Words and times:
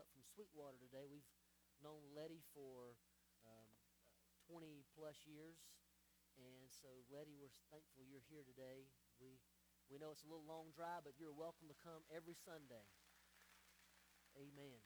up 0.00 0.08
from 0.08 0.24
Sweetwater 0.24 0.80
today. 0.80 1.04
We've 1.04 1.28
known 1.84 2.00
Letty 2.16 2.40
for 2.56 2.96
um, 3.44 3.68
20 4.48 4.88
plus 4.96 5.28
years. 5.28 5.60
And 6.40 6.72
so, 6.72 6.88
Letty, 7.12 7.36
we're 7.36 7.52
thankful 7.68 8.08
you're 8.08 8.24
here 8.32 8.40
today. 8.40 8.88
We, 9.20 9.36
we 9.92 10.00
know 10.00 10.08
it's 10.08 10.24
a 10.24 10.30
little 10.30 10.48
long 10.48 10.72
drive, 10.72 11.04
but 11.04 11.20
you're 11.20 11.34
welcome 11.34 11.68
to 11.68 11.76
come 11.76 12.08
every 12.08 12.32
Sunday. 12.32 12.88
Amen. 14.32 14.80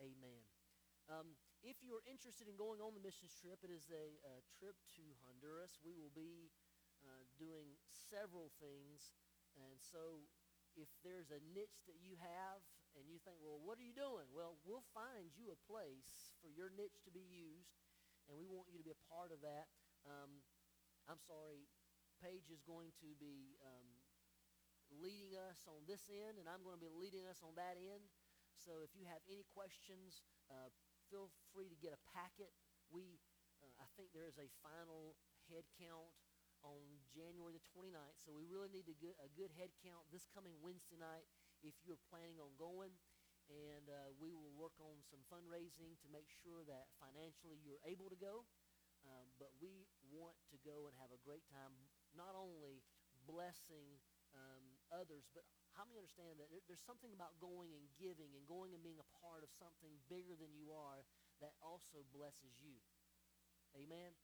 Amen. 0.00 0.42
Um, 1.12 1.36
if 1.60 1.84
you're 1.84 2.02
interested 2.08 2.48
in 2.48 2.56
going 2.56 2.80
on 2.80 2.96
the 2.96 3.04
missions 3.04 3.36
trip, 3.36 3.60
it 3.60 3.72
is 3.74 3.92
a, 3.92 4.16
a 4.24 4.34
trip 4.56 4.80
to 4.96 5.04
Honduras. 5.28 5.76
We 5.84 5.92
will 5.92 6.14
be 6.16 6.48
uh, 7.04 7.28
doing 7.36 7.76
several 7.92 8.48
things. 8.58 9.12
And 9.60 9.76
so 9.76 10.24
if 10.72 10.88
there's 11.04 11.28
a 11.32 11.40
niche 11.52 11.84
that 11.84 12.00
you 12.00 12.16
have 12.20 12.64
and 12.96 13.04
you 13.12 13.20
think, 13.20 13.36
well, 13.44 13.60
what 13.60 13.76
are 13.76 13.84
you 13.84 13.92
doing? 13.92 14.24
Well, 14.32 14.56
we'll 14.64 14.84
find 14.96 15.28
you 15.36 15.52
a 15.52 15.58
place 15.68 16.32
for 16.40 16.48
your 16.48 16.72
niche 16.72 17.04
to 17.04 17.12
be 17.12 17.22
used, 17.22 17.76
and 18.26 18.40
we 18.40 18.48
want 18.48 18.72
you 18.72 18.80
to 18.80 18.86
be 18.86 18.96
a 18.96 19.02
part 19.12 19.30
of 19.30 19.44
that. 19.44 19.68
Um, 20.08 20.40
I'm 21.04 21.20
sorry, 21.20 21.68
Paige 22.24 22.48
is 22.48 22.64
going 22.64 22.96
to 23.04 23.12
be 23.20 23.60
um, 23.60 23.88
leading 24.88 25.36
us 25.36 25.68
on 25.68 25.84
this 25.84 26.08
end, 26.08 26.40
and 26.40 26.48
I'm 26.48 26.64
going 26.64 26.74
to 26.74 26.82
be 26.82 26.90
leading 26.90 27.28
us 27.28 27.44
on 27.44 27.52
that 27.60 27.76
end. 27.76 28.08
So 28.56 28.80
if 28.80 28.96
you 28.96 29.04
have 29.04 29.20
any 29.28 29.44
questions, 29.52 30.24
uh, 30.48 30.72
feel 31.12 31.28
free 31.52 31.68
to 31.68 31.76
get 31.76 31.92
a 31.92 32.00
packet. 32.16 32.56
We, 32.88 33.20
uh, 33.60 33.68
I 33.76 33.86
think 33.94 34.16
there 34.16 34.26
is 34.26 34.40
a 34.40 34.48
final 34.64 35.20
head 35.52 35.68
count 35.76 36.10
on 36.64 36.80
January 37.12 37.52
the 37.52 37.62
29th. 37.76 38.18
So 38.24 38.32
we 38.32 38.48
really 38.48 38.72
need 38.72 38.88
a 38.88 38.96
good, 38.96 39.14
a 39.20 39.30
good 39.36 39.52
head 39.54 39.70
count 39.84 40.08
this 40.08 40.24
coming 40.32 40.56
Wednesday 40.64 40.96
night 40.96 41.28
if 41.66 41.74
you're 41.82 42.00
planning 42.06 42.38
on 42.38 42.54
going. 42.54 42.94
And 43.46 43.86
uh, 43.86 44.10
we 44.18 44.34
will 44.34 44.50
work 44.58 44.74
on 44.82 45.02
some 45.06 45.22
fundraising 45.30 45.94
to 46.02 46.06
make 46.10 46.26
sure 46.42 46.66
that 46.66 46.90
financially 46.98 47.62
you're 47.62 47.82
able 47.86 48.10
to 48.10 48.18
go. 48.18 48.42
Um, 49.06 49.30
but 49.38 49.54
we 49.62 49.86
want 50.10 50.34
to 50.50 50.58
go 50.66 50.90
and 50.90 50.94
have 50.98 51.14
a 51.14 51.20
great 51.22 51.46
time, 51.46 51.70
not 52.10 52.34
only 52.34 52.82
blessing 53.22 54.02
um, 54.34 54.66
others, 54.90 55.30
but 55.30 55.46
how 55.78 55.86
many 55.86 56.02
understand 56.02 56.42
that 56.42 56.50
there's 56.66 56.82
something 56.82 57.14
about 57.14 57.38
going 57.38 57.70
and 57.76 57.86
giving 57.94 58.34
and 58.34 58.42
going 58.50 58.74
and 58.74 58.82
being 58.82 58.98
a 58.98 59.08
part 59.22 59.46
of 59.46 59.50
something 59.54 59.94
bigger 60.10 60.34
than 60.34 60.50
you 60.58 60.74
are 60.74 61.06
that 61.38 61.54
also 61.62 62.02
blesses 62.10 62.58
you? 62.58 62.82
Amen? 63.78 64.16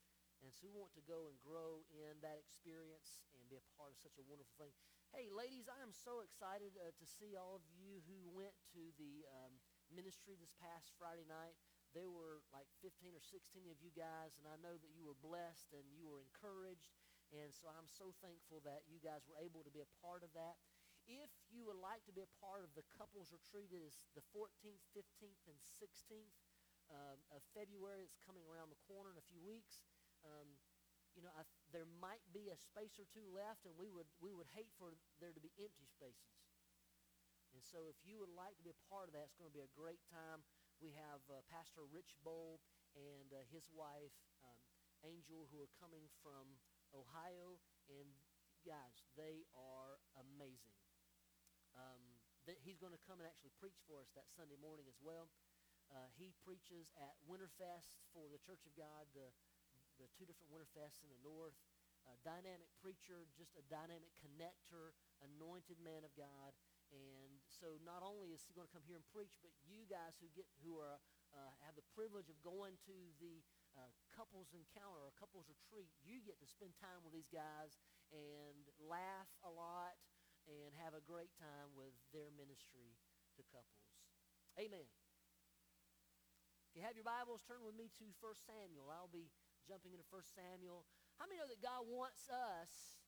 And 0.42 0.50
so 0.50 0.66
we 0.66 0.74
want 0.74 0.90
to 0.98 1.04
go 1.06 1.30
and 1.30 1.38
grow 1.38 1.86
in 1.94 2.18
that 2.26 2.40
experience 2.42 3.22
and 3.38 3.46
be 3.46 3.54
a 3.54 3.66
part 3.78 3.94
of 3.94 3.98
such 4.02 4.18
a 4.18 4.24
wonderful 4.26 4.58
thing. 4.58 4.74
Hey, 5.12 5.28
ladies, 5.28 5.68
I 5.68 5.76
am 5.84 5.92
so 5.92 6.24
excited 6.24 6.72
uh, 6.80 6.88
to 6.88 7.04
see 7.04 7.36
all 7.36 7.60
of 7.60 7.68
you 7.68 8.00
who 8.08 8.32
went 8.32 8.56
to 8.72 8.96
the 8.96 9.28
um, 9.28 9.60
ministry 9.92 10.40
this 10.40 10.56
past 10.56 10.88
Friday 10.96 11.28
night. 11.28 11.52
There 11.92 12.08
were 12.08 12.40
like 12.48 12.64
15 12.80 13.12
or 13.12 13.20
16 13.20 13.68
of 13.68 13.76
you 13.84 13.92
guys, 13.92 14.40
and 14.40 14.48
I 14.48 14.56
know 14.64 14.72
that 14.72 14.96
you 14.96 15.04
were 15.04 15.20
blessed 15.20 15.76
and 15.76 15.84
you 15.92 16.08
were 16.08 16.24
encouraged. 16.24 16.96
And 17.28 17.52
so 17.52 17.68
I'm 17.68 17.84
so 17.84 18.16
thankful 18.24 18.64
that 18.64 18.88
you 18.88 19.04
guys 19.04 19.28
were 19.28 19.36
able 19.36 19.60
to 19.68 19.68
be 19.68 19.84
a 19.84 19.94
part 20.00 20.24
of 20.24 20.32
that. 20.32 20.56
If 21.04 21.28
you 21.52 21.68
would 21.68 21.76
like 21.76 22.08
to 22.08 22.16
be 22.16 22.24
a 22.24 22.36
part 22.40 22.64
of 22.64 22.72
the 22.72 22.88
couples 22.96 23.36
retreat, 23.36 23.68
it 23.68 23.84
is 23.84 24.00
the 24.16 24.24
14th, 24.32 24.80
15th, 24.96 25.44
and 25.44 25.60
16th 25.60 26.40
uh, 26.88 27.20
of 27.28 27.44
February. 27.52 28.08
It's 28.08 28.16
coming 28.16 28.48
around 28.48 28.72
the 28.72 28.80
corner 28.88 29.12
in 29.12 29.20
a 29.20 29.28
few 29.28 29.44
weeks 29.44 29.84
um, 30.24 30.48
you 31.12 31.22
know, 31.22 31.32
I, 31.36 31.44
there 31.72 31.88
might 32.00 32.24
be 32.32 32.48
a 32.48 32.56
space 32.56 32.96
or 32.96 33.06
two 33.12 33.24
left, 33.28 33.68
and 33.68 33.76
we 33.76 33.92
would, 33.92 34.08
we 34.20 34.32
would 34.32 34.48
hate 34.56 34.72
for 34.80 34.96
there 35.20 35.32
to 35.32 35.42
be 35.42 35.52
empty 35.60 35.84
spaces. 35.84 36.36
And 37.52 37.60
so 37.60 37.84
if 37.84 38.00
you 38.00 38.16
would 38.16 38.32
like 38.32 38.56
to 38.56 38.64
be 38.64 38.72
a 38.72 38.82
part 38.88 39.12
of 39.12 39.14
that, 39.14 39.28
it's 39.28 39.36
going 39.36 39.52
to 39.52 39.56
be 39.56 39.64
a 39.64 39.76
great 39.76 40.00
time. 40.08 40.40
We 40.80 40.96
have 40.96 41.20
uh, 41.28 41.44
Pastor 41.52 41.84
Rich 41.84 42.16
Bowl 42.24 42.64
and 42.96 43.28
uh, 43.28 43.44
his 43.52 43.68
wife, 43.68 44.16
um, 44.40 44.60
Angel, 45.04 45.48
who 45.52 45.60
are 45.60 45.72
coming 45.76 46.08
from 46.24 46.56
Ohio. 46.96 47.60
And 47.92 48.08
guys, 48.64 49.04
they 49.20 49.44
are 49.52 50.00
amazing. 50.16 50.80
Um, 51.76 52.00
th- 52.48 52.60
he's 52.64 52.80
going 52.80 52.96
to 52.96 53.04
come 53.04 53.20
and 53.20 53.28
actually 53.28 53.52
preach 53.60 53.76
for 53.84 54.00
us 54.00 54.08
that 54.16 54.32
Sunday 54.32 54.56
morning 54.56 54.88
as 54.88 54.96
well. 55.04 55.28
Uh, 55.92 56.08
he 56.16 56.32
preaches 56.40 56.88
at 56.96 57.20
Winterfest 57.28 58.00
for 58.16 58.24
the 58.32 58.40
Church 58.40 58.64
of 58.64 58.72
God, 58.72 59.12
the 59.12 59.28
the 60.02 60.10
two 60.18 60.26
different 60.26 60.50
Winterfests 60.50 61.00
in 61.00 61.08
the 61.08 61.22
north. 61.22 61.54
A 62.10 62.18
dynamic 62.26 62.66
preacher, 62.82 63.30
just 63.38 63.54
a 63.54 63.62
dynamic 63.70 64.10
connector, 64.18 64.90
anointed 65.22 65.78
man 65.78 66.02
of 66.02 66.10
God. 66.18 66.50
And 66.90 67.38
so 67.46 67.78
not 67.86 68.02
only 68.02 68.34
is 68.34 68.42
he 68.42 68.52
going 68.52 68.66
to 68.66 68.74
come 68.74 68.82
here 68.84 68.98
and 68.98 69.06
preach, 69.14 69.38
but 69.38 69.54
you 69.62 69.86
guys 69.86 70.18
who 70.18 70.26
get 70.34 70.50
who 70.66 70.82
are 70.82 70.98
uh, 71.32 71.52
have 71.64 71.78
the 71.78 71.86
privilege 71.96 72.28
of 72.28 72.36
going 72.44 72.76
to 72.84 72.96
the 73.22 73.40
uh, 73.78 73.88
couples 74.12 74.52
encounter 74.52 75.00
or 75.00 75.14
couples 75.16 75.48
retreat, 75.48 75.88
you 76.04 76.20
get 76.20 76.36
to 76.42 76.48
spend 76.48 76.76
time 76.76 77.00
with 77.00 77.16
these 77.16 77.30
guys 77.32 77.80
and 78.12 78.68
laugh 78.76 79.30
a 79.40 79.48
lot 79.48 79.96
and 80.44 80.76
have 80.76 80.92
a 80.92 81.00
great 81.00 81.32
time 81.40 81.72
with 81.72 81.94
their 82.12 82.28
ministry 82.36 82.92
to 83.38 83.42
couples. 83.48 83.88
Amen. 84.60 84.84
If 86.68 86.76
you 86.76 86.84
have 86.84 86.96
your 86.96 87.08
Bibles, 87.08 87.40
turn 87.44 87.64
with 87.64 87.76
me 87.76 87.88
to 88.00 88.04
1 88.20 88.48
Samuel. 88.48 88.92
I'll 88.92 89.12
be 89.12 89.32
jumping 89.72 89.96
into 89.96 90.04
1 90.12 90.20
Samuel. 90.36 90.84
How 91.16 91.24
many 91.24 91.40
know 91.40 91.48
that 91.48 91.64
God 91.64 91.88
wants 91.88 92.28
us 92.28 93.00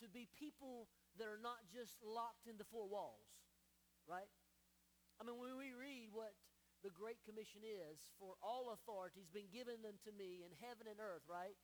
to 0.00 0.08
be 0.08 0.24
people 0.32 0.88
that 1.20 1.28
are 1.28 1.36
not 1.36 1.60
just 1.68 2.00
locked 2.00 2.48
in 2.48 2.56
the 2.56 2.64
four 2.64 2.88
walls, 2.88 3.28
right? 4.08 4.32
I 5.20 5.28
mean, 5.28 5.36
when 5.36 5.60
we 5.60 5.76
read 5.76 6.08
what 6.16 6.32
the 6.80 6.88
Great 6.88 7.20
Commission 7.28 7.60
is, 7.60 8.00
for 8.16 8.32
all 8.40 8.72
authority 8.72 9.20
has 9.20 9.28
been 9.28 9.52
given 9.52 9.84
unto 9.84 10.08
me 10.16 10.40
in 10.40 10.56
heaven 10.56 10.88
and 10.88 10.96
earth, 11.04 11.28
right? 11.28 11.56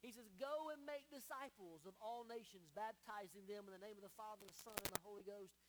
He 0.00 0.08
says, 0.16 0.32
Go 0.40 0.72
and 0.72 0.80
make 0.88 1.04
disciples 1.12 1.84
of 1.84 1.92
all 2.00 2.24
nations, 2.24 2.72
baptizing 2.72 3.44
them 3.44 3.68
in 3.68 3.72
the 3.76 3.84
name 3.84 4.00
of 4.00 4.04
the 4.04 4.16
Father, 4.16 4.48
the 4.48 4.56
Son, 4.56 4.76
and 4.80 4.92
the 4.96 5.04
Holy 5.04 5.28
Ghost, 5.28 5.60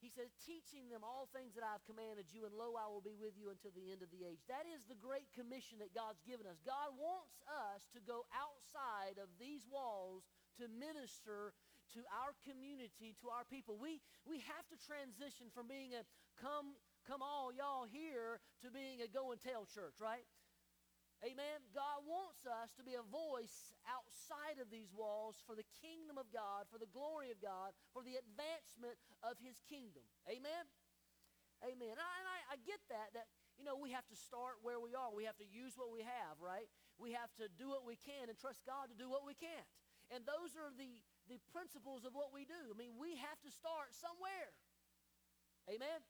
he 0.00 0.08
says, 0.08 0.32
teaching 0.48 0.88
them 0.88 1.04
all 1.04 1.28
things 1.28 1.52
that 1.54 1.64
I've 1.64 1.84
commanded 1.84 2.32
you, 2.32 2.48
and 2.48 2.56
lo, 2.56 2.74
I 2.74 2.88
will 2.88 3.04
be 3.04 3.16
with 3.16 3.36
you 3.36 3.52
until 3.52 3.72
the 3.76 3.92
end 3.92 4.00
of 4.00 4.08
the 4.08 4.24
age. 4.24 4.40
That 4.48 4.64
is 4.64 4.80
the 4.88 4.96
great 4.96 5.28
commission 5.36 5.78
that 5.84 5.92
God's 5.92 6.24
given 6.24 6.48
us. 6.48 6.56
God 6.64 6.96
wants 6.96 7.36
us 7.44 7.84
to 7.92 8.00
go 8.00 8.24
outside 8.32 9.20
of 9.20 9.28
these 9.36 9.68
walls 9.68 10.24
to 10.56 10.66
minister 10.72 11.52
to 11.92 12.00
our 12.10 12.32
community, 12.46 13.18
to 13.20 13.28
our 13.28 13.44
people. 13.44 13.76
We, 13.76 14.00
we 14.24 14.40
have 14.48 14.64
to 14.72 14.76
transition 14.80 15.52
from 15.52 15.66
being 15.68 15.92
a 15.92 16.06
come, 16.38 16.78
come 17.04 17.20
all 17.20 17.50
y'all 17.52 17.84
here 17.84 18.40
to 18.62 18.70
being 18.70 19.02
a 19.02 19.08
go 19.10 19.34
and 19.34 19.40
tell 19.42 19.66
church, 19.66 19.98
right? 20.00 20.24
Amen. 21.20 21.60
God 21.76 22.00
wants 22.08 22.48
us 22.48 22.72
to 22.80 22.82
be 22.82 22.96
a 22.96 23.04
voice 23.04 23.76
outside 23.84 24.56
of 24.56 24.72
these 24.72 24.88
walls 24.88 25.36
for 25.44 25.52
the 25.52 25.68
kingdom 25.84 26.16
of 26.16 26.24
God, 26.32 26.64
for 26.72 26.80
the 26.80 26.88
glory 26.88 27.28
of 27.28 27.36
God, 27.44 27.76
for 27.92 28.00
the 28.00 28.16
advancement 28.16 28.96
of 29.20 29.36
his 29.36 29.60
kingdom. 29.68 30.00
Amen. 30.24 30.64
Amen. 31.60 31.92
And 31.92 32.00
I, 32.00 32.12
and 32.24 32.28
I, 32.28 32.38
I 32.52 32.56
get 32.64 32.80
that, 32.88 33.12
that, 33.12 33.28
you 33.60 33.68
know, 33.68 33.76
we 33.76 33.92
have 33.92 34.08
to 34.08 34.16
start 34.16 34.64
where 34.64 34.80
we 34.80 34.96
are. 34.96 35.12
We 35.12 35.28
have 35.28 35.36
to 35.44 35.48
use 35.48 35.76
what 35.76 35.92
we 35.92 36.00
have, 36.00 36.40
right? 36.40 36.72
We 36.96 37.12
have 37.12 37.28
to 37.36 37.52
do 37.52 37.68
what 37.68 37.84
we 37.84 38.00
can 38.00 38.32
and 38.32 38.36
trust 38.40 38.64
God 38.64 38.88
to 38.88 38.96
do 38.96 39.12
what 39.12 39.28
we 39.28 39.36
can't. 39.36 39.68
And 40.08 40.24
those 40.24 40.56
are 40.56 40.72
the, 40.72 41.04
the 41.28 41.36
principles 41.52 42.08
of 42.08 42.16
what 42.16 42.32
we 42.32 42.48
do. 42.48 42.72
I 42.72 42.76
mean, 42.80 42.96
we 42.96 43.20
have 43.20 43.36
to 43.44 43.52
start 43.52 43.92
somewhere. 43.92 44.56
Amen. 45.68 46.00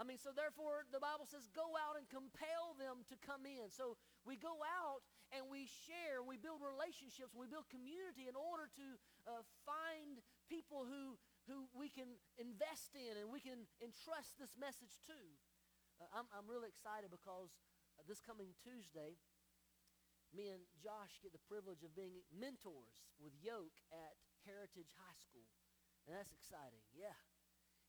I 0.00 0.02
mean, 0.08 0.16
so 0.16 0.32
therefore, 0.32 0.88
the 0.88 1.02
Bible 1.02 1.28
says, 1.28 1.52
go 1.52 1.76
out 1.76 2.00
and 2.00 2.08
compel 2.08 2.72
them 2.80 3.04
to 3.12 3.20
come 3.20 3.44
in. 3.44 3.68
So 3.68 4.00
we 4.24 4.40
go 4.40 4.64
out 4.64 5.04
and 5.28 5.44
we 5.52 5.68
share, 5.68 6.24
we 6.24 6.40
build 6.40 6.64
relationships, 6.64 7.36
we 7.36 7.44
build 7.44 7.68
community 7.68 8.24
in 8.24 8.32
order 8.32 8.72
to 8.80 8.86
uh, 9.28 9.44
find 9.68 10.24
people 10.48 10.88
who, 10.88 11.20
who 11.44 11.68
we 11.76 11.92
can 11.92 12.16
invest 12.40 12.96
in 12.96 13.12
and 13.20 13.28
we 13.28 13.44
can 13.44 13.68
entrust 13.84 14.40
this 14.40 14.56
message 14.56 15.04
to. 15.04 15.20
Uh, 16.00 16.08
I'm, 16.16 16.26
I'm 16.32 16.48
really 16.48 16.72
excited 16.72 17.12
because 17.12 17.52
uh, 18.00 18.08
this 18.08 18.24
coming 18.24 18.56
Tuesday, 18.56 19.20
me 20.32 20.48
and 20.48 20.64
Josh 20.80 21.20
get 21.20 21.36
the 21.36 21.44
privilege 21.44 21.84
of 21.84 21.92
being 21.92 22.24
mentors 22.32 23.04
with 23.20 23.36
Yoke 23.44 23.76
at 23.92 24.16
Heritage 24.48 24.96
High 24.96 25.20
School. 25.20 25.52
And 26.08 26.16
that's 26.16 26.32
exciting, 26.32 26.80
yeah 26.96 27.20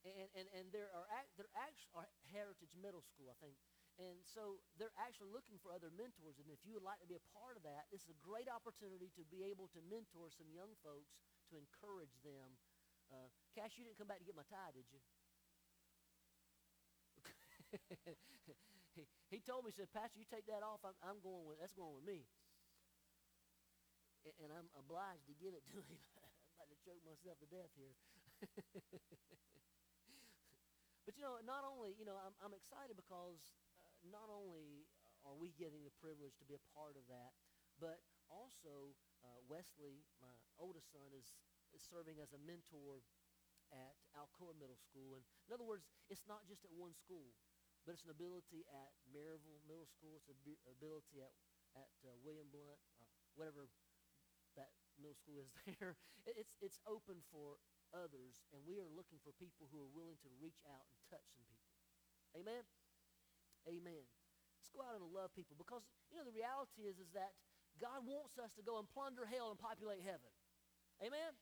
and, 0.06 0.30
and, 0.34 0.48
and 0.58 0.66
there 0.74 0.90
are 0.94 1.06
they're 1.38 1.54
actually 1.54 2.10
Heritage 2.34 2.74
Middle 2.74 3.06
School, 3.06 3.30
I 3.30 3.38
think. 3.38 3.58
And 4.00 4.18
so 4.26 4.58
they're 4.80 4.96
actually 4.98 5.30
looking 5.30 5.62
for 5.62 5.70
other 5.76 5.94
mentors. 5.94 6.42
And 6.42 6.50
if 6.50 6.64
you 6.66 6.74
would 6.74 6.88
like 6.88 6.98
to 7.04 7.10
be 7.10 7.20
a 7.20 7.26
part 7.38 7.60
of 7.60 7.64
that, 7.68 7.86
this 7.94 8.02
is 8.08 8.16
a 8.16 8.20
great 8.24 8.50
opportunity 8.50 9.14
to 9.14 9.24
be 9.30 9.46
able 9.46 9.70
to 9.78 9.82
mentor 9.86 10.32
some 10.34 10.50
young 10.50 10.74
folks 10.82 11.14
to 11.52 11.60
encourage 11.60 12.16
them. 12.26 12.58
Uh, 13.12 13.30
Cash, 13.54 13.78
you 13.78 13.86
didn't 13.86 14.00
come 14.00 14.08
back 14.10 14.24
to 14.24 14.26
get 14.26 14.34
my 14.34 14.48
tie, 14.48 14.74
did 14.74 14.88
you? 14.90 15.02
he, 18.96 19.04
he 19.30 19.40
told 19.44 19.66
me, 19.66 19.72
he 19.72 19.76
said, 19.78 19.92
Pastor, 19.94 20.18
you 20.20 20.26
take 20.26 20.48
that 20.48 20.64
off. 20.64 20.82
I'm, 20.84 20.96
I'm 21.04 21.20
going 21.22 21.46
with, 21.46 21.60
that's 21.60 21.76
going 21.76 21.94
with 21.96 22.08
me. 22.08 22.26
And, 24.26 24.34
and 24.46 24.50
I'm 24.54 24.70
obliged 24.78 25.26
to 25.30 25.36
give 25.38 25.54
it 25.54 25.66
to 25.74 25.78
him. 25.82 25.98
I'm 26.26 26.32
about 26.58 26.70
to 26.70 26.78
choke 26.86 27.02
myself 27.06 27.38
to 27.42 27.48
death 27.50 27.72
here. 27.78 27.94
But 31.06 31.18
you 31.18 31.24
know, 31.26 31.42
not 31.42 31.66
only, 31.66 31.98
you 31.98 32.06
know, 32.06 32.18
I'm, 32.22 32.36
I'm 32.42 32.54
excited 32.54 32.94
because 32.94 33.42
uh, 33.82 33.90
not 34.06 34.30
only 34.30 34.86
are 35.26 35.34
we 35.38 35.54
getting 35.58 35.82
the 35.86 35.94
privilege 36.02 36.38
to 36.42 36.46
be 36.46 36.54
a 36.58 36.64
part 36.74 36.98
of 36.98 37.06
that, 37.10 37.34
but 37.82 38.02
also 38.30 38.94
uh, 39.26 39.40
Wesley, 39.50 40.06
my 40.22 40.34
oldest 40.62 40.94
son, 40.94 41.10
is, 41.18 41.34
is 41.74 41.82
serving 41.82 42.22
as 42.22 42.34
a 42.34 42.42
mentor 42.42 43.02
at 43.74 43.96
Alcoa 44.14 44.54
Middle 44.58 44.78
School. 44.78 45.18
And 45.18 45.24
in 45.48 45.52
other 45.56 45.66
words, 45.66 45.88
it's 46.12 46.28
not 46.28 46.46
just 46.46 46.68
at 46.68 46.74
one 46.74 46.94
school, 46.94 47.34
but 47.86 47.98
it's 47.98 48.06
an 48.06 48.14
ability 48.14 48.68
at 48.70 48.94
Maryville 49.10 49.64
Middle 49.66 49.90
School. 49.90 50.20
It's 50.22 50.30
an 50.30 50.38
ability 50.70 51.24
at, 51.24 51.34
at 51.74 51.92
uh, 52.06 52.14
William 52.22 52.52
Blount, 52.54 52.78
uh, 53.02 53.08
whatever 53.34 53.72
that 54.60 54.76
middle 55.00 55.16
school 55.18 55.42
is 55.42 55.52
there. 55.80 55.96
It's, 56.28 56.54
it's 56.62 56.78
open 56.86 57.24
for 57.32 57.58
others, 57.96 58.44
and 58.52 58.64
we 58.64 58.80
are 58.80 58.88
looking 58.88 59.20
for 59.24 59.32
people 59.36 59.68
who 59.70 59.80
are 59.80 59.92
willing 59.92 60.18
to 60.24 60.30
reach 60.40 60.64
out 60.68 60.86
and 60.90 61.00
touch 61.08 61.26
some 61.32 61.46
people. 61.48 61.76
Amen? 62.36 62.64
Amen. 63.68 64.04
Let's 64.58 64.72
go 64.72 64.82
out 64.82 64.98
and 64.98 65.06
love 65.12 65.36
people 65.36 65.60
because, 65.60 65.84
you 66.10 66.18
know, 66.18 66.26
the 66.26 66.36
reality 66.36 66.88
is, 66.88 66.98
is 66.98 67.12
that 67.14 67.36
God 67.80 68.04
wants 68.08 68.38
us 68.38 68.54
to 68.56 68.64
go 68.64 68.80
and 68.80 68.88
plunder 68.90 69.28
hell 69.28 69.52
and 69.52 69.60
populate 69.60 70.04
heaven. 70.04 70.32
Amen? 71.02 71.34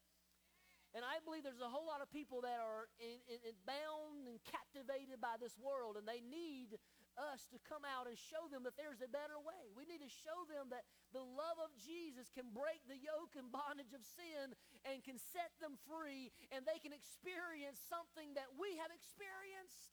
And 0.97 1.05
I 1.05 1.21
believe 1.21 1.45
there's 1.45 1.61
a 1.61 1.69
whole 1.69 1.85
lot 1.85 2.01
of 2.01 2.09
people 2.09 2.41
that 2.41 2.57
are 2.57 2.89
in, 2.97 3.21
in, 3.29 3.53
in 3.53 3.55
bound 3.69 4.25
and 4.25 4.41
captivated 4.41 5.21
by 5.21 5.37
this 5.37 5.53
world, 5.61 6.01
and 6.01 6.09
they 6.09 6.17
need 6.25 6.73
us 7.19 7.43
to 7.51 7.59
come 7.67 7.83
out 7.83 8.07
and 8.07 8.15
show 8.15 8.47
them 8.47 8.63
that 8.63 8.79
there's 8.79 9.03
a 9.03 9.11
better 9.11 9.35
way. 9.35 9.67
We 9.75 9.83
need 9.83 9.99
to 9.99 10.09
show 10.09 10.47
them 10.47 10.71
that 10.71 10.87
the 11.11 11.21
love 11.21 11.59
of 11.59 11.75
Jesus 11.75 12.31
can 12.31 12.47
break 12.55 12.79
the 12.87 12.95
yoke 12.95 13.35
and 13.35 13.51
bondage 13.51 13.91
of 13.91 14.01
sin 14.07 14.55
and 14.87 15.03
can 15.03 15.19
set 15.19 15.51
them 15.59 15.75
free, 15.83 16.31
and 16.55 16.63
they 16.63 16.79
can 16.79 16.95
experience 16.95 17.77
something 17.91 18.33
that 18.39 18.55
we 18.55 18.79
have 18.79 18.89
experienced. 18.95 19.91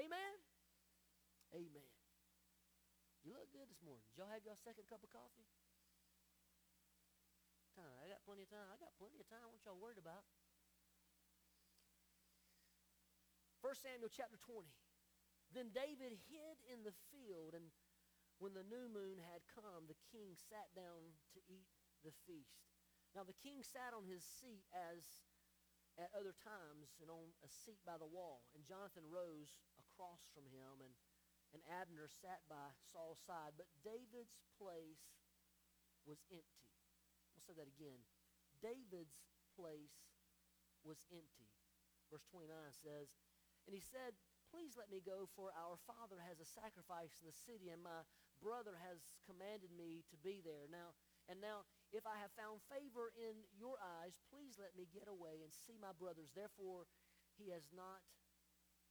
Amen? 0.00 0.32
Amen. 1.52 1.90
You 3.22 3.36
look 3.36 3.52
good 3.52 3.68
this 3.68 3.84
morning. 3.84 4.02
Did 4.10 4.24
y'all 4.24 4.32
have 4.32 4.42
your 4.42 4.56
second 4.64 4.88
cup 4.88 5.04
of 5.04 5.12
coffee? 5.12 5.46
Time. 7.76 7.96
I 8.02 8.08
got 8.08 8.24
plenty 8.24 8.48
of 8.48 8.50
time. 8.50 8.66
I 8.72 8.80
got 8.80 8.96
plenty 8.98 9.20
of 9.20 9.28
time. 9.28 9.46
What 9.52 9.62
y'all 9.62 9.78
worried 9.78 10.00
about? 10.00 10.24
1 13.62 13.78
Samuel 13.78 14.10
chapter 14.10 14.36
20. 14.42 14.66
Then 15.52 15.68
David 15.72 16.16
hid 16.32 16.56
in 16.68 16.80
the 16.82 16.96
field, 17.12 17.52
and 17.52 17.68
when 18.40 18.56
the 18.56 18.66
new 18.66 18.88
moon 18.88 19.20
had 19.20 19.44
come, 19.52 19.84
the 19.86 20.00
king 20.08 20.32
sat 20.34 20.72
down 20.72 21.12
to 21.36 21.40
eat 21.46 21.68
the 22.00 22.12
feast. 22.24 22.64
Now 23.12 23.22
the 23.22 23.36
king 23.36 23.60
sat 23.60 23.92
on 23.92 24.08
his 24.08 24.24
seat 24.24 24.64
as 24.72 25.04
at 26.00 26.08
other 26.16 26.32
times 26.32 26.96
and 27.04 27.12
on 27.12 27.36
a 27.44 27.50
seat 27.52 27.80
by 27.84 28.00
the 28.00 28.08
wall. 28.08 28.48
And 28.56 28.64
Jonathan 28.64 29.04
rose 29.12 29.60
across 29.76 30.24
from 30.32 30.48
him, 30.48 30.80
and, 30.80 30.94
and 31.52 31.60
Abner 31.68 32.08
sat 32.08 32.40
by 32.48 32.72
Saul's 32.92 33.20
side. 33.20 33.52
But 33.60 33.68
David's 33.84 34.40
place 34.56 35.04
was 36.08 36.24
empty. 36.32 36.72
I'll 37.36 37.44
say 37.44 37.52
that 37.56 37.68
again. 37.68 38.00
David's 38.64 39.28
place 39.52 40.16
was 40.80 41.04
empty. 41.12 41.52
Verse 42.08 42.24
29 42.32 42.48
says, 42.72 43.12
And 43.68 43.76
he 43.76 43.82
said, 43.84 44.16
Please 44.52 44.76
let 44.76 44.92
me 44.92 45.00
go, 45.00 45.24
for 45.32 45.48
our 45.56 45.80
father 45.88 46.20
has 46.20 46.36
a 46.36 46.44
sacrifice 46.44 47.16
in 47.16 47.24
the 47.24 47.32
city, 47.32 47.72
and 47.72 47.80
my 47.80 48.04
brother 48.36 48.76
has 48.84 49.00
commanded 49.24 49.72
me 49.72 50.04
to 50.12 50.16
be 50.20 50.44
there. 50.44 50.68
Now, 50.68 50.92
and 51.24 51.40
now, 51.40 51.64
if 51.88 52.04
I 52.04 52.20
have 52.20 52.36
found 52.36 52.60
favor 52.68 53.16
in 53.16 53.48
your 53.56 53.80
eyes, 53.80 54.20
please 54.28 54.60
let 54.60 54.76
me 54.76 54.84
get 54.92 55.08
away 55.08 55.40
and 55.40 55.48
see 55.48 55.80
my 55.80 55.96
brothers. 55.96 56.36
Therefore, 56.36 56.84
he 57.40 57.48
has 57.48 57.72
not, 57.72 58.04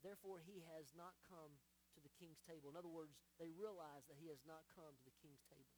therefore 0.02 0.42
he 0.42 0.66
has 0.74 0.98
not 0.98 1.14
come 1.30 1.62
to 1.94 2.02
the 2.02 2.10
king's 2.18 2.42
table. 2.42 2.74
In 2.74 2.80
other 2.80 2.90
words, 2.90 3.22
they 3.38 3.54
realize 3.54 4.10
that 4.10 4.18
he 4.18 4.34
has 4.34 4.42
not 4.42 4.66
come 4.74 4.98
to 4.98 5.06
the 5.06 5.20
king's 5.22 5.46
table. 5.46 5.78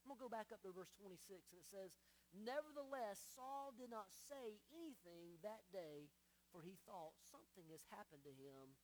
I'm 0.00 0.08
going 0.08 0.16
to 0.16 0.24
go 0.24 0.32
back 0.32 0.48
up 0.48 0.64
to 0.64 0.72
verse 0.72 0.96
26, 0.96 1.52
and 1.52 1.60
it 1.60 1.68
says, 1.68 1.92
Nevertheless, 2.32 3.20
Saul 3.36 3.76
did 3.76 3.92
not 3.92 4.08
say 4.08 4.64
anything 4.72 5.36
that 5.44 5.68
day, 5.68 6.08
for 6.48 6.64
he 6.64 6.80
thought 6.88 7.20
something 7.20 7.68
has 7.68 7.84
happened 7.92 8.24
to 8.24 8.32
him 8.32 8.80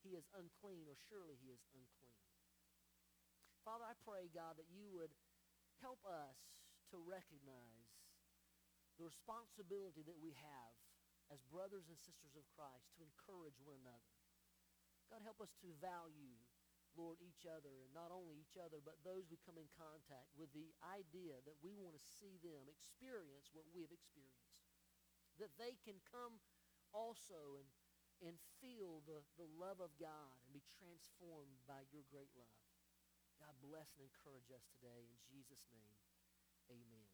he 0.00 0.16
is 0.16 0.28
unclean, 0.34 0.88
or 0.88 0.96
surely 1.08 1.36
he 1.38 1.52
is 1.52 1.62
unclean. 1.72 2.20
Father, 3.64 3.84
I 3.84 3.96
pray, 4.04 4.32
God, 4.32 4.56
that 4.56 4.72
you 4.72 4.88
would 4.96 5.12
help 5.84 6.00
us 6.08 6.36
to 6.92 6.96
recognize 6.98 7.88
the 8.96 9.04
responsibility 9.08 10.04
that 10.04 10.18
we 10.20 10.36
have 10.36 10.74
as 11.30 11.40
brothers 11.46 11.86
and 11.86 11.96
sisters 11.96 12.34
of 12.34 12.44
Christ 12.52 12.90
to 12.98 13.06
encourage 13.06 13.56
one 13.62 13.78
another. 13.80 14.12
God, 15.08 15.22
help 15.22 15.38
us 15.38 15.54
to 15.62 15.70
value, 15.78 16.36
Lord, 16.98 17.22
each 17.22 17.46
other, 17.46 17.70
and 17.86 17.90
not 17.94 18.10
only 18.10 18.38
each 18.38 18.58
other, 18.58 18.82
but 18.82 18.98
those 19.06 19.30
we 19.30 19.38
come 19.42 19.58
in 19.58 19.70
contact 19.78 20.30
with 20.34 20.50
the 20.50 20.74
idea 20.82 21.38
that 21.46 21.58
we 21.62 21.78
want 21.78 21.94
to 21.94 22.02
see 22.02 22.38
them 22.42 22.66
experience 22.66 23.50
what 23.54 23.66
we 23.70 23.86
have 23.86 23.94
experienced. 23.94 24.58
That 25.38 25.54
they 25.56 25.78
can 25.80 26.02
come 26.10 26.42
also 26.90 27.56
and 27.58 27.66
and 28.20 28.36
feel 28.60 29.00
the, 29.08 29.24
the 29.40 29.48
love 29.56 29.80
of 29.80 29.92
God 29.96 30.36
and 30.44 30.52
be 30.52 30.64
transformed 30.76 31.60
by 31.64 31.84
your 31.88 32.04
great 32.12 32.30
love. 32.36 32.60
God 33.40 33.56
bless 33.64 33.96
and 33.96 34.04
encourage 34.04 34.52
us 34.52 34.68
today. 34.76 35.08
In 35.08 35.16
Jesus' 35.24 35.64
name, 35.72 35.96
amen. 36.68 37.08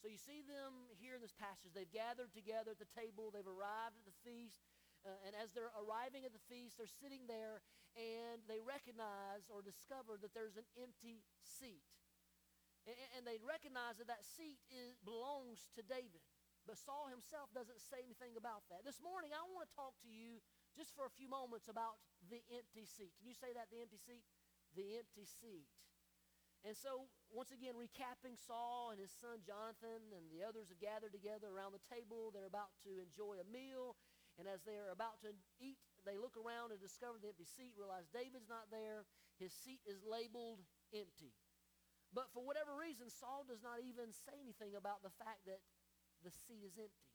So 0.00 0.08
you 0.08 0.16
see 0.16 0.40
them 0.46 0.88
here 0.96 1.18
in 1.18 1.20
this 1.20 1.34
passage. 1.34 1.74
They've 1.74 1.90
gathered 1.90 2.32
together 2.32 2.72
at 2.72 2.80
the 2.80 2.88
table. 2.96 3.28
They've 3.28 3.44
arrived 3.44 3.98
at 4.00 4.06
the 4.08 4.18
feast. 4.24 4.64
Uh, 5.04 5.14
and 5.26 5.34
as 5.36 5.52
they're 5.52 5.74
arriving 5.74 6.24
at 6.24 6.32
the 6.32 6.42
feast, 6.48 6.78
they're 6.78 6.90
sitting 6.90 7.26
there 7.26 7.60
and 7.98 8.42
they 8.46 8.62
recognize 8.62 9.50
or 9.50 9.58
discover 9.60 10.14
that 10.22 10.32
there's 10.34 10.54
an 10.54 10.66
empty 10.78 11.26
seat. 11.42 11.82
And, 12.86 12.94
and 13.18 13.22
they 13.26 13.42
recognize 13.42 13.98
that 13.98 14.06
that 14.06 14.22
seat 14.22 14.62
is, 14.70 14.96
belongs 15.02 15.66
to 15.74 15.82
David. 15.82 16.22
But 16.68 16.76
Saul 16.76 17.08
himself 17.08 17.48
doesn't 17.56 17.80
say 17.80 18.04
anything 18.04 18.36
about 18.36 18.68
that. 18.68 18.84
This 18.84 19.00
morning, 19.00 19.32
I 19.32 19.40
want 19.48 19.64
to 19.64 19.72
talk 19.72 19.96
to 20.04 20.10
you 20.12 20.44
just 20.76 20.92
for 20.92 21.08
a 21.08 21.12
few 21.16 21.24
moments 21.24 21.64
about 21.64 21.96
the 22.28 22.44
empty 22.52 22.84
seat. 22.84 23.16
Can 23.16 23.24
you 23.24 23.32
say 23.32 23.56
that, 23.56 23.72
the 23.72 23.80
empty 23.80 23.96
seat? 23.96 24.20
The 24.76 25.00
empty 25.00 25.24
seat. 25.24 25.64
And 26.68 26.76
so, 26.76 27.08
once 27.32 27.56
again, 27.56 27.72
recapping 27.72 28.36
Saul 28.36 28.92
and 28.92 29.00
his 29.00 29.08
son 29.08 29.40
Jonathan 29.40 30.12
and 30.12 30.28
the 30.28 30.44
others 30.44 30.68
have 30.68 30.76
gathered 30.76 31.16
together 31.16 31.48
around 31.48 31.72
the 31.72 31.80
table. 31.88 32.28
They're 32.28 32.50
about 32.50 32.76
to 32.84 33.00
enjoy 33.00 33.40
a 33.40 33.48
meal. 33.48 33.96
And 34.36 34.44
as 34.44 34.60
they 34.68 34.76
are 34.76 34.92
about 34.92 35.24
to 35.24 35.32
eat, 35.64 35.80
they 36.04 36.20
look 36.20 36.36
around 36.36 36.76
and 36.76 36.78
discover 36.84 37.16
the 37.16 37.32
empty 37.32 37.48
seat, 37.48 37.72
realize 37.80 38.12
David's 38.12 38.52
not 38.52 38.68
there. 38.68 39.08
His 39.40 39.56
seat 39.56 39.80
is 39.88 40.04
labeled 40.04 40.60
empty. 40.92 41.32
But 42.12 42.28
for 42.32 42.44
whatever 42.44 42.76
reason, 42.76 43.08
Saul 43.08 43.48
does 43.48 43.64
not 43.64 43.80
even 43.84 44.12
say 44.12 44.36
anything 44.36 44.76
about 44.76 45.00
the 45.00 45.12
fact 45.16 45.48
that 45.48 45.60
the 46.24 46.30
seat 46.30 46.62
is 46.66 46.76
empty. 46.78 47.08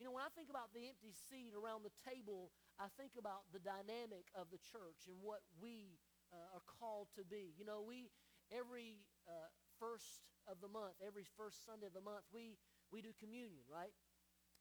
You 0.00 0.08
know, 0.08 0.14
when 0.18 0.24
I 0.26 0.32
think 0.34 0.50
about 0.50 0.74
the 0.74 0.88
empty 0.90 1.14
seat 1.14 1.54
around 1.54 1.86
the 1.86 1.94
table, 2.02 2.50
I 2.80 2.90
think 2.98 3.14
about 3.14 3.46
the 3.54 3.62
dynamic 3.62 4.26
of 4.34 4.50
the 4.50 4.58
church 4.58 5.06
and 5.06 5.20
what 5.22 5.46
we 5.60 6.00
uh, 6.34 6.56
are 6.58 6.64
called 6.66 7.12
to 7.14 7.22
be. 7.22 7.54
You 7.54 7.62
know, 7.62 7.84
we, 7.84 8.10
every 8.50 9.06
uh, 9.30 9.52
first 9.78 10.26
of 10.50 10.58
the 10.58 10.66
month, 10.66 10.98
every 10.98 11.22
first 11.38 11.62
Sunday 11.62 11.86
of 11.86 11.94
the 11.94 12.02
month, 12.02 12.26
we, 12.34 12.58
we 12.90 12.98
do 12.98 13.14
communion, 13.14 13.62
right? 13.70 13.94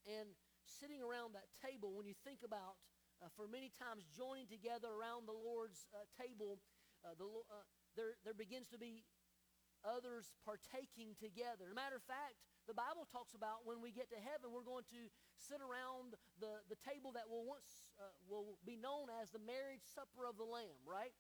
And 0.05 0.37
sitting 0.65 1.01
around 1.01 1.33
that 1.33 1.49
table, 1.57 1.97
when 1.97 2.05
you 2.05 2.13
think 2.21 2.45
about, 2.45 2.77
uh, 3.21 3.29
for 3.33 3.47
many 3.49 3.71
times, 3.73 4.05
joining 4.13 4.45
together 4.45 4.89
around 4.93 5.25
the 5.25 5.35
Lord's 5.35 5.85
uh, 5.93 6.05
table, 6.13 6.61
uh, 7.01 7.17
the, 7.17 7.25
uh, 7.25 7.65
there, 7.97 8.13
there 8.25 8.37
begins 8.37 8.69
to 8.69 8.77
be 8.77 9.05
others 9.83 10.33
partaking 10.45 11.17
together. 11.17 11.73
Matter 11.73 11.97
of 11.97 12.05
fact, 12.05 12.37
the 12.69 12.77
Bible 12.77 13.09
talks 13.09 13.33
about 13.33 13.65
when 13.65 13.81
we 13.81 13.89
get 13.89 14.09
to 14.13 14.19
heaven, 14.21 14.53
we're 14.53 14.65
going 14.65 14.85
to 14.93 15.09
sit 15.35 15.59
around 15.59 16.13
the, 16.37 16.61
the 16.69 16.77
table 16.85 17.09
that 17.17 17.25
will 17.25 17.43
once 17.43 17.89
uh, 17.97 18.13
will 18.29 18.61
be 18.61 18.77
known 18.77 19.09
as 19.21 19.33
the 19.33 19.41
marriage 19.41 19.81
supper 19.81 20.29
of 20.29 20.37
the 20.37 20.45
Lamb, 20.45 20.77
right? 20.85 21.13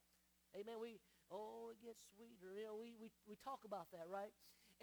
Amen. 0.53 0.77
We 0.77 1.01
oh, 1.31 1.71
it 1.73 1.79
gets 1.81 2.03
sweeter. 2.13 2.53
You 2.53 2.69
know, 2.69 2.77
we 2.77 2.93
we, 2.99 3.09
we 3.25 3.35
talk 3.39 3.65
about 3.65 3.89
that, 3.95 4.05
right? 4.05 4.33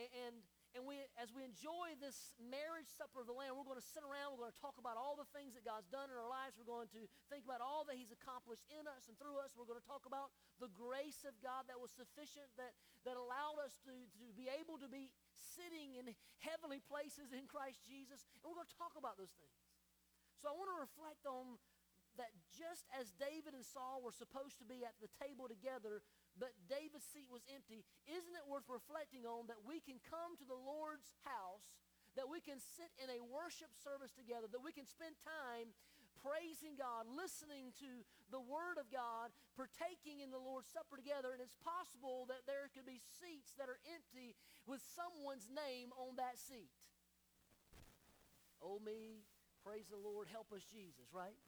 And, 0.00 0.10
and 0.26 0.34
and 0.78 0.86
we, 0.86 1.02
as 1.18 1.34
we 1.34 1.42
enjoy 1.42 1.98
this 1.98 2.30
marriage 2.38 2.86
supper 2.86 3.18
of 3.18 3.26
the 3.26 3.34
Lamb, 3.34 3.58
we're 3.58 3.66
going 3.66 3.82
to 3.82 3.90
sit 3.90 4.06
around, 4.06 4.38
we're 4.38 4.46
going 4.46 4.54
to 4.54 4.62
talk 4.62 4.78
about 4.78 4.94
all 4.94 5.18
the 5.18 5.26
things 5.34 5.58
that 5.58 5.66
God's 5.66 5.90
done 5.90 6.06
in 6.06 6.14
our 6.14 6.30
lives. 6.30 6.54
We're 6.54 6.70
going 6.70 6.86
to 6.94 7.10
think 7.26 7.42
about 7.42 7.58
all 7.58 7.82
that 7.90 7.98
He's 7.98 8.14
accomplished 8.14 8.62
in 8.70 8.86
us 8.86 9.10
and 9.10 9.18
through 9.18 9.42
us. 9.42 9.58
We're 9.58 9.66
going 9.66 9.82
to 9.82 9.90
talk 9.90 10.06
about 10.06 10.30
the 10.62 10.70
grace 10.70 11.26
of 11.26 11.34
God 11.42 11.66
that 11.66 11.82
was 11.82 11.90
sufficient, 11.90 12.46
that, 12.62 12.78
that 13.02 13.18
allowed 13.18 13.58
us 13.58 13.74
to, 13.90 13.90
to 13.90 14.30
be 14.38 14.46
able 14.46 14.78
to 14.78 14.86
be 14.86 15.10
sitting 15.34 15.98
in 15.98 16.14
heavenly 16.46 16.78
places 16.78 17.34
in 17.34 17.50
Christ 17.50 17.82
Jesus. 17.82 18.22
And 18.38 18.46
we're 18.46 18.54
going 18.54 18.70
to 18.70 18.78
talk 18.78 18.94
about 18.94 19.18
those 19.18 19.34
things. 19.34 19.58
So 20.38 20.46
I 20.46 20.54
want 20.54 20.70
to 20.70 20.78
reflect 20.78 21.26
on 21.26 21.58
that 22.18 22.34
just 22.52 22.84
as 22.98 23.14
David 23.16 23.54
and 23.54 23.64
Saul 23.64 24.02
were 24.02 24.14
supposed 24.14 24.58
to 24.58 24.66
be 24.66 24.82
at 24.82 24.98
the 24.98 25.10
table 25.22 25.46
together, 25.46 26.02
but 26.36 26.54
David's 26.66 27.06
seat 27.06 27.30
was 27.30 27.46
empty, 27.50 27.86
isn't 28.06 28.34
it 28.34 28.46
worth 28.46 28.66
reflecting 28.66 29.24
on 29.24 29.46
that 29.48 29.62
we 29.62 29.78
can 29.78 30.02
come 30.06 30.34
to 30.38 30.46
the 30.46 30.58
Lord's 30.58 31.14
house, 31.22 31.78
that 32.18 32.26
we 32.26 32.42
can 32.42 32.58
sit 32.58 32.90
in 32.98 33.08
a 33.08 33.22
worship 33.22 33.70
service 33.78 34.10
together, 34.14 34.50
that 34.50 34.62
we 34.62 34.74
can 34.74 34.86
spend 34.86 35.14
time 35.22 35.70
praising 36.18 36.74
God, 36.74 37.06
listening 37.06 37.70
to 37.78 38.02
the 38.34 38.42
Word 38.42 38.76
of 38.76 38.90
God, 38.90 39.30
partaking 39.54 40.18
in 40.18 40.34
the 40.34 40.42
Lord's 40.42 40.66
Supper 40.66 40.98
together, 40.98 41.30
and 41.30 41.38
it's 41.38 41.54
possible 41.62 42.26
that 42.26 42.42
there 42.44 42.66
could 42.74 42.86
be 42.86 42.98
seats 43.22 43.54
that 43.54 43.70
are 43.70 43.78
empty 43.86 44.34
with 44.66 44.82
someone's 44.82 45.46
name 45.46 45.94
on 45.94 46.18
that 46.18 46.34
seat. 46.34 46.74
Oh, 48.58 48.82
me, 48.82 49.22
praise 49.62 49.86
the 49.86 50.00
Lord, 50.00 50.26
help 50.26 50.50
us, 50.50 50.66
Jesus, 50.66 51.06
right? 51.14 51.38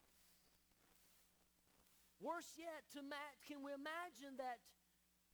Worse 2.20 2.52
yet, 2.60 2.84
to 2.92 3.00
ma- 3.00 3.36
can 3.48 3.64
we 3.64 3.72
imagine 3.72 4.36
that 4.36 4.60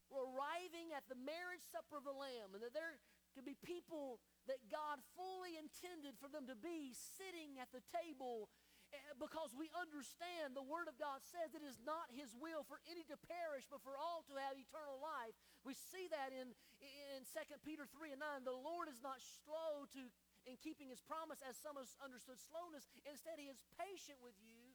we're 0.06 0.22
arriving 0.22 0.94
at 0.94 1.02
the 1.10 1.18
marriage 1.18 1.66
supper 1.66 1.98
of 1.98 2.06
the 2.06 2.14
Lamb 2.14 2.54
and 2.54 2.62
that 2.62 2.70
there 2.70 3.02
could 3.34 3.42
be 3.44 3.58
people 3.58 4.22
that 4.46 4.62
God 4.70 5.02
fully 5.18 5.58
intended 5.58 6.14
for 6.16 6.30
them 6.30 6.46
to 6.46 6.54
be 6.54 6.94
sitting 6.94 7.58
at 7.58 7.68
the 7.74 7.82
table 7.90 8.46
eh, 8.94 9.02
because 9.18 9.50
we 9.52 9.66
understand 9.74 10.54
the 10.54 10.64
Word 10.64 10.86
of 10.86 10.94
God 10.96 11.26
says 11.26 11.52
it 11.52 11.66
is 11.66 11.82
not 11.82 12.08
His 12.14 12.32
will 12.38 12.62
for 12.62 12.78
any 12.86 13.02
to 13.10 13.18
perish, 13.18 13.66
but 13.66 13.82
for 13.82 13.98
all 13.98 14.22
to 14.30 14.38
have 14.38 14.54
eternal 14.54 15.02
life. 15.02 15.34
We 15.66 15.74
see 15.74 16.06
that 16.14 16.30
in, 16.30 16.54
in 16.80 17.26
2 17.26 17.60
Peter 17.66 17.84
3 17.84 18.14
and 18.14 18.22
9. 18.22 18.46
The 18.46 18.54
Lord 18.54 18.86
is 18.86 19.02
not 19.02 19.18
slow 19.20 19.90
to 19.98 20.06
in 20.46 20.54
keeping 20.62 20.88
His 20.88 21.02
promise, 21.02 21.42
as 21.42 21.58
some 21.58 21.74
have 21.74 21.90
understood 21.98 22.38
slowness. 22.38 22.86
Instead, 23.02 23.36
He 23.42 23.50
is 23.50 23.60
patient 23.74 24.22
with 24.22 24.38
you, 24.38 24.65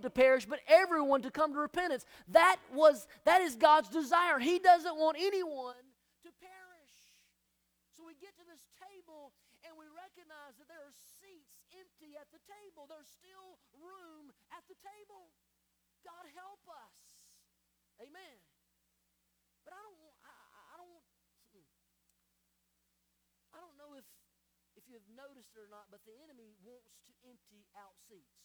to 0.00 0.10
perish, 0.10 0.46
but 0.46 0.60
everyone 0.64 1.20
to 1.22 1.30
come 1.30 1.52
to 1.52 1.60
repentance. 1.60 2.06
That 2.32 2.56
was 2.72 3.06
that 3.28 3.42
is 3.42 3.56
God's 3.56 3.88
desire. 3.92 4.38
He 4.38 4.58
doesn't 4.58 4.96
want 4.96 5.20
anyone 5.20 5.76
to 6.24 6.30
perish. 6.40 6.96
So 7.92 8.06
we 8.08 8.16
get 8.16 8.32
to 8.40 8.44
this 8.48 8.64
table 8.80 9.36
and 9.68 9.76
we 9.76 9.84
recognize 9.92 10.56
that 10.56 10.66
there 10.72 10.80
are 10.80 10.96
seats 11.20 11.60
empty 11.76 12.16
at 12.16 12.26
the 12.32 12.40
table. 12.48 12.88
There's 12.88 13.10
still 13.10 13.60
room 13.76 14.32
at 14.56 14.64
the 14.66 14.78
table. 14.80 15.30
God 16.02 16.24
help 16.32 16.64
us. 16.66 16.96
Amen. 18.00 18.36
But 19.62 19.76
I 19.76 19.80
don't 19.84 20.00
I, 20.24 20.32
I 20.32 20.74
don't 20.80 21.04
hmm. 21.52 21.68
I 23.54 23.58
don't 23.60 23.76
know 23.76 23.94
if 23.94 24.06
if 24.74 24.88
you 24.88 24.96
have 24.96 25.06
noticed 25.14 25.52
it 25.54 25.62
or 25.62 25.70
not, 25.70 25.92
but 25.92 26.02
the 26.08 26.16
enemy 26.24 26.56
wants 26.64 26.98
to 27.06 27.12
empty 27.22 27.68
out 27.76 27.94
seats. 28.08 28.42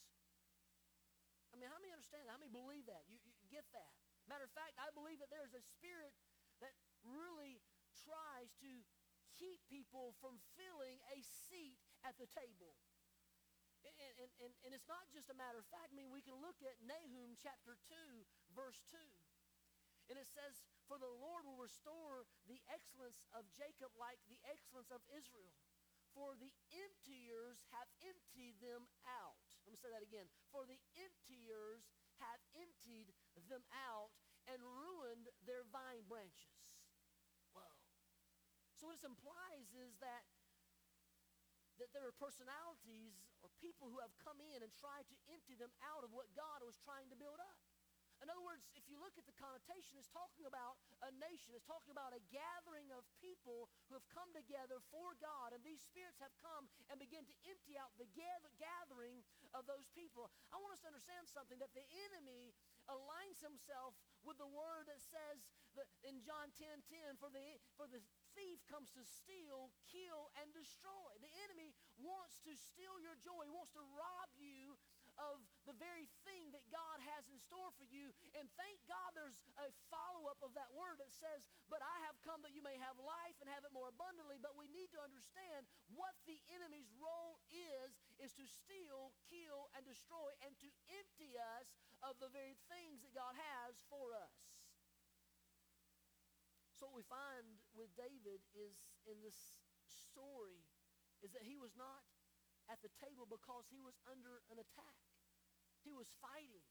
I 1.58 1.66
mean, 1.66 1.74
how 1.74 1.82
many 1.82 1.90
understand 1.90 2.30
that? 2.30 2.38
How 2.38 2.38
many 2.38 2.54
believe 2.54 2.86
that? 2.86 3.02
You, 3.10 3.18
you 3.18 3.50
get 3.50 3.66
that? 3.74 3.90
Matter 4.30 4.46
of 4.46 4.54
fact, 4.54 4.78
I 4.78 4.94
believe 4.94 5.18
that 5.26 5.34
there's 5.34 5.58
a 5.58 5.64
spirit 5.74 6.14
that 6.62 6.78
really 7.02 7.66
tries 8.06 8.54
to 8.62 8.70
keep 9.34 9.66
people 9.66 10.14
from 10.22 10.38
filling 10.54 11.02
a 11.10 11.18
seat 11.50 11.82
at 12.06 12.14
the 12.22 12.30
table. 12.30 12.78
And, 13.82 14.30
and, 14.38 14.54
and, 14.62 14.72
it's 14.78 14.86
not 14.86 15.10
just 15.10 15.34
a 15.34 15.38
matter 15.38 15.58
of 15.58 15.66
fact. 15.74 15.90
I 15.90 15.98
mean, 15.98 16.14
we 16.14 16.22
can 16.22 16.38
look 16.38 16.62
at 16.62 16.78
Nahum 16.86 17.34
chapter 17.42 17.74
2, 17.90 17.98
verse 18.54 18.78
2. 18.94 19.02
And 20.14 20.22
it 20.22 20.30
says, 20.30 20.62
For 20.86 21.02
the 21.02 21.10
Lord 21.10 21.42
will 21.50 21.58
restore 21.58 22.30
the 22.46 22.62
excellence 22.70 23.26
of 23.34 23.50
Jacob 23.58 23.90
like 23.98 24.22
the 24.30 24.38
excellence 24.46 24.94
of 24.94 25.02
Israel 25.10 25.58
for 26.18 26.34
the 26.42 26.50
emptiers 26.74 27.62
have 27.78 27.86
emptied 28.02 28.58
them 28.58 28.90
out. 29.06 29.47
Let 29.68 29.76
me 29.76 29.84
say 29.84 29.92
that 29.92 30.00
again. 30.00 30.32
For 30.48 30.64
the 30.64 30.80
emptiers 30.96 31.84
have 32.24 32.40
emptied 32.56 33.12
them 33.52 33.68
out 33.76 34.16
and 34.48 34.64
ruined 34.64 35.28
their 35.44 35.68
vine 35.68 36.08
branches. 36.08 36.56
Whoa. 37.52 37.68
So 38.80 38.88
what 38.88 38.96
this 38.96 39.04
implies 39.04 39.68
is 39.76 40.00
that 40.00 40.24
that 41.84 41.92
there 41.92 42.08
are 42.08 42.16
personalities 42.16 43.20
or 43.44 43.52
people 43.62 43.92
who 43.92 44.00
have 44.00 44.16
come 44.24 44.40
in 44.40 44.66
and 44.66 44.72
tried 44.80 45.06
to 45.12 45.16
empty 45.30 45.54
them 45.54 45.70
out 45.84 46.02
of 46.02 46.10
what 46.10 46.32
God 46.34 46.66
was 46.66 46.80
trying 46.82 47.12
to 47.14 47.18
build 47.20 47.38
up. 47.38 47.67
In 48.22 48.34
other 48.34 48.42
words, 48.42 48.66
if 48.74 48.86
you 48.90 48.98
look 48.98 49.14
at 49.20 49.30
the 49.30 49.38
connotation, 49.38 49.98
it's 49.98 50.10
talking 50.10 50.50
about 50.50 50.82
a 51.06 51.14
nation. 51.22 51.54
It's 51.54 51.68
talking 51.70 51.94
about 51.94 52.18
a 52.18 52.22
gathering 52.34 52.90
of 52.90 53.06
people 53.22 53.70
who 53.88 53.94
have 53.94 54.08
come 54.10 54.30
together 54.34 54.82
for 54.90 55.14
God. 55.22 55.54
And 55.54 55.62
these 55.62 55.86
spirits 55.86 56.18
have 56.18 56.34
come 56.42 56.66
and 56.90 56.98
begin 56.98 57.26
to 57.30 57.36
empty 57.46 57.78
out 57.78 57.94
the 58.02 58.10
gather, 58.18 58.50
gathering 58.58 59.22
of 59.54 59.70
those 59.70 59.86
people. 59.94 60.34
I 60.50 60.58
want 60.58 60.74
us 60.74 60.82
to 60.86 60.90
understand 60.90 61.30
something 61.30 61.62
that 61.62 61.74
the 61.78 61.86
enemy 62.10 62.58
aligns 62.90 63.44
himself 63.44 63.94
with 64.26 64.40
the 64.42 64.50
word 64.50 64.90
that 64.90 65.04
says 65.04 65.46
that 65.78 65.88
in 66.02 66.24
John 66.26 66.50
10 66.58 66.82
10, 66.90 67.22
for 67.22 67.30
the, 67.30 67.62
for 67.78 67.86
the 67.86 68.02
thief 68.34 68.62
comes 68.66 68.90
to 68.98 69.06
steal, 69.06 69.70
kill, 69.90 70.34
and 70.42 70.50
destroy. 70.54 71.14
The 71.22 71.32
enemy 71.46 71.78
wants 72.02 72.42
to 72.50 72.58
steal 72.58 72.98
your 72.98 73.14
joy, 73.22 73.46
he 73.46 73.54
wants 73.54 73.74
to 73.78 73.84
rob 73.94 74.30
you 74.38 74.78
of 75.18 75.42
the 75.66 75.76
very 75.76 76.06
thing 76.24 76.54
that 76.54 76.64
God 76.70 77.02
has 77.10 77.26
in 77.28 77.38
store 77.42 77.74
for 77.76 77.86
you. 77.90 78.14
And 78.38 78.46
thank 78.56 78.78
God 78.86 79.18
there's 79.18 79.42
a 79.58 79.74
follow 79.90 80.30
up 80.30 80.40
of 80.46 80.54
that 80.54 80.70
word 80.78 81.02
that 81.02 81.10
says, 81.10 81.44
But 81.68 81.82
I 81.82 81.98
have 82.06 82.18
come 82.22 82.46
that 82.46 82.54
you 82.54 82.62
may 82.62 82.78
have 82.78 82.96
life 83.02 83.38
and 83.42 83.50
have 83.50 83.66
it 83.66 83.74
more 83.74 83.90
abundantly. 83.90 84.38
But 84.38 84.54
we 84.54 84.70
need 84.70 84.94
to 84.94 85.02
understand 85.02 85.66
what 85.92 86.14
the 86.30 86.38
enemy's 86.54 86.90
role 87.02 87.42
is, 87.50 87.98
is 88.22 88.32
to 88.38 88.46
steal, 88.46 89.18
kill, 89.28 89.74
and 89.74 89.84
destroy, 89.84 90.32
and 90.46 90.54
to 90.62 90.70
empty 90.94 91.34
us 91.58 91.74
of 92.06 92.16
the 92.22 92.30
very 92.30 92.54
things 92.70 93.02
that 93.02 93.14
God 93.18 93.34
has 93.34 93.82
for 93.90 94.14
us. 94.14 94.38
So 96.78 96.86
what 96.86 97.02
we 97.02 97.08
find 97.10 97.58
with 97.74 97.90
David 97.98 98.38
is 98.54 98.78
in 99.10 99.18
this 99.26 99.66
story 99.90 100.62
is 101.26 101.34
that 101.34 101.42
he 101.42 101.58
was 101.58 101.74
not 101.74 102.06
at 102.70 102.78
the 102.86 102.94
table 103.02 103.26
because 103.26 103.66
he 103.74 103.82
was 103.82 103.98
under 104.06 104.46
an 104.54 104.62
attack. 104.62 105.07
He 105.88 105.96
was 105.96 106.12
fighting. 106.20 106.68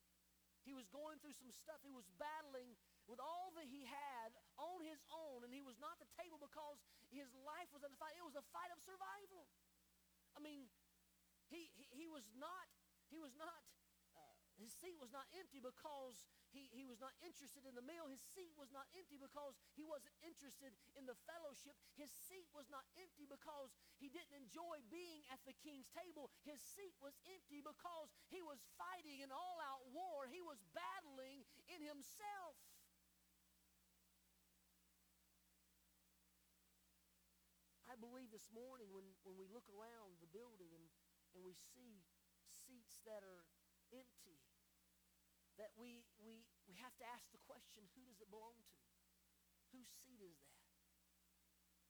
He 0.68 0.76
was 0.76 0.84
going 0.92 1.16
through 1.24 1.32
some 1.40 1.48
stuff. 1.48 1.80
He 1.80 1.94
was 1.94 2.04
battling 2.20 2.76
with 3.08 3.16
all 3.16 3.54
that 3.56 3.64
he 3.64 3.88
had 3.88 4.36
on 4.60 4.84
his 4.84 5.00
own, 5.08 5.46
and 5.46 5.54
he 5.54 5.64
was 5.64 5.80
not 5.80 5.96
the 5.96 6.10
table 6.20 6.36
because 6.36 6.76
his 7.08 7.32
life 7.48 7.70
was 7.72 7.80
under 7.80 7.96
fight. 7.96 8.12
It 8.18 8.26
was 8.26 8.36
a 8.36 8.44
fight 8.52 8.68
of 8.74 8.82
survival. 8.84 9.48
I 10.36 10.44
mean, 10.44 10.68
he, 11.48 11.72
he, 11.78 12.04
he 12.04 12.06
was 12.10 12.26
not, 12.36 12.66
he 13.08 13.16
was 13.16 13.32
not, 13.40 13.62
his 14.56 14.72
seat 14.72 14.96
was 14.96 15.12
not 15.12 15.28
empty 15.36 15.60
because 15.60 16.24
he, 16.48 16.72
he 16.72 16.88
was 16.88 16.96
not 16.96 17.12
interested 17.20 17.68
in 17.68 17.76
the 17.76 17.84
meal. 17.84 18.08
His 18.08 18.24
seat 18.32 18.56
was 18.56 18.72
not 18.72 18.88
empty 18.96 19.20
because 19.20 19.52
he 19.76 19.84
wasn't 19.84 20.16
interested 20.24 20.72
in 20.96 21.04
the 21.04 21.16
fellowship. 21.28 21.76
His 22.00 22.08
seat 22.08 22.48
was 22.56 22.64
not 22.72 22.88
empty 22.96 23.28
because 23.28 23.76
he 24.00 24.08
didn't 24.08 24.32
enjoy 24.32 24.80
being 24.88 25.20
at 25.28 25.44
the 25.44 25.52
king's 25.60 25.92
table. 25.92 26.32
His 26.48 26.64
seat 26.64 26.96
was 27.04 27.12
empty 27.28 27.60
because 27.60 28.08
he 28.32 28.40
was 28.40 28.64
fighting 28.80 29.20
an 29.20 29.28
all 29.28 29.60
out 29.60 29.84
war. 29.92 30.24
He 30.24 30.40
was 30.40 30.56
battling 30.72 31.44
in 31.68 31.84
himself. 31.84 32.56
I 37.84 37.94
believe 38.00 38.32
this 38.32 38.48
morning 38.52 38.88
when, 38.92 39.04
when 39.24 39.36
we 39.36 39.48
look 39.52 39.68
around 39.72 40.20
the 40.20 40.28
building 40.32 40.72
and, 40.72 40.84
and 41.36 41.40
we 41.44 41.52
see 41.52 42.04
seats 42.48 43.00
that 43.04 43.20
are 43.24 43.44
that 45.56 45.72
we, 45.76 46.04
we, 46.20 46.44
we 46.68 46.74
have 46.80 46.94
to 47.00 47.04
ask 47.08 47.28
the 47.32 47.42
question 47.44 47.88
who 47.96 48.04
does 48.04 48.20
it 48.20 48.28
belong 48.28 48.56
to? 48.72 48.78
Whose 49.72 49.88
seat 50.04 50.20
is 50.20 50.36
that? 50.46 50.56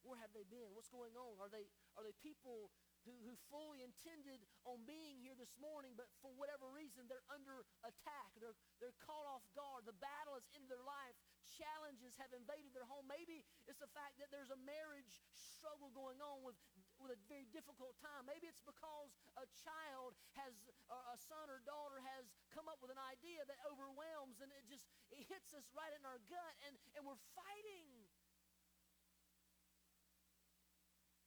Where 0.06 0.23
have 0.23 0.30
they 0.30 0.46
been? 0.46 0.70
What's 0.70 0.90
going 0.90 1.18
on? 1.18 1.35
Are 1.42 1.50
they, 1.50 1.66
are 1.99 2.06
they 2.06 2.14
people 2.23 2.70
who, 3.02 3.11
who 3.26 3.35
fully 3.50 3.82
intended 3.82 4.38
on 4.62 4.87
being 4.87 5.18
here 5.18 5.35
this 5.35 5.50
morning, 5.58 5.99
but 5.99 6.06
for 6.23 6.30
whatever 6.38 6.70
reason 6.70 7.11
they're 7.11 7.26
under 7.26 7.66
attack? 7.82 8.30
They're, 8.38 8.54
they're 8.78 8.94
caught 9.02 9.26
off 9.26 9.42
guard. 9.58 9.82
The 9.82 9.99
battle 9.99 10.38
is 10.38 10.46
in 10.54 10.62
their 10.70 10.82
life. 10.87 11.18
Challenges 11.58 12.14
have 12.23 12.30
invaded 12.30 12.70
their 12.70 12.87
home. 12.87 13.11
Maybe 13.11 13.42
it's 13.66 13.82
the 13.82 13.90
fact 13.90 14.23
that 14.23 14.30
there's 14.30 14.54
a 14.54 14.61
marriage 14.62 15.18
struggle 15.35 15.90
going 15.90 16.23
on 16.23 16.46
with 16.46 16.54
with 17.00 17.12
a 17.12 17.20
very 17.28 17.46
difficult 17.52 17.96
time. 18.00 18.24
Maybe 18.24 18.48
it's 18.48 18.64
because 18.64 19.12
a 19.36 19.46
child 19.64 20.16
has, 20.36 20.52
a 20.88 21.18
son 21.18 21.48
or 21.52 21.60
daughter 21.64 22.00
has 22.16 22.28
come 22.52 22.66
up 22.66 22.80
with 22.80 22.92
an 22.92 23.00
idea 23.00 23.44
that 23.44 23.60
overwhelms 23.68 24.40
and 24.40 24.48
it 24.52 24.64
just 24.68 24.88
it 25.12 25.24
hits 25.28 25.52
us 25.52 25.68
right 25.76 25.92
in 25.92 26.02
our 26.08 26.20
gut 26.26 26.54
and, 26.64 26.74
and 26.96 27.04
we're 27.04 27.20
fighting. 27.36 27.88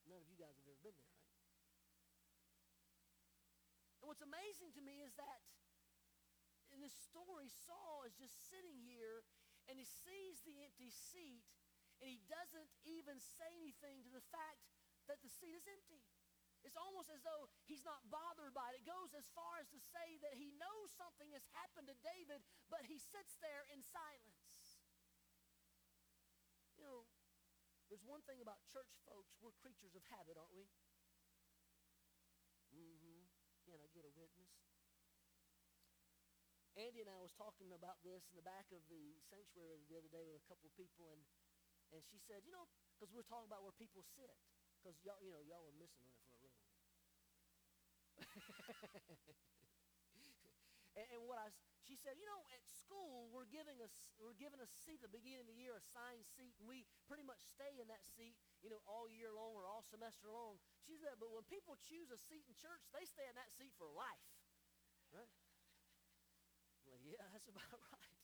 None 0.10 0.20
of 0.20 0.30
you 0.30 0.38
guys 0.42 0.58
have 0.58 0.66
ever 0.66 0.82
been 0.82 0.98
there, 0.98 1.14
right? 1.22 1.38
And 4.02 4.10
what's 4.10 4.26
amazing 4.26 4.74
to 4.74 4.82
me 4.82 5.06
is 5.06 5.14
that 5.22 5.40
in 6.74 6.82
this 6.82 6.94
story, 6.94 7.50
Saul 7.66 8.06
is 8.10 8.18
just 8.18 8.34
sitting 8.50 8.78
here 8.82 9.26
and 9.70 9.78
he 9.78 9.86
sees 9.86 10.42
the 10.46 10.66
empty 10.66 10.90
seat 10.90 11.46
and 12.02 12.08
he 12.10 12.18
doesn't 12.26 12.72
even 12.88 13.20
say 13.20 13.50
anything 13.60 14.02
to 14.08 14.12
the 14.14 14.24
fact 14.32 14.64
that 15.10 15.20
the 15.26 15.34
seat 15.34 15.58
is 15.58 15.66
empty. 15.66 16.06
It's 16.62 16.78
almost 16.78 17.10
as 17.10 17.24
though 17.24 17.50
he's 17.66 17.84
not 17.88 18.04
bothered 18.12 18.54
by 18.54 18.76
it. 18.76 18.84
It 18.84 18.86
goes 18.86 19.16
as 19.16 19.26
far 19.32 19.58
as 19.58 19.68
to 19.72 19.80
say 19.80 20.20
that 20.22 20.36
he 20.36 20.52
knows 20.60 20.92
something 20.94 21.32
has 21.32 21.44
happened 21.56 21.88
to 21.88 21.98
David, 22.04 22.44
but 22.68 22.84
he 22.86 23.00
sits 23.00 23.40
there 23.40 23.64
in 23.72 23.80
silence. 23.82 24.84
You 26.76 26.84
know, 26.84 27.08
there's 27.88 28.04
one 28.04 28.22
thing 28.28 28.44
about 28.44 28.60
church 28.70 28.92
folks, 29.08 29.34
we're 29.40 29.56
creatures 29.58 29.96
of 29.96 30.04
habit, 30.12 30.36
aren't 30.36 30.54
we? 30.54 30.68
Mm-hmm. 32.76 33.26
Can 33.66 33.80
I 33.82 33.88
get 33.96 34.06
a 34.06 34.14
witness? 34.14 34.52
Andy 36.78 37.04
and 37.04 37.12
I 37.12 37.20
was 37.20 37.36
talking 37.36 37.76
about 37.76 38.00
this 38.06 38.30
in 38.32 38.40
the 38.40 38.46
back 38.46 38.70
of 38.72 38.80
the 38.88 39.20
sanctuary 39.28 39.84
the 39.90 40.00
other 40.00 40.08
day 40.08 40.24
with 40.24 40.40
a 40.40 40.48
couple 40.48 40.70
of 40.70 40.76
people, 40.80 41.12
and 41.12 41.20
and 41.90 42.06
she 42.06 42.22
said, 42.22 42.46
you 42.46 42.54
know, 42.54 42.70
because 42.94 43.10
we 43.10 43.18
are 43.18 43.26
talking 43.26 43.50
about 43.50 43.66
where 43.66 43.74
people 43.74 44.06
sit, 44.06 44.38
because 44.80 44.96
y'all, 45.04 45.20
you 45.20 45.36
know, 45.36 45.44
y'all 45.44 45.68
are 45.68 45.76
missing 45.76 46.08
on 46.08 46.16
it 46.16 46.24
for 46.32 46.40
a 46.40 46.48
little. 46.48 46.64
and, 50.96 51.06
and, 51.16 51.22
what 51.28 51.40
I, 51.40 51.52
she 51.84 51.96
said, 52.00 52.16
you 52.16 52.24
know, 52.28 52.42
at 52.56 52.64
school 52.64 53.28
we're 53.32 53.48
giving 53.48 53.80
us 53.84 53.92
we're 54.20 54.36
given 54.40 54.60
a 54.64 54.68
seat 54.68 55.04
at 55.04 55.12
the 55.12 55.16
beginning 55.20 55.44
of 55.44 55.50
the 55.52 55.60
year, 55.60 55.76
assigned 55.76 56.24
seat, 56.24 56.56
and 56.60 56.68
we 56.68 56.88
pretty 57.08 57.24
much 57.28 57.44
stay 57.44 57.80
in 57.80 57.88
that 57.92 58.04
seat, 58.08 58.36
you 58.64 58.72
know, 58.72 58.80
all 58.88 59.08
year 59.12 59.32
long 59.36 59.52
or 59.56 59.68
all 59.68 59.84
semester 59.84 60.32
long. 60.32 60.60
She 60.88 60.96
said, 60.96 61.20
but 61.20 61.32
when 61.36 61.44
people 61.48 61.76
choose 61.84 62.08
a 62.12 62.20
seat 62.20 62.48
in 62.48 62.56
church, 62.56 62.84
they 62.96 63.04
stay 63.04 63.28
in 63.28 63.36
that 63.36 63.52
seat 63.52 63.76
for 63.76 63.88
life, 63.92 64.24
right? 65.12 65.32
Yeah, 67.06 67.24
that's 67.32 67.48
about 67.48 67.72
right. 67.94 68.19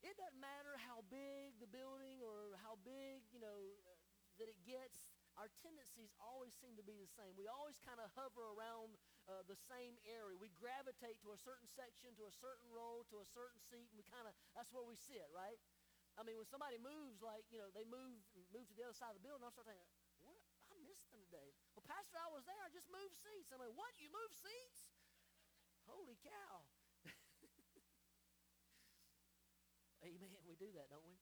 It 0.00 0.16
doesn't 0.16 0.40
matter 0.40 0.76
how 0.80 1.04
big 1.08 1.56
the 1.60 1.68
building 1.68 2.20
or 2.24 2.56
how 2.64 2.80
big, 2.82 3.24
you 3.32 3.40
know, 3.40 3.76
uh, 3.84 3.96
that 4.40 4.48
it 4.48 4.56
gets 4.64 5.10
our 5.38 5.48
tendencies 5.62 6.10
always 6.18 6.52
seem 6.58 6.74
to 6.76 6.84
be 6.84 6.98
the 6.98 7.08
same. 7.08 7.32
We 7.38 7.46
always 7.46 7.78
kind 7.80 7.96
of 8.02 8.10
hover 8.12 8.50
around 8.52 8.98
uh, 9.24 9.46
the 9.46 9.56
same 9.56 9.96
area. 10.04 10.34
We 10.36 10.50
gravitate 10.52 11.22
to 11.24 11.32
a 11.32 11.38
certain 11.38 11.70
section, 11.70 12.12
to 12.18 12.26
a 12.26 12.34
certain 12.34 12.66
row, 12.68 13.06
to 13.08 13.22
a 13.22 13.28
certain 13.30 13.56
seat, 13.62 13.88
and 13.88 13.96
we 13.96 14.04
kind 14.04 14.26
of, 14.26 14.34
that's 14.52 14.68
where 14.68 14.84
we 14.84 14.98
sit, 14.98 15.24
right? 15.30 15.56
I 16.18 16.26
mean, 16.26 16.36
when 16.36 16.44
somebody 16.44 16.76
moves, 16.76 17.22
like, 17.22 17.46
you 17.48 17.56
know, 17.56 17.70
they 17.72 17.86
move, 17.86 18.20
move 18.50 18.66
to 18.68 18.74
the 18.76 18.84
other 18.84 18.96
side 18.96 19.14
of 19.14 19.18
the 19.22 19.24
building, 19.24 19.46
I'll 19.46 19.54
start 19.54 19.70
thinking, 19.70 19.86
what? 20.20 20.42
I 20.68 20.76
missed 20.84 21.08
them 21.08 21.22
today. 21.24 21.56
Well, 21.72 21.86
Pastor, 21.86 22.18
I 22.20 22.28
was 22.28 22.44
there. 22.44 22.60
I 22.60 22.68
just 22.68 22.90
moved 22.90 23.16
seats. 23.16 23.48
I'm 23.54 23.62
like, 23.62 23.74
what? 23.74 23.90
You 23.96 24.10
moved 24.12 24.36
seats? 24.36 24.92
Holy 25.88 26.18
cow. 26.20 26.68
Amen. 30.04 30.40
We 30.48 30.56
do 30.56 30.72
that, 30.72 30.88
don't 30.88 31.04
we? 31.04 31.16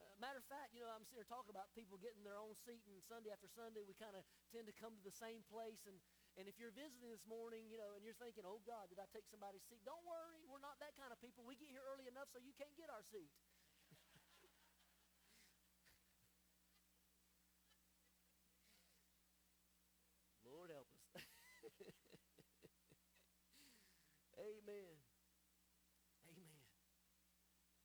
Uh, 0.00 0.16
matter 0.18 0.40
of 0.40 0.46
fact, 0.48 0.72
you 0.72 0.80
know, 0.80 0.90
I'm 0.90 1.04
sitting 1.04 1.20
here 1.22 1.28
talking 1.28 1.52
about 1.52 1.70
people 1.76 2.00
getting 2.00 2.24
their 2.24 2.36
own 2.40 2.56
seat, 2.56 2.82
and 2.88 2.98
Sunday 3.04 3.30
after 3.30 3.48
Sunday, 3.48 3.84
we 3.84 3.94
kind 3.94 4.16
of 4.16 4.24
tend 4.52 4.66
to 4.66 4.74
come 4.74 4.96
to 4.96 5.04
the 5.04 5.14
same 5.14 5.44
place. 5.48 5.84
And, 5.86 6.00
and 6.36 6.48
if 6.48 6.56
you're 6.58 6.72
visiting 6.74 7.12
this 7.12 7.24
morning, 7.28 7.68
you 7.68 7.76
know, 7.78 7.92
and 7.94 8.02
you're 8.04 8.16
thinking, 8.18 8.44
oh, 8.48 8.60
God, 8.64 8.88
did 8.88 8.98
I 8.98 9.06
take 9.12 9.28
somebody's 9.28 9.62
seat? 9.68 9.84
Don't 9.84 10.04
worry, 10.04 10.42
we're 10.48 10.64
not 10.64 10.80
that 10.80 10.96
kind 10.96 11.12
of 11.12 11.20
people. 11.20 11.44
We 11.44 11.56
get 11.60 11.68
here 11.70 11.84
early 11.92 12.08
enough 12.08 12.28
so 12.32 12.40
you 12.40 12.52
can't 12.56 12.74
get 12.76 12.88
our 12.90 13.04
seat. 13.04 13.30
Lord 20.44 20.70
help 20.70 20.88
us. 20.94 21.00
Amen. 24.38 24.96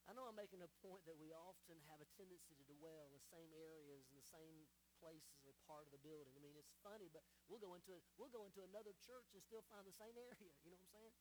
I 0.09 0.13
know 0.13 0.18
I'm 0.29 0.37
making 0.37 0.61
a 0.61 0.69
point 0.85 1.01
that 1.09 1.17
we 1.17 1.33
often 1.33 1.81
have 1.89 1.97
a 1.97 2.09
tendency 2.13 2.53
to 2.53 2.65
dwell 2.69 3.09
in 3.09 3.17
the 3.17 3.25
same 3.33 3.49
areas 3.49 4.05
and 4.13 4.13
the 4.13 4.29
same 4.29 4.69
places 5.01 5.41
or 5.41 5.57
part 5.65 5.89
of 5.89 5.91
the 5.91 5.97
building. 6.05 6.37
I 6.37 6.41
mean, 6.45 6.53
it's 6.53 6.77
funny, 6.85 7.09
but 7.09 7.25
we'll 7.49 7.57
go 7.57 7.73
into 7.73 7.97
we'll 8.13 8.29
go 8.29 8.45
into 8.45 8.61
another 8.61 8.93
church 9.01 9.33
and 9.33 9.41
still 9.41 9.65
find 9.65 9.89
the 9.89 9.97
same 9.97 10.13
area. 10.29 10.53
You 10.61 10.69
know 10.69 10.77
what 10.77 10.85
I'm 10.85 10.93
saying? 11.01 11.13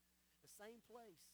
The 0.44 0.52
same 0.60 0.84
place. 0.84 1.24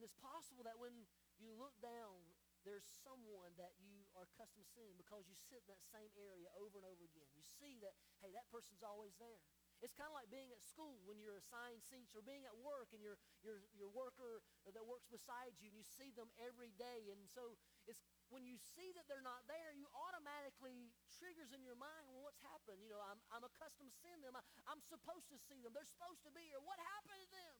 And 0.00 0.08
it's 0.08 0.16
possible 0.24 0.64
that 0.64 0.80
when 0.80 1.04
you 1.36 1.52
look 1.52 1.76
down, 1.84 2.32
there's 2.64 2.88
someone 3.04 3.52
that 3.60 3.76
you 3.76 4.08
are 4.16 4.24
accustomed 4.24 4.64
to 4.64 4.72
seeing 4.72 4.96
because 4.96 5.28
you 5.28 5.36
sit 5.36 5.60
in 5.60 5.68
that 5.68 5.84
same 5.84 6.08
area 6.16 6.48
over 6.56 6.80
and 6.80 6.88
over 6.88 7.04
again. 7.04 7.28
You 7.36 7.44
see 7.44 7.76
that, 7.84 7.92
hey, 8.24 8.32
that 8.32 8.48
person's 8.48 8.80
always 8.80 9.12
there. 9.20 9.44
It's 9.82 9.98
kind 9.98 10.06
of 10.06 10.14
like 10.14 10.30
being 10.30 10.54
at 10.54 10.62
school 10.62 11.02
when 11.02 11.18
you're 11.18 11.36
assigned 11.42 11.82
seats 11.82 12.14
or 12.14 12.22
being 12.22 12.46
at 12.46 12.54
work 12.62 12.94
and 12.94 13.02
your, 13.02 13.18
your, 13.42 13.66
your 13.74 13.90
worker 13.90 14.38
that 14.70 14.86
works 14.86 15.10
beside 15.10 15.58
you 15.58 15.74
and 15.74 15.76
you 15.76 15.82
see 15.82 16.14
them 16.14 16.30
every 16.38 16.70
day. 16.78 17.10
And 17.10 17.26
so 17.26 17.58
it's 17.90 17.98
when 18.30 18.46
you 18.46 18.56
see 18.62 18.94
that 18.94 19.10
they're 19.10 19.26
not 19.26 19.42
there, 19.50 19.74
you 19.74 19.90
automatically 19.90 20.94
triggers 21.10 21.50
in 21.50 21.66
your 21.66 21.76
mind, 21.76 22.06
well, 22.06 22.22
what's 22.22 22.40
happened? 22.46 22.78
You 22.78 22.94
know, 22.94 23.02
I'm, 23.02 23.18
I'm 23.34 23.42
accustomed 23.42 23.90
to 23.90 23.98
seeing 23.98 24.22
them. 24.22 24.38
I, 24.38 24.42
I'm 24.70 24.80
supposed 24.86 25.26
to 25.34 25.38
see 25.50 25.58
them. 25.60 25.74
They're 25.74 25.90
supposed 25.90 26.22
to 26.24 26.32
be 26.32 26.46
here. 26.46 26.62
What 26.62 26.78
happened 26.78 27.18
to 27.18 27.30
them? 27.34 27.54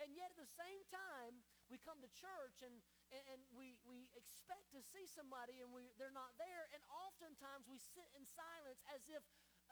And 0.00 0.16
yet 0.16 0.32
at 0.32 0.40
the 0.40 0.48
same 0.48 0.80
time, 0.88 1.44
we 1.68 1.76
come 1.76 2.00
to 2.00 2.10
church 2.16 2.64
and, 2.64 2.80
and, 3.12 3.24
and 3.36 3.40
we, 3.52 3.76
we 3.84 4.08
expect 4.16 4.72
to 4.72 4.80
see 4.80 5.04
somebody 5.04 5.60
and 5.60 5.70
we, 5.76 5.92
they're 6.00 6.14
not 6.14 6.32
there. 6.40 6.68
And 6.72 6.80
oftentimes 6.88 7.68
we 7.68 7.76
sit 7.76 8.08
in 8.16 8.24
silence 8.24 8.80
as 8.96 9.04
if 9.12 9.20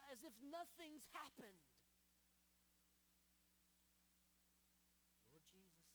as 0.09 0.25
if 0.25 0.33
nothing's 0.41 1.05
happened. 1.13 1.61
Lord 5.29 5.45
Jesus. 5.53 5.85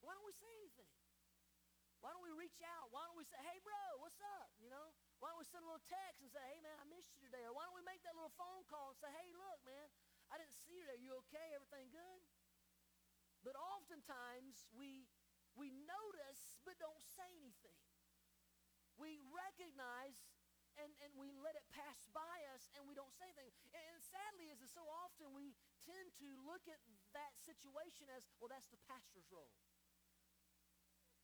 Why 0.00 0.14
don't 0.14 0.24
we 0.26 0.34
say 0.38 0.50
anything? 0.62 0.94
Why 2.00 2.16
don't 2.16 2.24
we 2.24 2.32
reach 2.32 2.62
out? 2.64 2.88
Why 2.88 3.04
don't 3.04 3.18
we 3.18 3.28
say, 3.28 3.36
hey, 3.44 3.60
bro, 3.60 4.00
what's 4.00 4.16
up? 4.40 4.48
You 4.56 4.72
know? 4.72 4.96
Why 5.20 5.28
don't 5.28 5.36
we 5.36 5.44
send 5.44 5.66
a 5.66 5.68
little 5.68 5.84
text 5.84 6.24
and 6.24 6.32
say, 6.32 6.40
hey, 6.40 6.64
man, 6.64 6.80
I 6.80 6.88
missed 6.88 7.12
you 7.12 7.20
today? 7.20 7.44
Or 7.44 7.52
why 7.52 7.68
don't 7.68 7.76
we 7.76 7.84
make 7.84 8.00
that 8.08 8.16
little 8.16 8.32
phone 8.40 8.64
call 8.72 8.96
and 8.96 8.98
say, 8.98 9.12
hey, 9.12 9.28
look, 9.36 9.60
man, 9.68 9.86
I 10.32 10.40
didn't 10.40 10.56
see 10.64 10.80
you 10.80 10.88
there. 10.88 10.96
You 10.96 11.20
okay? 11.28 11.52
Everything 11.52 11.92
good? 11.92 12.20
But 13.44 13.52
oftentimes 13.60 14.64
we, 14.72 15.04
we 15.52 15.68
notice 15.84 16.56
but 16.64 16.80
don't 16.80 17.04
say 17.04 17.28
anything. 17.36 17.84
We 18.96 19.20
recognize 19.28 20.16
and, 20.80 20.90
and 21.04 21.12
we 21.14 21.36
let 21.36 21.54
it 21.54 21.66
pass 21.70 22.00
by 22.10 22.36
us 22.56 22.72
and 22.76 22.88
we 22.88 22.96
don't 22.96 23.12
say 23.14 23.28
anything. 23.28 23.52
And, 23.76 23.84
and 23.92 24.00
sadly, 24.00 24.48
is 24.48 24.58
that 24.64 24.72
so 24.72 24.84
often 24.88 25.36
we 25.36 25.52
tend 25.84 26.08
to 26.20 26.28
look 26.48 26.64
at 26.66 26.80
that 27.12 27.36
situation 27.44 28.08
as, 28.16 28.24
well, 28.40 28.48
that's 28.48 28.68
the 28.72 28.80
pastor's 28.88 29.28
role. 29.28 29.52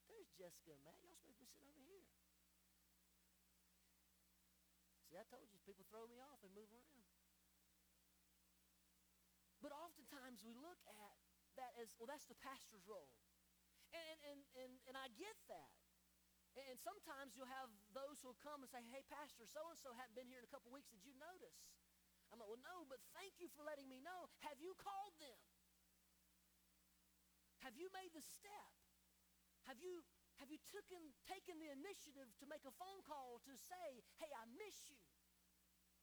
There's 0.07 0.29
Jessica 0.37 0.77
and 0.77 0.83
Matt. 0.85 1.01
Y'all 1.03 1.16
supposed 1.19 1.40
to 1.40 1.45
be 1.45 1.51
sitting 1.51 1.69
over 1.73 1.83
here. 1.83 2.07
See, 5.11 5.19
I 5.19 5.25
told 5.27 5.49
you, 5.51 5.59
people 5.64 5.87
throw 5.88 6.07
me 6.07 6.21
off 6.21 6.38
and 6.45 6.53
move 6.55 6.71
around. 6.71 7.07
But 9.64 9.73
oftentimes 9.73 10.45
we 10.45 10.55
look 10.55 10.79
at 10.87 11.16
that 11.59 11.73
as, 11.81 11.97
well, 11.97 12.07
that's 12.07 12.29
the 12.29 12.38
pastor's 12.38 12.85
role. 12.87 13.11
And, 13.95 14.16
and, 14.31 14.40
and, 14.61 14.73
and 14.92 14.95
I 14.95 15.09
get 15.16 15.35
that. 15.49 15.86
And 16.57 16.81
sometimes 16.81 17.37
you'll 17.37 17.53
have 17.53 17.69
those 17.92 18.16
who 18.25 18.33
will 18.33 18.40
come 18.40 18.64
and 18.64 18.71
say, 18.73 18.81
hey, 18.88 19.05
Pastor, 19.12 19.45
so-and-so 19.45 19.92
hadn't 19.92 20.16
been 20.16 20.25
here 20.25 20.40
in 20.40 20.47
a 20.49 20.53
couple 20.53 20.73
weeks. 20.73 20.88
Did 20.88 21.05
you 21.05 21.12
notice? 21.21 21.61
I'm 22.33 22.40
like, 22.40 22.49
well, 22.49 22.64
no, 22.64 22.88
but 22.88 22.99
thank 23.12 23.37
you 23.37 23.53
for 23.53 23.61
letting 23.61 23.87
me 23.87 24.01
know. 24.01 24.33
Have 24.49 24.57
you 24.57 24.73
called 24.81 25.12
them? 25.21 25.37
Have 27.61 27.77
you 27.77 27.92
made 27.92 28.11
the 28.16 28.25
step? 28.25 28.73
Have 29.69 29.85
you, 29.85 30.01
have 30.40 30.49
you 30.49 30.57
taken, 30.73 31.12
taken 31.29 31.61
the 31.61 31.69
initiative 31.69 32.33
to 32.40 32.45
make 32.49 32.64
a 32.64 32.73
phone 32.81 33.05
call 33.05 33.45
to 33.45 33.53
say, 33.53 34.01
hey, 34.16 34.31
I 34.33 34.49
miss 34.57 34.88
you? 34.88 35.03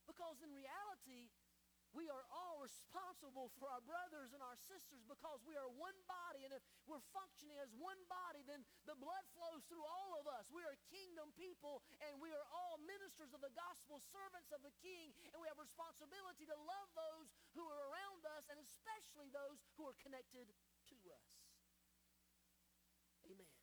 Because 0.06 0.44
in 0.44 0.52
reality, 0.54 1.34
we 1.94 2.10
are 2.10 2.26
all 2.34 2.58
responsible 2.58 3.54
for 3.62 3.70
our 3.70 3.82
brothers 3.86 4.34
and 4.34 4.42
our 4.42 4.58
sisters 4.58 5.06
because 5.06 5.46
we 5.46 5.54
are 5.54 5.70
one 5.78 5.96
body. 6.10 6.42
And 6.42 6.54
if 6.54 6.66
we're 6.90 7.06
functioning 7.14 7.62
as 7.62 7.70
one 7.78 8.02
body, 8.10 8.42
then 8.50 8.66
the 8.90 8.98
blood 8.98 9.22
flows 9.38 9.62
through 9.70 9.86
all 9.86 10.18
of 10.18 10.26
us. 10.26 10.50
We 10.50 10.66
are 10.66 10.74
kingdom 10.90 11.30
people 11.38 11.86
and 12.02 12.18
we 12.18 12.34
are 12.34 12.46
all 12.50 12.82
ministers 12.82 13.30
of 13.38 13.46
the 13.46 13.54
gospel, 13.54 14.02
servants 14.10 14.50
of 14.50 14.66
the 14.66 14.74
king. 14.82 15.14
And 15.32 15.38
we 15.38 15.46
have 15.46 15.62
responsibility 15.62 16.50
to 16.50 16.58
love 16.66 16.90
those 16.98 17.30
who 17.54 17.62
are 17.62 17.82
around 17.94 18.26
us 18.34 18.50
and 18.50 18.58
especially 18.58 19.30
those 19.30 19.62
who 19.78 19.86
are 19.86 19.98
connected 20.02 20.50
to 20.90 20.98
us. 21.14 21.30
Amen. 23.30 23.54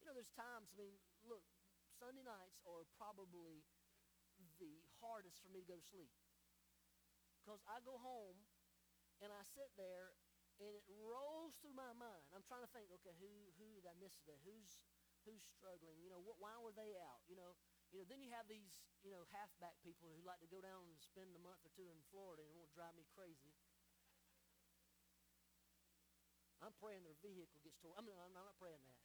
You 0.00 0.08
know, 0.08 0.16
there's 0.16 0.32
times, 0.32 0.72
I 0.72 0.76
mean, 0.80 0.96
look, 1.28 1.44
Sunday 2.00 2.24
nights 2.24 2.64
are 2.64 2.88
probably 2.96 3.62
the 4.58 4.72
hardest 5.04 5.44
for 5.44 5.52
me 5.52 5.60
to 5.60 5.68
go 5.68 5.76
to 5.76 5.86
sleep. 5.92 6.10
Because 7.44 7.60
I 7.68 7.76
go 7.84 8.00
home 8.00 8.40
and 9.20 9.28
I 9.28 9.44
sit 9.44 9.68
there 9.76 10.16
and 10.56 10.72
it 10.72 10.88
rolls 10.96 11.60
through 11.60 11.76
my 11.76 11.92
mind. 11.92 12.24
I'm 12.32 12.40
trying 12.48 12.64
to 12.64 12.72
think, 12.72 12.88
okay, 12.96 13.12
who 13.20 13.28
who 13.60 13.68
did 13.76 13.84
I 13.84 13.92
miss 14.00 14.16
today? 14.24 14.40
Who's 14.48 14.80
who's 15.28 15.44
struggling? 15.44 16.00
You 16.00 16.08
know, 16.08 16.24
what, 16.24 16.40
why 16.40 16.56
were 16.56 16.72
they 16.72 16.96
out? 17.04 17.20
You 17.28 17.36
know, 17.36 17.52
you 17.92 18.00
know. 18.00 18.08
Then 18.08 18.24
you 18.24 18.32
have 18.32 18.48
these, 18.48 18.80
you 19.04 19.12
know, 19.12 19.28
halfback 19.28 19.76
people 19.84 20.08
who 20.08 20.24
like 20.24 20.40
to 20.40 20.48
go 20.48 20.64
down 20.64 20.88
and 20.88 20.96
spend 20.96 21.36
a 21.36 21.42
month 21.44 21.60
or 21.68 21.72
two 21.76 21.92
in 21.92 22.00
Florida 22.08 22.40
and 22.40 22.48
it 22.48 22.56
won't 22.56 22.72
drive 22.72 22.96
me 22.96 23.04
crazy. 23.12 23.52
I'm 26.64 26.72
praying 26.80 27.04
their 27.04 27.20
vehicle 27.20 27.60
gets 27.60 27.76
tore. 27.76 27.92
I'm, 27.92 28.08
I'm 28.08 28.32
not 28.32 28.56
praying 28.56 28.80
that. 28.88 29.04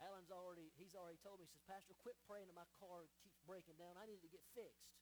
Alan's 0.00 0.30
already, 0.30 0.70
he's 0.78 0.94
already 0.94 1.18
told 1.20 1.42
me, 1.42 1.44
he 1.44 1.52
says, 1.52 1.66
Pastor, 1.66 1.92
quit 1.98 2.14
praying 2.24 2.46
that 2.46 2.56
my 2.56 2.64
car 2.78 3.10
keeps 3.20 3.36
breaking 3.44 3.76
down. 3.76 3.98
I 3.98 4.06
need 4.06 4.22
to 4.22 4.30
get 4.30 4.40
fixed. 4.54 4.94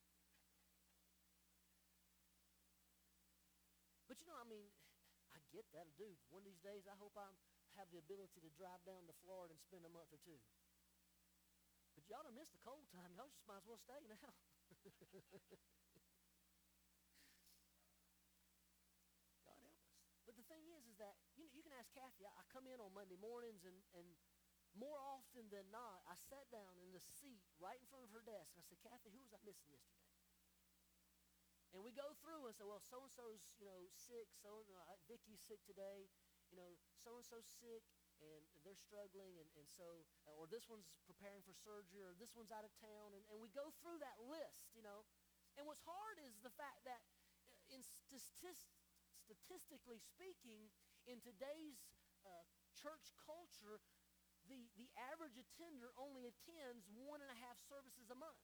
But 4.17 4.25
you 4.25 4.33
know, 4.33 4.41
I 4.41 4.49
mean, 4.49 4.73
I 5.29 5.45
get 5.53 5.69
that, 5.77 5.93
dude. 6.01 6.17
One 6.33 6.41
of 6.41 6.49
these 6.49 6.65
days, 6.65 6.89
I 6.89 6.97
hope 6.97 7.13
I 7.21 7.29
have 7.77 7.93
the 7.93 8.01
ability 8.01 8.41
to 8.41 8.49
drive 8.57 8.81
down 8.89 9.05
to 9.05 9.15
Florida 9.21 9.53
and 9.53 9.61
spend 9.61 9.85
a 9.85 9.93
month 9.93 10.09
or 10.09 10.17
two. 10.25 10.41
But 11.93 12.09
y'all 12.09 12.25
don't 12.25 12.33
miss 12.33 12.49
the 12.49 12.57
cold 12.65 12.89
time. 12.97 13.13
Y'all 13.13 13.29
just 13.29 13.45
might 13.45 13.61
as 13.61 13.69
well 13.69 13.77
stay 13.77 14.01
now. 14.09 14.17
God 19.45 19.61
help 19.61 19.77
us. 19.85 19.93
But 20.25 20.41
the 20.41 20.49
thing 20.49 20.65
is, 20.73 20.89
is 20.89 20.97
that 20.97 21.21
you 21.37 21.45
know 21.45 21.53
you 21.53 21.61
can 21.61 21.77
ask 21.77 21.93
Kathy. 21.93 22.25
I, 22.25 22.33
I 22.41 22.43
come 22.49 22.65
in 22.65 22.81
on 22.81 22.97
Monday 22.97 23.21
mornings, 23.21 23.69
and 23.69 23.77
and 23.93 24.17
more 24.73 24.97
often 24.97 25.53
than 25.53 25.69
not, 25.69 26.01
I 26.09 26.17
sat 26.33 26.49
down 26.49 26.81
in 26.81 26.93
the 26.97 27.05
seat 27.21 27.45
right 27.61 27.77
in 27.77 27.85
front 27.93 28.09
of 28.09 28.13
her 28.17 28.25
desk, 28.25 28.57
and 28.57 28.65
I 28.65 28.67
said, 28.69 28.81
Kathy, 28.81 29.13
who 29.13 29.21
was 29.21 29.33
I 29.37 29.41
missing 29.45 29.69
yesterday? 29.73 30.16
And 31.77 31.85
we 31.85 31.93
go 31.93 32.17
through 32.25 32.49
and 32.49 32.57
say, 32.57 32.65
well, 32.65 32.81
so 32.81 33.05
and 33.05 33.13
so's 33.13 33.53
you 33.61 33.69
know 33.69 33.85
sick, 33.93 34.33
so 34.41 34.65
uh, 34.65 34.97
Vicky's 35.05 35.45
sick 35.45 35.61
today, 35.69 36.09
you 36.49 36.57
know, 36.57 36.73
so 36.97 37.21
and 37.21 37.25
so's 37.29 37.45
sick, 37.45 37.85
and 38.25 38.41
they're 38.65 38.81
struggling, 38.81 39.37
and, 39.37 39.45
and 39.61 39.69
so, 39.69 40.09
or 40.41 40.49
this 40.49 40.73
one's 40.73 40.89
preparing 41.05 41.45
for 41.45 41.53
surgery, 41.53 42.01
or 42.01 42.17
this 42.17 42.33
one's 42.33 42.49
out 42.49 42.65
of 42.65 42.73
town, 42.81 43.13
and, 43.13 43.21
and 43.29 43.37
we 43.45 43.53
go 43.53 43.77
through 43.85 44.01
that 44.01 44.17
list, 44.25 44.73
you 44.73 44.81
know. 44.81 45.05
And 45.61 45.69
what's 45.69 45.85
hard 45.85 46.17
is 46.25 46.41
the 46.41 46.55
fact 46.57 46.81
that, 46.89 47.05
uh, 47.45 47.77
in 47.77 47.85
statist- 47.85 48.73
statistically 49.21 50.01
speaking, 50.01 50.73
in 51.05 51.21
today's 51.21 51.85
uh, 52.25 52.49
church 52.73 53.13
culture, 53.21 53.85
the, 54.49 54.65
the 54.81 54.89
average 55.13 55.37
attender 55.37 55.93
only 56.01 56.25
attends 56.25 56.89
one 56.89 57.21
and 57.21 57.29
a 57.29 57.37
half 57.37 57.61
services 57.69 58.09
a 58.09 58.17
month. 58.17 58.41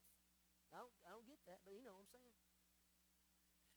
I 0.69 0.85
don't, 0.85 0.93
I 1.09 1.17
don't 1.17 1.25
get 1.25 1.41
that, 1.49 1.65
but 1.65 1.73
you 1.73 1.81
know 1.81 1.97
what 1.97 2.05
I'm 2.05 2.13
saying. 2.13 2.42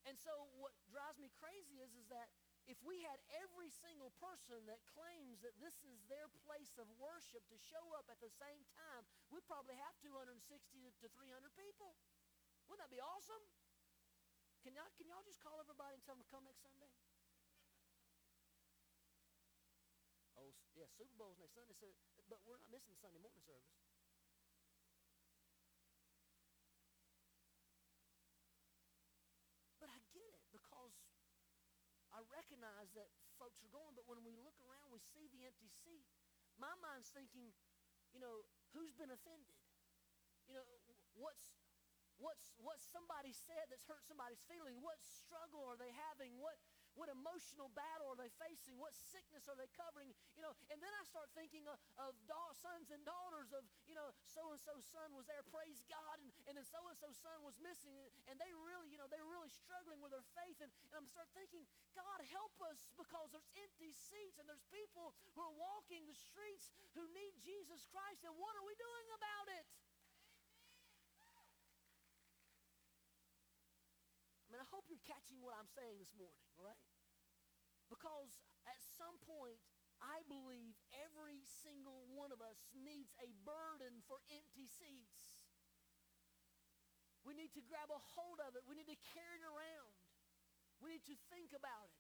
And 0.05 0.15
so 0.21 0.53
what 0.61 0.73
drives 0.93 1.17
me 1.17 1.33
crazy 1.41 1.81
is, 1.81 1.89
is 1.97 2.05
that 2.13 2.29
if 2.65 2.77
we 2.81 3.01
had 3.05 3.21
every 3.29 3.69
single 3.69 4.09
person 4.17 4.65
that 4.65 4.81
claims 4.89 5.41
that 5.45 5.53
this 5.61 5.77
is 5.85 6.01
their 6.09 6.29
place 6.45 6.73
of 6.81 6.89
worship 6.97 7.45
to 7.49 7.57
show 7.57 7.93
up 7.97 8.09
at 8.09 8.17
the 8.21 8.29
same 8.41 8.65
time, 8.73 9.05
we'd 9.29 9.45
probably 9.45 9.77
have 9.77 9.93
260 10.01 10.33
to 10.33 11.05
300 11.09 11.53
people. 11.53 11.93
Wouldn't 12.65 12.81
that 12.81 12.93
be 12.93 13.01
awesome? 13.01 13.41
Can 14.65 14.73
y'all, 14.73 14.89
can 14.97 15.05
y'all 15.05 15.21
just 15.21 15.37
call 15.45 15.61
everybody 15.61 15.93
and 15.93 16.01
tell 16.01 16.17
them 16.17 16.25
to 16.25 16.31
come 16.33 16.41
next 16.41 16.65
Sunday? 16.65 16.89
Oh, 20.41 20.49
yeah, 20.73 20.89
Super 20.97 21.13
Bowl's 21.21 21.37
next 21.37 21.53
Sunday, 21.53 21.77
so, 21.77 21.93
but 22.25 22.41
we're 22.49 22.57
not 22.57 22.73
missing 22.73 22.97
Sunday 22.97 23.21
morning 23.21 23.45
service. 23.45 23.77
But 29.77 29.93
I 29.93 30.01
get 30.17 30.33
it 30.33 30.49
because 30.49 30.97
I 32.09 32.25
recognize 32.55 32.87
that 32.95 33.11
folks 33.35 33.59
are 33.59 33.71
going, 33.75 33.91
but 33.99 34.07
when 34.07 34.23
we 34.23 34.31
look 34.39 34.55
around, 34.63 34.87
we 34.87 35.03
see 35.03 35.27
the 35.35 35.43
empty 35.43 35.67
seat. 35.83 36.07
My 36.55 36.71
mind's 36.79 37.11
thinking, 37.11 37.51
you 38.15 38.23
know, 38.23 38.47
who's 38.71 38.95
been 38.95 39.11
offended? 39.11 39.59
You 40.47 40.55
know, 40.55 40.63
what's 41.19 41.59
what's 42.15 42.55
what 42.55 42.79
somebody 42.79 43.35
said 43.35 43.67
that's 43.67 43.83
hurt 43.83 44.07
somebody's 44.07 44.39
feeling? 44.47 44.79
What 44.79 45.03
struggle 45.03 45.67
are 45.67 45.75
they 45.75 45.91
having? 46.07 46.39
What 46.39 46.55
what 46.95 47.11
emotional 47.11 47.71
battle 47.75 48.11
are 48.11 48.19
they 48.19 48.31
facing? 48.39 48.79
What 48.79 48.95
sickness 48.95 49.45
are 49.51 49.55
they 49.59 49.67
covering? 49.75 50.11
You 50.35 50.43
know, 50.43 50.55
and 50.71 50.79
then 50.79 50.91
I 50.95 51.03
start 51.07 51.29
thinking 51.35 51.67
of, 51.67 51.77
of 51.99 52.15
sons 52.65 52.89
and 52.89 53.03
daughters 53.05 53.53
of, 53.53 53.61
you 53.85 53.93
know, 53.93 54.09
so-and-so's 54.25 54.87
son 54.89 55.13
was 55.13 55.29
there, 55.29 55.43
praise 55.53 55.83
God, 55.85 56.17
and, 56.17 56.31
and 56.49 56.53
then 56.57 56.65
so-and-so's 56.65 57.19
son 57.19 57.45
was 57.45 57.53
missing, 57.61 57.93
and 58.25 58.39
they 58.41 58.49
really, 58.65 58.89
you 58.89 58.97
know, 58.97 59.05
they're 59.11 59.27
really 59.27 59.51
struggling 59.51 60.01
with 60.01 60.09
their 60.15 60.25
faith, 60.33 60.57
and, 60.63 60.71
and 60.89 61.03
I'm 61.03 61.07
start 61.11 61.29
thinking, 61.37 61.61
God, 61.93 62.19
help 62.33 62.55
us 62.65 62.81
because 62.97 63.29
there's 63.35 63.47
empty 63.59 63.93
seats, 63.93 64.41
and 64.41 64.49
there's 64.49 64.65
people 64.73 65.13
who 65.37 65.41
are 65.45 65.55
walking 65.55 66.07
the 66.09 66.17
streets 66.17 66.73
who 66.97 67.05
need 67.13 67.37
Jesus 67.43 67.85
Christ, 67.93 68.25
and 68.25 68.33
what 68.39 68.57
are 68.57 68.65
we 68.65 68.73
doing 68.79 69.07
about 69.13 69.47
it? 69.61 69.63
Mean, 74.55 74.63
I 74.63 74.71
hope 74.71 74.87
you're 74.87 75.03
catching 75.03 75.43
what 75.43 75.51
I'm 75.59 75.67
saying 75.67 75.99
this 75.99 76.15
morning, 76.15 76.47
right? 76.55 76.79
Because 77.91 78.39
at 78.63 78.79
some 78.95 79.19
point, 79.27 79.59
I 79.99 80.23
believe 80.31 80.79
every 80.95 81.43
single 81.43 82.07
one 82.15 82.31
of 82.31 82.39
us 82.39 82.63
needs 82.71 83.11
a 83.19 83.35
burden 83.43 83.99
for 84.07 84.23
empty 84.31 84.71
seats. 84.71 85.43
We 87.27 87.35
need 87.35 87.51
to 87.59 87.63
grab 87.67 87.91
a 87.91 87.99
hold 88.15 88.39
of 88.47 88.55
it. 88.55 88.63
We 88.63 88.79
need 88.79 88.87
to 88.87 88.95
carry 89.11 89.35
it 89.35 89.43
around. 89.43 89.91
We 90.79 90.87
need 90.95 91.03
to 91.11 91.19
think 91.27 91.51
about 91.51 91.91
it. 91.91 91.99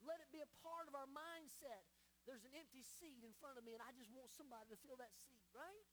Let 0.00 0.24
it 0.24 0.32
be 0.32 0.40
a 0.40 0.48
part 0.64 0.88
of 0.88 0.96
our 0.96 1.10
mindset. 1.12 1.84
There's 2.24 2.48
an 2.48 2.56
empty 2.56 2.80
seat 2.80 3.20
in 3.20 3.36
front 3.44 3.60
of 3.60 3.62
me, 3.68 3.76
and 3.76 3.84
I 3.84 3.92
just 3.92 4.08
want 4.08 4.32
somebody 4.32 4.72
to 4.72 4.80
fill 4.80 4.96
that 5.04 5.12
seat, 5.28 5.44
right? 5.52 5.84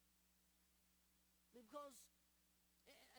Because 1.52 2.00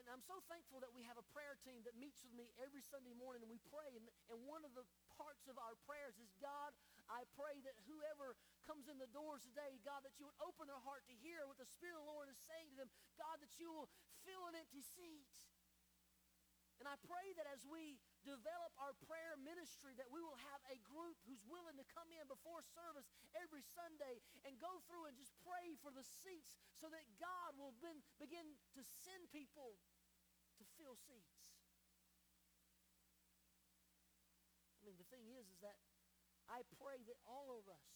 and 0.04 0.12
I'm 0.12 0.26
so 0.28 0.44
thankful 0.52 0.84
that 0.84 0.92
we 0.92 1.08
have 1.08 1.16
a 1.16 1.24
prayer 1.32 1.56
team 1.64 1.80
that 1.88 1.96
meets 1.96 2.20
with 2.28 2.36
me 2.36 2.52
every 2.60 2.84
Sunday 2.84 3.16
morning 3.16 3.40
and 3.40 3.48
we 3.48 3.60
pray. 3.72 3.88
And, 3.96 4.04
and 4.28 4.44
one 4.44 4.68
of 4.68 4.76
the 4.76 4.84
parts 5.16 5.48
of 5.48 5.56
our 5.56 5.80
prayers 5.88 6.20
is, 6.20 6.28
God, 6.44 6.76
I 7.08 7.24
pray 7.40 7.64
that 7.64 7.80
whoever 7.88 8.36
comes 8.68 8.92
in 8.92 9.00
the 9.00 9.08
doors 9.16 9.48
today, 9.48 9.80
God, 9.88 10.04
that 10.04 10.20
you 10.20 10.28
would 10.28 10.40
open 10.44 10.68
their 10.68 10.84
heart 10.84 11.08
to 11.08 11.16
hear 11.24 11.48
what 11.48 11.56
the 11.56 11.68
Spirit 11.72 11.96
of 11.96 12.04
the 12.04 12.12
Lord 12.12 12.28
is 12.28 12.36
saying 12.52 12.76
to 12.76 12.84
them. 12.84 12.92
God, 13.16 13.40
that 13.40 13.56
you 13.56 13.72
will 13.72 13.88
fill 14.28 14.44
an 14.52 14.60
empty 14.60 14.84
seat. 14.84 15.32
And 16.84 16.92
I 16.92 17.00
pray 17.08 17.32
that 17.40 17.48
as 17.48 17.64
we 17.64 17.96
develop 18.28 18.76
our 18.76 18.92
prayer 19.08 19.40
ministry, 19.40 19.96
that 19.96 20.12
we 20.12 20.20
will 20.20 20.36
have 20.52 20.60
a 20.68 20.76
group 20.84 21.16
who's 21.24 21.40
willing 21.48 21.80
to 21.80 21.88
come 21.96 22.12
in 22.12 22.28
before 22.28 22.60
service 22.76 23.08
every 23.40 23.64
Sunday 23.72 24.20
and 24.44 24.60
go 24.60 24.84
through 24.92 25.08
and 25.08 25.16
just 25.16 25.32
pray 25.48 25.80
for 25.80 25.96
the 25.96 26.04
seats 26.04 26.60
so 26.76 26.92
that 26.92 27.08
God 27.24 27.56
will 27.56 27.72
ben, 27.80 28.04
begin 28.20 28.44
to 28.76 28.82
send 29.06 29.32
people 29.32 29.80
fill 30.78 30.98
seats. 31.08 31.38
I 34.78 34.86
mean, 34.86 35.00
the 35.00 35.08
thing 35.08 35.32
is, 35.32 35.48
is 35.48 35.60
that 35.64 35.80
I 36.52 36.68
pray 36.76 37.00
that 37.08 37.18
all 37.24 37.56
of 37.56 37.66
us 37.72 37.88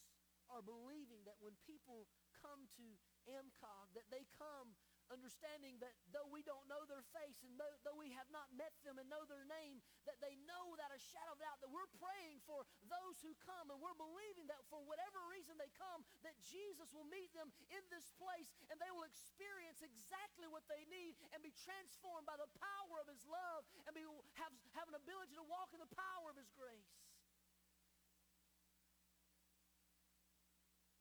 are 0.47 0.63
believing 0.63 1.19
that 1.27 1.35
when 1.43 1.53
people 1.67 2.07
come 2.39 2.71
to 2.79 2.85
MCOG, 3.27 3.91
that 3.93 4.07
they 4.07 4.23
come 4.39 4.79
understanding 5.09 5.79
that 5.79 5.95
though 6.11 6.27
we 6.27 6.43
don't 6.43 6.67
know 6.67 6.83
their 6.87 7.03
face 7.15 7.39
and 7.43 7.55
though, 7.55 7.71
though, 7.87 7.95
we 7.95 8.11
have 8.15 8.27
not 8.31 8.47
met 8.55 8.75
them 8.83 8.99
and 8.99 9.07
know 9.07 9.23
their 9.27 9.47
name, 9.47 9.79
that 10.03 10.19
they 10.19 10.35
know 10.43 10.67
without 10.71 10.91
a 10.91 10.99
shadow 10.99 11.33
of 11.35 11.39
doubt 11.39 11.59
that 11.63 11.71
we're 11.71 11.89
praying 11.99 12.43
for 12.43 12.67
those 12.91 13.17
who 13.23 13.31
come 13.39 13.71
and 13.71 13.79
we're 13.79 13.95
believing 13.97 14.47
that 14.51 14.61
for 14.67 14.83
whatever 14.83 15.19
reason 15.31 15.55
they 15.55 15.71
come, 15.79 16.03
that 16.27 16.35
Jesus 16.43 16.91
will 16.91 17.07
meet 17.07 17.31
them 17.31 17.49
in 17.71 17.83
this 17.87 18.11
place 18.19 18.51
and 18.67 18.75
they 18.79 18.91
will 18.91 19.07
experience 19.07 19.79
exactly 19.79 20.47
what 20.51 20.67
they 20.67 20.83
need 20.91 21.15
and 21.31 21.39
be 21.39 21.55
transformed 21.55 22.27
by 22.27 22.35
the 22.35 22.49
power 22.59 22.99
of 22.99 23.07
his 23.07 23.23
love 23.27 23.63
and 23.87 23.95
be, 23.95 24.03
have, 24.35 24.53
have 24.75 24.87
an 24.91 24.97
ability 24.99 25.35
to 25.39 25.45
walk 25.47 25.71
in 25.71 25.79
the 25.79 25.93
power 25.95 26.27
of 26.27 26.35
his 26.35 26.51
grace. 26.51 26.91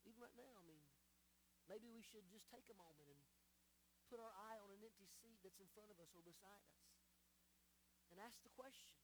Even 0.07 0.23
right 0.23 0.37
now, 0.39 0.51
I 0.55 0.63
mean, 0.63 0.79
maybe 1.67 1.91
we 1.91 1.99
should 1.99 2.23
just 2.31 2.47
take 2.47 2.63
a 2.71 2.77
moment 2.79 3.11
and 3.11 3.26
put 4.07 4.23
our 4.23 4.31
eye 4.31 4.57
on 4.63 4.71
an 4.71 4.79
empty 4.79 5.07
seat 5.19 5.35
that's 5.43 5.59
in 5.59 5.67
front 5.75 5.91
of 5.91 5.99
us 5.99 6.15
or 6.15 6.23
beside 6.23 6.63
us 6.63 6.79
and 8.07 8.23
ask 8.23 8.39
the 8.47 8.53
question 8.55 8.95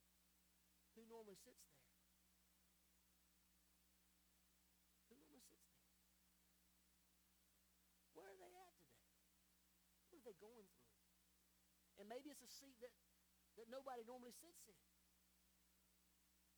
who 0.96 1.04
normally 1.12 1.36
sits 1.36 1.60
there? 1.68 1.84
Who 5.12 5.20
normally 5.20 5.44
sits 5.44 5.68
there? 5.76 5.92
Where 8.16 8.32
are 8.32 8.40
they 8.40 8.54
at 8.56 8.74
today? 8.80 9.12
What 10.08 10.24
are 10.24 10.28
they 10.30 10.38
going 10.40 10.70
through? 10.72 10.96
And 12.00 12.08
maybe 12.08 12.32
it's 12.32 12.46
a 12.46 12.52
seat 12.52 12.80
that, 12.80 12.94
that 13.60 13.68
nobody 13.68 14.06
normally 14.08 14.34
sits 14.38 14.64
in. 14.70 14.82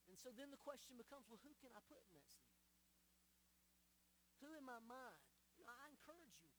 And 0.06 0.20
so 0.22 0.30
then 0.36 0.54
the 0.54 0.62
question 0.62 1.00
becomes 1.00 1.26
well, 1.26 1.42
who 1.42 1.56
can 1.58 1.74
I 1.74 1.82
put 1.90 2.04
in 2.06 2.14
that 2.14 2.30
seat? 2.30 2.54
Who 4.44 4.54
in 4.54 4.62
my 4.68 4.78
mind? 4.84 5.26
You 5.58 5.66
know, 5.66 5.74
I 5.74 5.90
encourage 5.90 6.36
you 6.44 6.52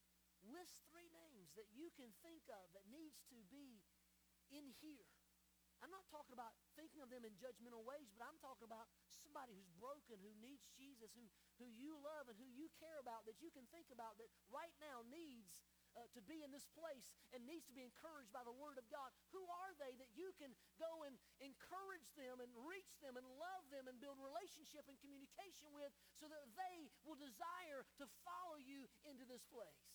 List 0.45 0.79
three 0.87 1.11
names 1.11 1.36
that 1.55 1.69
you 1.71 1.93
can 1.95 2.11
think 2.25 2.43
of 2.51 2.65
that 2.75 2.83
needs 2.89 3.21
to 3.31 3.39
be 3.47 3.79
in 4.51 4.67
here. 4.83 5.07
I'm 5.77 5.93
not 5.93 6.09
talking 6.09 6.33
about 6.33 6.57
thinking 6.73 7.05
of 7.05 7.09
them 7.13 7.21
in 7.21 7.37
judgmental 7.37 7.85
ways, 7.85 8.09
but 8.09 8.25
I'm 8.25 8.41
talking 8.41 8.65
about 8.65 8.89
somebody 9.05 9.53
who's 9.53 9.69
broken, 9.77 10.17
who 10.17 10.33
needs 10.41 10.65
Jesus, 10.73 11.13
who, 11.13 11.29
who 11.61 11.69
you 11.69 11.93
love 12.01 12.25
and 12.33 12.37
who 12.37 12.49
you 12.49 12.65
care 12.81 12.97
about, 12.97 13.29
that 13.29 13.37
you 13.37 13.53
can 13.53 13.69
think 13.69 13.93
about 13.93 14.17
that 14.17 14.29
right 14.49 14.73
now 14.81 15.05
needs 15.05 15.61
uh, 15.97 16.05
to 16.13 16.21
be 16.25 16.41
in 16.41 16.49
this 16.53 16.65
place 16.73 17.13
and 17.33 17.45
needs 17.45 17.65
to 17.69 17.73
be 17.73 17.85
encouraged 17.85 18.33
by 18.33 18.41
the 18.45 18.53
Word 18.53 18.77
of 18.81 18.85
God. 18.89 19.09
Who 19.33 19.41
are 19.45 19.73
they 19.77 19.97
that 20.01 20.13
you 20.17 20.33
can 20.37 20.53
go 20.81 21.05
and 21.05 21.13
encourage 21.41 22.09
them 22.17 22.41
and 22.41 22.49
reach 22.65 22.97
them 23.01 23.17
and 23.17 23.25
love 23.37 23.65
them 23.69 23.85
and 23.85 23.97
build 24.01 24.17
relationship 24.17 24.85
and 24.89 24.97
communication 25.01 25.69
with 25.73 25.93
so 26.17 26.25
that 26.29 26.41
they 26.57 26.89
will 27.05 27.17
desire 27.17 27.85
to 28.01 28.05
follow 28.25 28.57
you 28.61 28.89
into 29.05 29.25
this 29.29 29.45
place? 29.49 29.93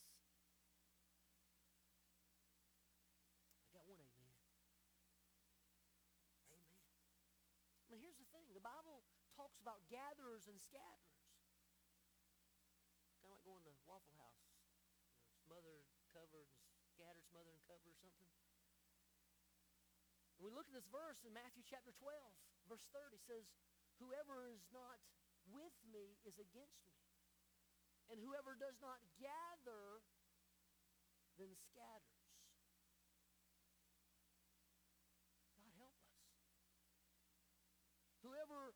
The 8.63 8.71
Bible 8.71 9.03
talks 9.35 9.59
about 9.59 9.83
gatherers 9.91 10.47
and 10.47 10.55
scatterers. 10.63 11.19
Kind 13.19 13.27
of 13.27 13.35
like 13.35 13.43
going 13.43 13.67
to 13.67 13.75
Waffle 13.91 14.15
House. 14.23 14.47
You 15.19 15.27
know, 15.27 15.35
smothered, 15.43 15.83
covered, 16.15 16.47
and 16.47 16.87
scattered, 16.87 17.27
smothered, 17.27 17.59
and 17.59 17.65
covered 17.67 17.91
or 17.91 17.99
something. 17.99 18.31
And 20.39 20.47
we 20.47 20.55
look 20.55 20.71
at 20.71 20.79
this 20.79 20.87
verse 20.95 21.27
in 21.27 21.35
Matthew 21.35 21.67
chapter 21.67 21.91
12, 21.91 22.07
verse 22.71 22.87
30 22.95 23.19
says, 23.27 23.51
Whoever 23.99 24.47
is 24.47 24.63
not 24.71 25.03
with 25.51 25.75
me 25.91 26.23
is 26.23 26.39
against 26.39 26.87
me. 26.87 27.03
And 28.15 28.23
whoever 28.23 28.55
does 28.55 28.79
not 28.79 29.03
gather, 29.19 30.07
then 31.35 31.51
scatters. 31.67 32.23
God 35.59 35.75
help 35.79 35.95
us. 35.99 36.13
Whoever 38.23 38.75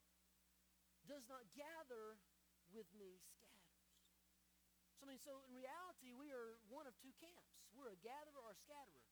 does 1.16 1.24
not 1.33 1.48
gather 1.57 2.20
with 2.68 2.85
me 2.92 3.16
scatters. 3.24 3.72
So, 5.00 5.09
I 5.09 5.09
mean, 5.09 5.16
so 5.16 5.40
in 5.48 5.57
reality, 5.57 6.12
we 6.12 6.29
are 6.29 6.61
one 6.68 6.85
of 6.85 6.92
two 7.00 7.16
camps. 7.16 7.57
We're 7.72 7.96
a 7.96 8.00
gatherer 8.05 8.37
or 8.37 8.52
a 8.52 8.61
scatterer. 8.61 9.09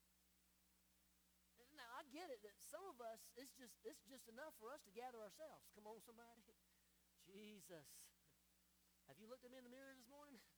Now 1.72 1.88
I 1.96 2.04
get 2.12 2.28
it 2.30 2.38
that 2.46 2.54
some 2.60 2.86
of 2.86 3.02
us 3.02 3.18
it's 3.34 3.50
just 3.58 3.74
it's 3.82 4.06
just 4.06 4.30
enough 4.30 4.54
for 4.62 4.70
us 4.70 4.78
to 4.86 4.92
gather 4.94 5.18
ourselves. 5.18 5.66
Come 5.74 5.90
on, 5.90 5.98
somebody. 6.04 6.44
Jesus. 7.34 7.88
Have 9.10 9.18
you 9.18 9.26
looked 9.26 9.42
at 9.42 9.50
me 9.50 9.58
in 9.58 9.66
the 9.66 9.72
mirror 9.72 9.96
this 9.96 10.06
morning? 10.12 10.38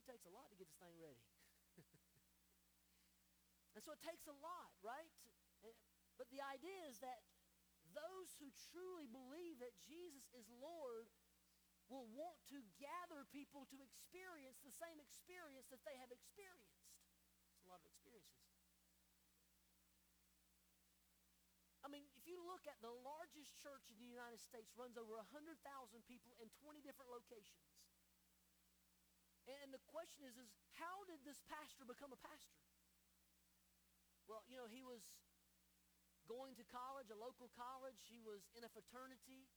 It 0.00 0.08
takes 0.08 0.24
a 0.24 0.32
lot 0.32 0.48
to 0.48 0.56
get 0.56 0.64
this 0.64 0.80
thing 0.80 0.96
ready. 0.96 1.20
and 3.76 3.84
so 3.84 3.92
it 3.92 4.00
takes 4.00 4.24
a 4.24 4.36
lot, 4.40 4.72
right? 4.80 5.12
But 6.16 6.24
the 6.32 6.40
idea 6.40 6.88
is 6.88 6.96
that 7.04 7.20
those 7.92 8.30
who 8.38 8.48
truly 8.72 9.06
believe 9.10 9.58
that 9.60 9.74
Jesus 9.86 10.26
is 10.34 10.46
Lord 10.60 11.10
will 11.90 12.06
want 12.14 12.38
to 12.54 12.62
gather 12.78 13.26
people 13.34 13.66
to 13.74 13.82
experience 13.82 14.62
the 14.62 14.74
same 14.78 15.02
experience 15.02 15.66
that 15.74 15.82
they 15.82 15.98
have 15.98 16.14
experienced. 16.14 16.86
It's 17.58 17.66
a 17.66 17.70
lot 17.70 17.82
of 17.82 17.86
experiences. 17.90 18.40
I 21.82 21.88
mean, 21.90 22.06
if 22.14 22.28
you 22.28 22.38
look 22.46 22.68
at 22.70 22.78
the 22.84 22.92
largest 23.02 23.50
church 23.58 23.90
in 23.90 23.98
the 23.98 24.06
United 24.06 24.38
States, 24.38 24.70
runs 24.78 24.94
over 24.94 25.18
100,000 25.18 25.58
people 26.06 26.36
in 26.38 26.46
20 26.62 26.78
different 26.86 27.10
locations. 27.10 27.66
And 29.48 29.74
the 29.74 29.82
question 29.90 30.22
is, 30.22 30.38
is 30.38 30.46
how 30.78 31.02
did 31.10 31.18
this 31.26 31.42
pastor 31.50 31.82
become 31.82 32.14
a 32.14 32.20
pastor? 32.22 32.62
Well, 34.30 34.46
you 34.46 34.54
know, 34.54 34.70
he 34.70 34.86
was 34.86 35.02
going 36.30 36.54
to 36.54 36.64
college, 36.70 37.10
a 37.10 37.18
local 37.18 37.50
college. 37.58 37.98
He 38.06 38.22
was 38.22 38.46
in 38.54 38.62
a 38.62 38.70
fraternity 38.70 39.50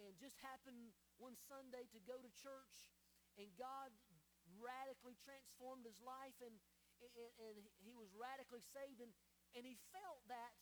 and 0.00 0.16
just 0.16 0.40
happened 0.40 0.96
one 1.20 1.36
Sunday 1.44 1.84
to 1.92 2.00
go 2.08 2.16
to 2.16 2.30
church 2.32 2.88
and 3.36 3.52
God 3.60 3.92
radically 4.56 5.20
transformed 5.20 5.84
his 5.84 6.00
life 6.00 6.36
and, 6.40 6.56
and, 7.04 7.28
and 7.36 7.54
he 7.84 7.92
was 7.92 8.08
radically 8.16 8.64
saved 8.64 9.04
and, 9.04 9.12
and 9.52 9.68
he 9.68 9.76
felt 9.92 10.24
that 10.32 10.56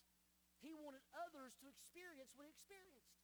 he 0.58 0.74
wanted 0.74 1.06
others 1.14 1.54
to 1.62 1.70
experience 1.70 2.34
what 2.34 2.50
he 2.50 2.52
experienced. 2.54 3.14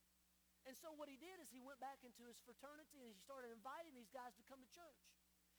And 0.69 0.77
so 0.77 0.93
what 0.93 1.09
he 1.09 1.17
did 1.17 1.41
is 1.41 1.49
he 1.51 1.59
went 1.59 1.81
back 1.81 2.05
into 2.05 2.29
his 2.29 2.39
fraternity 2.45 3.01
and 3.01 3.11
he 3.11 3.19
started 3.19 3.51
inviting 3.51 3.97
these 3.97 4.13
guys 4.13 4.37
to 4.37 4.45
come 4.45 4.61
to 4.61 4.71
church. 4.71 5.03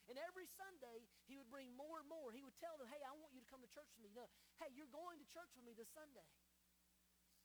And 0.09 0.17
every 0.17 0.45
Sunday, 0.45 1.05
he 1.29 1.37
would 1.37 1.49
bring 1.49 1.73
more 1.77 2.01
and 2.01 2.09
more. 2.09 2.33
He 2.33 2.41
would 2.41 2.57
tell 2.57 2.73
them, 2.77 2.89
hey, 2.89 3.01
I 3.05 3.13
want 3.17 3.33
you 3.33 3.41
to 3.41 3.49
come 3.49 3.61
to 3.61 3.69
church 3.69 3.89
with 3.97 4.01
me. 4.05 4.11
No, 4.13 4.29
hey, 4.61 4.73
you're 4.73 4.89
going 4.89 5.21
to 5.21 5.27
church 5.29 5.53
with 5.53 5.65
me 5.65 5.73
this 5.77 5.89
Sunday. 5.93 6.25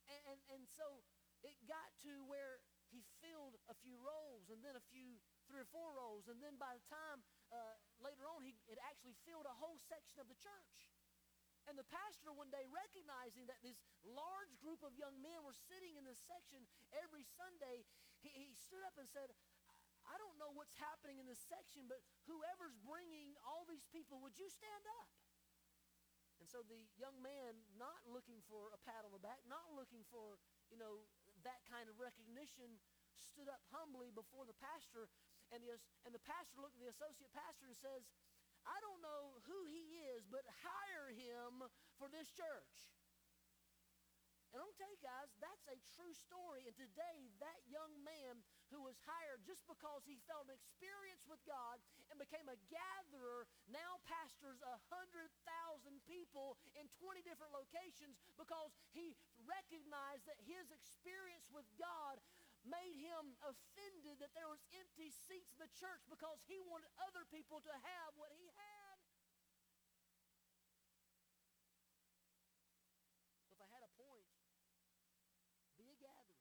And, 0.07 0.21
and, 0.35 0.41
and 0.59 0.63
so 0.71 1.03
it 1.43 1.59
got 1.67 1.91
to 2.07 2.13
where 2.27 2.63
he 2.91 3.03
filled 3.19 3.59
a 3.67 3.75
few 3.83 3.99
rows 3.99 4.47
and 4.49 4.63
then 4.63 4.79
a 4.79 4.85
few, 4.95 5.19
three 5.51 5.63
or 5.63 5.71
four 5.71 5.91
rows. 5.95 6.31
And 6.31 6.39
then 6.39 6.55
by 6.57 6.79
the 6.79 6.85
time 6.87 7.19
uh, 7.51 7.75
later 7.99 8.27
on, 8.31 8.47
he, 8.47 8.55
it 8.71 8.79
actually 8.87 9.19
filled 9.27 9.47
a 9.47 9.57
whole 9.59 9.79
section 9.91 10.23
of 10.23 10.31
the 10.31 10.39
church. 10.39 10.91
And 11.67 11.75
the 11.75 11.87
pastor 11.91 12.31
one 12.31 12.47
day, 12.55 12.63
recognizing 12.71 13.51
that 13.51 13.59
this 13.67 13.83
large 14.07 14.55
group 14.63 14.87
of 14.87 14.95
young 14.95 15.19
men 15.19 15.43
were 15.43 15.57
sitting 15.67 15.99
in 15.99 16.07
this 16.07 16.23
section 16.23 16.63
every 16.95 17.27
Sunday, 17.27 17.83
he, 18.23 18.31
he 18.31 18.55
stood 18.55 18.87
up 18.87 18.95
and 19.03 19.11
said, 19.11 19.35
I 20.07 20.15
don't 20.23 20.39
know 20.39 20.55
what's 20.55 20.79
happening 20.79 21.19
in 21.19 21.27
this 21.27 21.43
section, 21.43 21.91
but 21.91 21.99
whoever's 22.31 22.79
bringing 22.87 23.35
all 23.43 23.67
these 23.67 23.83
people, 23.91 24.23
would 24.23 24.39
you 24.39 24.47
stand 24.47 24.87
up? 25.03 25.11
And 26.47 26.55
so 26.55 26.63
the 26.71 26.79
young 26.95 27.19
man, 27.27 27.59
not 27.75 28.07
looking 28.07 28.39
for 28.47 28.71
a 28.71 28.79
pat 28.87 29.03
on 29.03 29.11
the 29.11 29.19
back, 29.19 29.43
not 29.51 29.67
looking 29.75 30.07
for, 30.15 30.39
you 30.71 30.79
know, 30.79 31.03
that 31.43 31.59
kind 31.67 31.91
of 31.91 31.99
recognition, 31.99 32.79
stood 33.19 33.51
up 33.51 33.59
humbly 33.75 34.15
before 34.15 34.47
the 34.47 34.55
pastor. 34.63 35.11
And 35.51 35.59
the, 35.67 35.75
and 36.07 36.15
the 36.15 36.23
pastor 36.23 36.63
looked 36.63 36.79
at 36.79 36.87
the 36.87 36.95
associate 36.95 37.35
pastor 37.35 37.67
and 37.67 37.75
says, 37.75 38.07
I 38.63 38.79
don't 38.79 39.03
know 39.03 39.43
who 39.51 39.59
he 39.67 40.07
is, 40.15 40.23
but 40.31 40.47
hire 40.63 41.11
him 41.11 41.67
for 41.99 42.07
this 42.15 42.31
church. 42.31 42.95
And 44.57 44.65
I'm 44.65 44.73
tell 44.81 44.89
you 44.89 45.05
guys, 45.05 45.29
that's 45.37 45.69
a 45.69 45.77
true 46.01 46.17
story. 46.17 46.65
And 46.65 46.73
today, 46.73 47.29
that 47.45 47.61
young 47.69 47.93
man 48.01 48.41
who 48.73 48.81
was 48.81 48.97
hired 49.05 49.45
just 49.45 49.61
because 49.69 50.01
he 50.09 50.17
felt 50.25 50.49
an 50.49 50.57
experience 50.57 51.21
with 51.29 51.45
God 51.45 51.77
and 52.09 52.17
became 52.17 52.49
a 52.49 52.57
gatherer 52.73 53.45
now 53.69 54.01
pastors 54.09 54.57
a 54.65 54.81
100,000 54.89 55.29
people 56.09 56.57
in 56.73 56.89
20 57.05 57.21
different 57.29 57.53
locations 57.53 58.17
because 58.41 58.73
he 58.97 59.13
recognized 59.45 60.25
that 60.25 60.41
his 60.49 60.73
experience 60.73 61.45
with 61.53 61.69
God 61.77 62.17
made 62.65 62.97
him 62.97 63.37
offended 63.45 64.25
that 64.25 64.33
there 64.33 64.49
was 64.49 64.65
empty 64.73 65.13
seats 65.13 65.53
in 65.53 65.61
the 65.61 65.69
church 65.77 66.01
because 66.09 66.41
he 66.49 66.65
wanted 66.65 66.89
other 67.05 67.29
people 67.29 67.61
to 67.61 67.73
have 67.77 68.11
what 68.17 68.33
he 68.33 68.49
had. 68.57 68.97
So 73.45 73.53
if 73.53 73.61
I 73.61 73.69
had 73.69 73.85
a 73.85 73.93
point, 74.01 74.25
be 75.77 75.93
a 75.93 75.99
gatherer. 76.01 76.41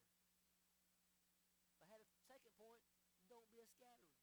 If 1.75 1.83
I 1.83 1.87
had 1.91 2.01
a 2.01 2.09
second 2.23 2.55
point, 2.55 2.81
don't 3.27 3.45
be 3.51 3.59
a 3.59 3.67
scatterer. 3.67 4.15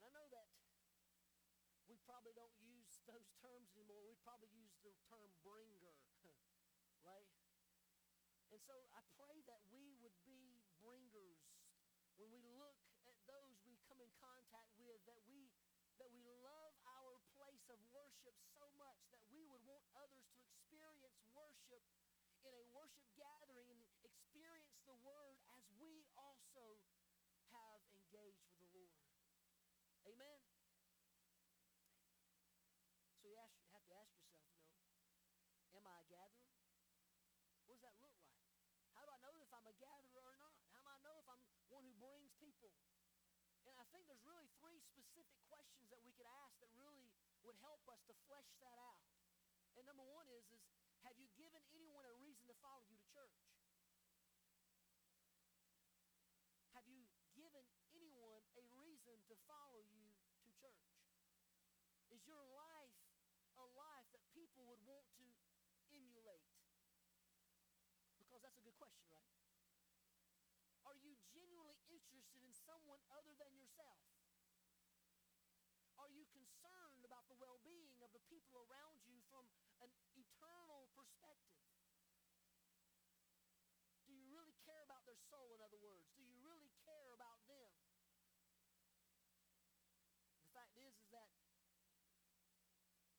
And 0.00 0.02
I 0.02 0.10
know 0.10 0.26
that 0.32 0.48
we 1.86 1.97
probably 2.08 2.32
don't 2.32 2.56
use 2.64 3.04
those 3.04 3.28
terms 3.44 3.68
anymore. 3.76 4.00
We 4.08 4.16
probably 4.24 4.48
use 4.56 4.72
the 4.80 4.96
term 5.12 5.28
bringer 5.44 5.92
right? 7.04 7.28
And 8.48 8.56
so 8.64 8.72
I 8.96 9.04
pray 9.20 9.44
that 9.44 9.60
we 9.68 9.92
would 10.00 10.16
be 10.24 10.64
bringers 10.80 11.36
when 12.16 12.32
we 12.32 12.40
look 12.56 12.80
at 13.04 13.12
those 13.28 13.60
we 13.68 13.76
come 13.84 14.00
in 14.00 14.08
contact 14.16 14.72
with, 14.80 14.96
that 15.04 15.20
we 15.28 15.52
that 16.00 16.08
we 16.14 16.24
love 16.40 16.72
our 16.96 17.20
place 17.36 17.66
of 17.68 17.76
worship 17.92 18.34
so 18.54 18.64
much 18.78 19.02
that 19.10 19.20
we 19.28 19.42
would 19.50 19.60
want 19.68 19.82
others 19.98 20.30
to 20.32 20.40
experience 20.46 21.18
worship 21.34 21.82
in 22.46 22.54
a 22.54 22.56
worship 22.72 23.04
gathering 23.18 23.68
and 23.68 23.82
experience 24.06 24.78
the 24.86 24.94
word 25.04 25.36
as 25.58 25.66
we 25.76 26.06
also 26.16 26.78
have 27.50 27.82
engaged 27.92 28.46
with 28.62 28.62
the 28.62 28.70
Lord. 28.78 28.94
Amen. 30.06 30.38
So 33.18 33.26
you 33.26 33.36
ask, 33.42 33.58
have 33.74 33.82
to 33.90 33.96
ask 33.98 34.14
yourself, 34.14 34.46
you 34.54 34.62
know, 34.62 35.76
am 35.76 35.84
I 35.84 35.98
a 36.00 36.06
gatherer? 36.06 36.54
What 37.66 37.67
does 37.78 37.86
that 37.86 38.02
look 38.02 38.18
like? 38.18 38.42
How 38.90 39.06
do 39.06 39.14
I 39.14 39.20
know 39.22 39.38
if 39.38 39.50
I'm 39.54 39.70
a 39.70 39.76
gatherer 39.78 40.34
or 40.34 40.38
not? 40.42 40.58
How 40.74 40.82
do 40.82 40.90
I 40.90 40.98
know 41.06 41.14
if 41.22 41.28
I'm 41.30 41.38
one 41.70 41.86
who 41.86 41.94
brings 42.02 42.34
people? 42.42 42.74
And 43.70 43.78
I 43.78 43.86
think 43.94 44.10
there's 44.10 44.26
really 44.26 44.50
three 44.58 44.82
specific 44.82 45.38
questions 45.46 45.86
that 45.94 46.02
we 46.02 46.10
could 46.18 46.26
ask 46.42 46.58
that 46.58 46.74
really 46.74 47.06
would 47.46 47.54
help 47.62 47.86
us 47.86 48.02
to 48.10 48.18
flesh 48.26 48.50
that 48.58 48.74
out. 48.82 48.98
And 49.78 49.86
number 49.86 50.02
one 50.02 50.26
is, 50.26 50.42
is 50.50 50.58
have 51.06 51.14
you 51.22 51.30
given 51.38 51.62
anyone 51.70 52.02
a 52.02 52.14
reason 52.18 52.50
to 52.50 52.56
follow 52.58 52.82
you 52.82 52.98
to 52.98 53.06
church? 53.14 53.38
Have 56.74 56.82
you 56.90 57.06
given 57.38 57.62
anyone 57.94 58.42
a 58.58 58.62
reason 58.74 59.22
to 59.30 59.34
follow 59.46 59.78
you 59.86 60.18
to 60.42 60.50
church? 60.58 60.82
Is 62.10 62.26
your 62.26 62.42
life 62.58 62.98
a 63.54 63.66
life 63.78 64.06
that 64.10 64.22
people 64.34 64.66
would 64.66 64.82
want 64.82 65.06
to 65.14 65.26
emulate? 65.94 66.46
Because 68.18 68.44
that's 68.44 68.58
a 68.60 68.64
good 68.66 68.76
question, 68.76 69.08
right? 69.08 69.24
Are 70.88 70.96
you 71.04 71.20
genuinely 71.36 71.76
interested 71.92 72.40
in 72.40 72.48
someone 72.64 73.04
other 73.12 73.36
than 73.36 73.52
yourself? 73.60 74.00
Are 76.00 76.08
you 76.08 76.24
concerned 76.32 77.04
about 77.04 77.28
the 77.28 77.36
well 77.36 77.60
being 77.60 78.00
of 78.00 78.08
the 78.16 78.24
people 78.32 78.64
around 78.64 79.04
you 79.04 79.20
from 79.28 79.44
an 79.84 79.92
eternal 80.16 80.88
perspective? 80.96 81.60
Do 84.08 84.16
you 84.16 84.32
really 84.32 84.56
care 84.64 84.80
about 84.80 85.04
their 85.04 85.20
soul, 85.28 85.52
in 85.52 85.60
other 85.60 85.76
words? 85.76 86.08
Do 86.16 86.24
you 86.24 86.32
really 86.40 86.72
care 86.80 87.12
about 87.12 87.44
them? 87.52 87.68
The 90.40 90.52
fact 90.56 90.72
is, 90.80 90.96
is 91.04 91.12
that 91.12 91.28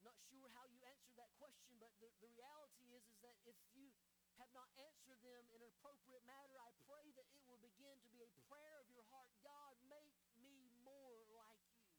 not 0.02 0.18
sure 0.26 0.50
how 0.58 0.66
you 0.66 0.82
answered 0.90 1.14
that 1.22 1.38
question, 1.38 1.78
but 1.78 1.94
the, 2.02 2.10
the 2.18 2.34
reality 2.34 2.90
is, 2.98 3.06
is 3.14 3.22
that 3.22 3.38
if 3.46 3.62
you 3.78 3.94
have 4.40 4.52
not 4.56 4.72
answered 4.80 5.20
them 5.20 5.44
in 5.52 5.60
an 5.60 5.70
appropriate 5.76 6.24
manner, 6.24 6.56
I 6.56 6.72
pray 6.88 7.12
that 7.20 7.28
it 7.36 7.44
will 7.44 7.60
begin 7.60 8.00
to 8.00 8.10
be 8.10 8.24
a 8.24 8.32
prayer 8.48 8.80
of 8.80 8.88
your 8.88 9.04
heart. 9.12 9.28
God, 9.44 9.76
make 9.92 10.16
me 10.40 10.72
more 10.80 11.14
like 11.36 11.60
you. 11.76 11.92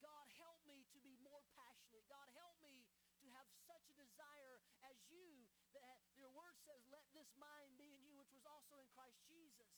God, 0.00 0.26
help 0.40 0.64
me 0.64 0.88
to 0.96 0.98
be 1.04 1.12
more 1.20 1.44
passionate. 1.52 2.08
God, 2.08 2.24
help 2.32 2.56
me 2.64 2.88
to 3.20 3.26
have 3.36 3.44
such 3.68 3.84
a 3.92 3.94
desire 4.00 4.64
as 4.88 4.96
you 5.12 5.44
that 5.76 5.84
ha- 5.84 6.08
your 6.16 6.32
word 6.32 6.56
says, 6.64 6.80
Let 6.88 7.04
this 7.12 7.28
mind 7.36 7.76
be 7.76 7.92
in 7.92 8.00
you, 8.08 8.16
which 8.16 8.32
was 8.32 8.48
also 8.48 8.80
in 8.80 8.88
Christ 8.96 9.20
Jesus, 9.28 9.68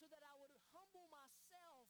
so 0.00 0.08
that 0.08 0.24
I 0.24 0.34
would 0.40 0.56
humble 0.72 1.06
myself 1.12 1.86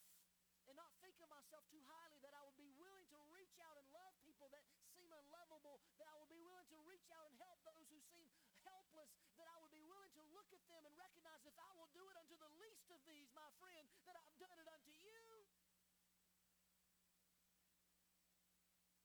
and 0.66 0.74
not 0.74 0.90
think 1.00 1.16
of 1.22 1.28
myself 1.28 1.62
too 1.70 1.80
highly, 1.86 2.18
that 2.24 2.34
I 2.34 2.42
would 2.42 2.56
be 2.56 2.68
willing 2.80 3.06
to 3.12 3.18
reach 3.30 3.56
out 3.62 3.76
and 3.76 3.86
love 3.92 4.12
people 4.24 4.48
that 4.50 4.64
seem 4.96 5.12
unlovable, 5.12 5.84
that 6.00 6.08
I 6.08 6.16
would 6.16 6.32
be 6.32 6.40
willing 6.40 6.68
to 6.72 6.78
reach 6.88 7.08
out 7.12 7.28
and 7.28 7.36
help 7.36 7.60
those 7.68 7.84
who 7.92 8.00
seem 8.10 8.26
helpless, 8.64 9.12
that 9.36 9.48
I 9.48 9.56
would 9.60 9.72
be 9.72 9.84
willing 9.84 10.12
to 10.16 10.24
look 10.44 10.60
at 10.60 10.68
them 10.68 10.84
and 10.84 10.92
recognize 11.00 11.40
if 11.48 11.56
I 11.56 11.72
will 11.72 11.88
do 11.96 12.04
it 12.04 12.16
unto 12.20 12.36
the 12.36 12.52
least 12.60 12.84
of 12.92 13.00
these, 13.08 13.32
my 13.32 13.48
friend, 13.56 13.88
that 14.04 14.12
I've 14.12 14.36
done 14.36 14.58
it 14.60 14.68
unto 14.68 14.92
you. 14.92 15.48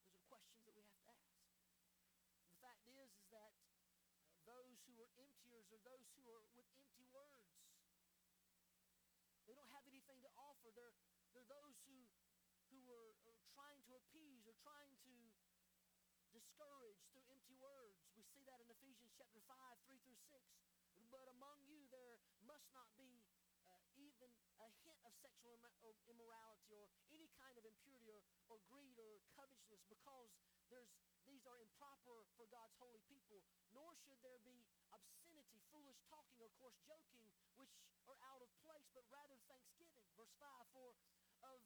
Those 0.03 0.19
are 0.19 0.27
questions 0.27 0.59
that 0.67 0.75
we 0.75 0.83
have 0.83 0.99
to 0.99 1.15
ask. 1.15 1.63
The 2.51 2.59
fact 2.59 2.83
is, 2.91 3.07
is 3.15 3.27
that 3.31 3.55
uh, 3.71 3.87
those 4.43 4.83
who 4.83 4.99
are 4.99 5.11
emptiers 5.15 5.71
are 5.71 5.79
those 5.87 6.11
who 6.19 6.27
are 6.27 6.43
with 6.59 6.67
empty 6.75 7.07
words. 7.07 7.55
They 9.47 9.55
don't 9.55 9.71
have 9.71 9.87
anything 9.87 10.19
to 10.27 10.31
offer. 10.35 10.75
They're, 10.75 10.99
they're 11.31 11.47
those 11.47 11.79
who, 11.87 11.95
who 12.67 12.79
are, 12.91 13.15
are 13.31 13.39
trying 13.55 13.79
to 13.87 13.95
appease 13.95 14.43
or 14.43 14.59
trying 14.59 14.91
to 15.07 15.13
discourage 16.35 16.99
through 17.15 17.25
empty 17.31 17.55
words. 17.57 17.95
We 18.19 18.27
see 18.27 18.43
that 18.43 18.59
in 18.59 18.67
Ephesians 18.75 19.15
chapter 19.15 19.39
5, 19.47 19.55
3 19.87 20.03
through 20.03 20.19
6. 20.35 20.68
But 21.09 21.25
among 21.33 21.65
you 21.65 21.85
there 21.89 22.21
must 22.45 22.69
not 22.73 22.89
be 22.97 23.25
uh, 23.65 23.81
even 23.97 24.29
a 24.61 24.69
hint 24.85 25.01
of 25.05 25.13
sexual 25.21 25.57
immorality 26.09 26.73
or 26.73 26.89
any 27.13 27.29
kind 27.37 27.53
of 27.57 27.63
impurity 27.65 28.09
or, 28.09 28.21
or 28.49 28.57
greed 28.65 28.97
or 28.97 29.21
covetousness 29.37 29.81
because 29.89 30.29
there's, 30.69 30.89
these 31.25 31.45
are 31.45 31.57
improper 31.61 32.25
for 32.33 32.49
God's 32.49 32.73
holy 32.81 33.01
people. 33.05 33.41
Nor 33.73 33.93
should 34.01 34.17
there 34.25 34.41
be 34.41 34.65
obscenity, 34.89 35.61
foolish 35.69 36.01
talking, 36.09 36.41
or 36.41 36.49
coarse 36.57 36.77
joking, 36.89 37.25
which 37.57 37.73
are 38.09 38.17
out 38.33 38.41
of 38.41 38.49
place, 38.65 38.89
but 38.93 39.05
rather 39.13 39.37
thanksgiving. 39.45 40.05
Verse 40.17 40.33
5, 40.41 40.49
for 40.73 40.97
of 41.45 41.61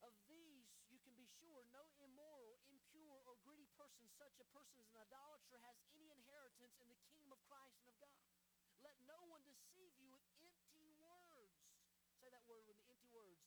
of 0.00 0.16
these 0.32 0.64
you 0.88 0.96
can 1.04 1.12
be 1.12 1.28
sure 1.38 1.60
no 1.68 1.84
immoral, 2.00 2.56
impure, 2.72 3.20
or 3.28 3.36
greedy 3.44 3.68
person, 3.76 4.08
such 4.16 4.32
a 4.40 4.48
person 4.48 4.80
as 4.80 4.88
an 4.96 5.04
idolater, 5.04 5.60
has 5.60 5.76
any 5.92 6.08
inheritance 6.08 6.72
in 6.80 6.88
the 6.88 6.98
kingdom 7.04 7.30
of 7.36 7.40
Christ 7.44 7.76
and 7.84 7.92
of 7.92 7.96
God. 8.00 8.16
Let 8.80 8.96
no 9.04 9.20
one 9.28 9.44
deceive 9.44 9.92
you 10.00 10.08
with 10.08 10.24
empty 10.40 10.88
words. 10.96 11.52
Say 12.20 12.28
that 12.32 12.44
word 12.48 12.64
with 12.68 12.76
the 12.80 12.88
empty 12.92 13.08
words. 13.12 13.40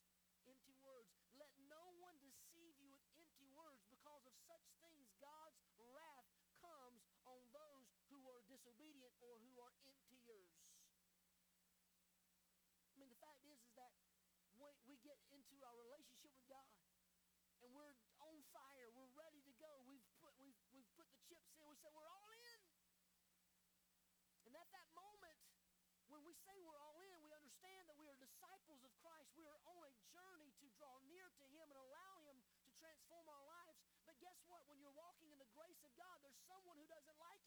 Empty 0.46 0.74
words. 0.82 1.10
Let 1.38 1.50
no 1.70 1.94
one 2.02 2.18
deceive 2.22 2.74
you 2.78 2.90
with 2.90 3.02
empty 3.18 3.46
words. 3.54 3.82
Because 3.90 4.22
of 4.26 4.34
such 4.46 4.66
things, 4.82 5.10
God's 5.22 5.58
wrath 5.78 6.30
comes 6.62 7.02
on 7.26 7.42
those 7.54 7.86
who 8.10 8.18
are 8.30 8.42
disobedient 8.46 9.13
or 9.30 9.40
who 9.40 9.54
are 9.60 9.74
emptiers. 9.88 10.52
I 12.92 12.96
mean, 13.00 13.08
the 13.08 13.20
fact 13.20 13.42
is, 13.48 13.58
is 13.64 13.74
that 13.74 13.92
when 14.60 14.74
we 14.84 15.00
get 15.00 15.18
into 15.32 15.56
our 15.64 15.76
relationship 15.76 16.30
with 16.36 16.46
God 16.48 16.68
and 17.64 17.72
we're 17.72 17.96
on 18.20 18.36
fire, 18.52 18.88
we're 18.92 19.12
ready 19.16 19.40
to 19.44 19.52
go, 19.56 19.70
we've 19.88 20.04
put, 20.20 20.32
we've, 20.40 20.56
we've 20.72 20.90
put 20.94 21.08
the 21.10 21.20
chips 21.26 21.50
in, 21.56 21.64
we 21.66 21.76
say 21.80 21.90
we're 21.96 22.10
all 22.10 22.28
in. 22.30 22.58
And 24.44 24.52
at 24.54 24.68
that 24.70 24.88
moment, 24.92 25.40
when 26.12 26.22
we 26.22 26.36
say 26.44 26.54
we're 26.60 26.78
all 26.78 27.00
in, 27.00 27.16
we 27.24 27.32
understand 27.32 27.88
that 27.88 27.96
we 27.96 28.06
are 28.06 28.18
disciples 28.20 28.84
of 28.84 28.92
Christ. 29.00 29.32
We 29.34 29.48
are 29.48 29.60
on 29.66 29.82
a 29.82 29.92
journey 30.12 30.52
to 30.60 30.66
draw 30.76 30.94
near 31.08 31.26
to 31.26 31.44
Him 31.50 31.66
and 31.72 31.80
allow 31.80 32.14
Him 32.28 32.38
to 32.38 32.70
transform 32.76 33.24
our 33.26 33.44
lives. 33.48 33.80
But 34.04 34.20
guess 34.20 34.36
what? 34.46 34.62
When 34.68 34.78
you're 34.84 34.94
walking 34.94 35.32
in 35.32 35.40
the 35.40 35.48
grace 35.56 35.80
of 35.82 35.90
God, 35.96 36.20
there's 36.20 36.38
someone 36.44 36.76
who 36.76 36.86
doesn't 36.86 37.18
like. 37.18 37.43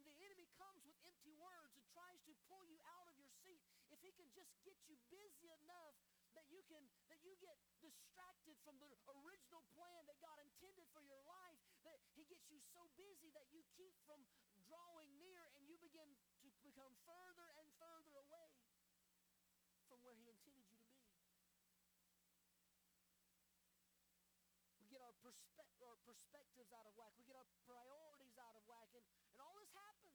And 0.00 0.08
the 0.08 0.16
enemy 0.24 0.48
comes 0.56 0.80
with 0.88 0.96
empty 1.04 1.36
words 1.36 1.76
and 1.76 1.84
tries 1.92 2.16
to 2.24 2.32
pull 2.48 2.64
you 2.64 2.80
out 2.96 3.04
of 3.04 3.20
your 3.20 3.28
seat. 3.44 3.60
If 3.92 4.00
he 4.00 4.16
can 4.16 4.32
just 4.32 4.48
get 4.64 4.80
you 4.88 4.96
busy 5.12 5.52
enough 5.60 5.92
that 6.32 6.48
you 6.48 6.64
can 6.72 6.80
that 7.12 7.20
you 7.20 7.36
get 7.44 7.60
distracted 7.84 8.56
from 8.64 8.80
the 8.80 8.88
original 9.12 9.60
plan 9.76 10.08
that 10.08 10.16
God 10.24 10.40
intended 10.40 10.88
for 10.96 11.04
your 11.04 11.20
life, 11.28 11.60
that 11.84 12.00
he 12.16 12.24
gets 12.32 12.48
you 12.48 12.64
so 12.72 12.88
busy 12.96 13.28
that 13.36 13.44
you 13.52 13.60
keep 13.76 13.92
from 14.08 14.24
drawing 14.64 15.12
near 15.20 15.52
and 15.58 15.68
you 15.68 15.76
begin 15.84 16.08
to 16.40 16.48
become 16.64 16.96
further 17.04 17.48
and 17.60 17.68
further 17.76 18.14
away 18.24 18.48
from 19.90 19.98
where 20.06 20.14
he 20.16 20.30
intended 20.30 20.64
you 20.70 20.78
to 20.78 20.86
be. 20.88 21.10
We 24.78 24.86
get 24.86 25.02
our, 25.02 25.14
perspe- 25.18 25.74
our 25.82 25.98
perspectives 26.06 26.70
out 26.70 26.86
of 26.86 26.94
whack. 26.94 27.10
We 27.18 27.26
get 27.26 27.34
our 27.34 27.50
priorities 27.66 28.38
out 28.38 28.54
of 28.54 28.62
whack. 28.70 28.86
And, 28.94 29.02
and 29.34 29.38
all 29.42 29.58
this 29.58 29.70
happens. 29.74 30.14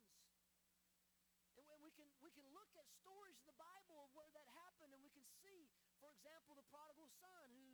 And 1.67 1.79
we 1.83 1.84
can, 1.95 2.07
we 2.19 2.29
can 2.35 2.43
look 2.51 2.67
at 2.75 2.85
stories 2.99 3.39
in 3.39 3.47
the 3.47 3.55
Bible 3.55 4.03
of 4.03 4.11
where 4.11 4.27
that 4.35 4.47
happened, 4.59 4.91
and 4.91 4.99
we 4.99 5.11
can 5.15 5.23
see, 5.39 5.71
for 6.03 6.11
example, 6.11 6.53
the 6.59 6.67
prodigal 6.67 7.07
son 7.23 7.47
who, 7.55 7.67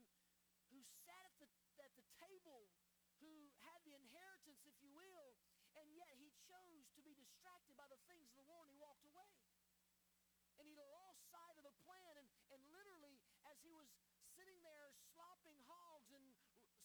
who 0.70 0.80
sat 1.06 1.26
at 1.26 1.38
the, 1.42 1.50
at 1.82 1.92
the 1.98 2.06
table, 2.22 2.70
who 3.20 3.34
had 3.66 3.82
the 3.86 3.98
inheritance, 3.98 4.62
if 4.66 4.78
you 4.82 4.94
will, 4.94 5.34
and 5.74 5.90
yet 5.98 6.14
he 6.22 6.30
chose 6.46 6.86
to 6.94 7.02
be 7.02 7.18
distracted 7.18 7.74
by 7.74 7.90
the 7.90 8.00
things 8.06 8.30
of 8.30 8.38
the 8.38 8.46
world, 8.46 8.70
and 8.70 8.74
he 8.78 8.82
walked 8.82 9.04
away. 9.10 9.34
And 10.62 10.70
he 10.70 10.78
lost 10.78 11.18
sight 11.34 11.58
of 11.58 11.66
the 11.66 11.74
plan, 11.82 12.14
and, 12.22 12.30
and 12.54 12.62
literally, 12.70 13.18
as 13.50 13.58
he 13.66 13.74
was 13.74 13.90
sitting 14.38 14.62
there 14.62 14.94
slopping 15.18 15.58
hogs 15.66 16.14
and 16.14 16.26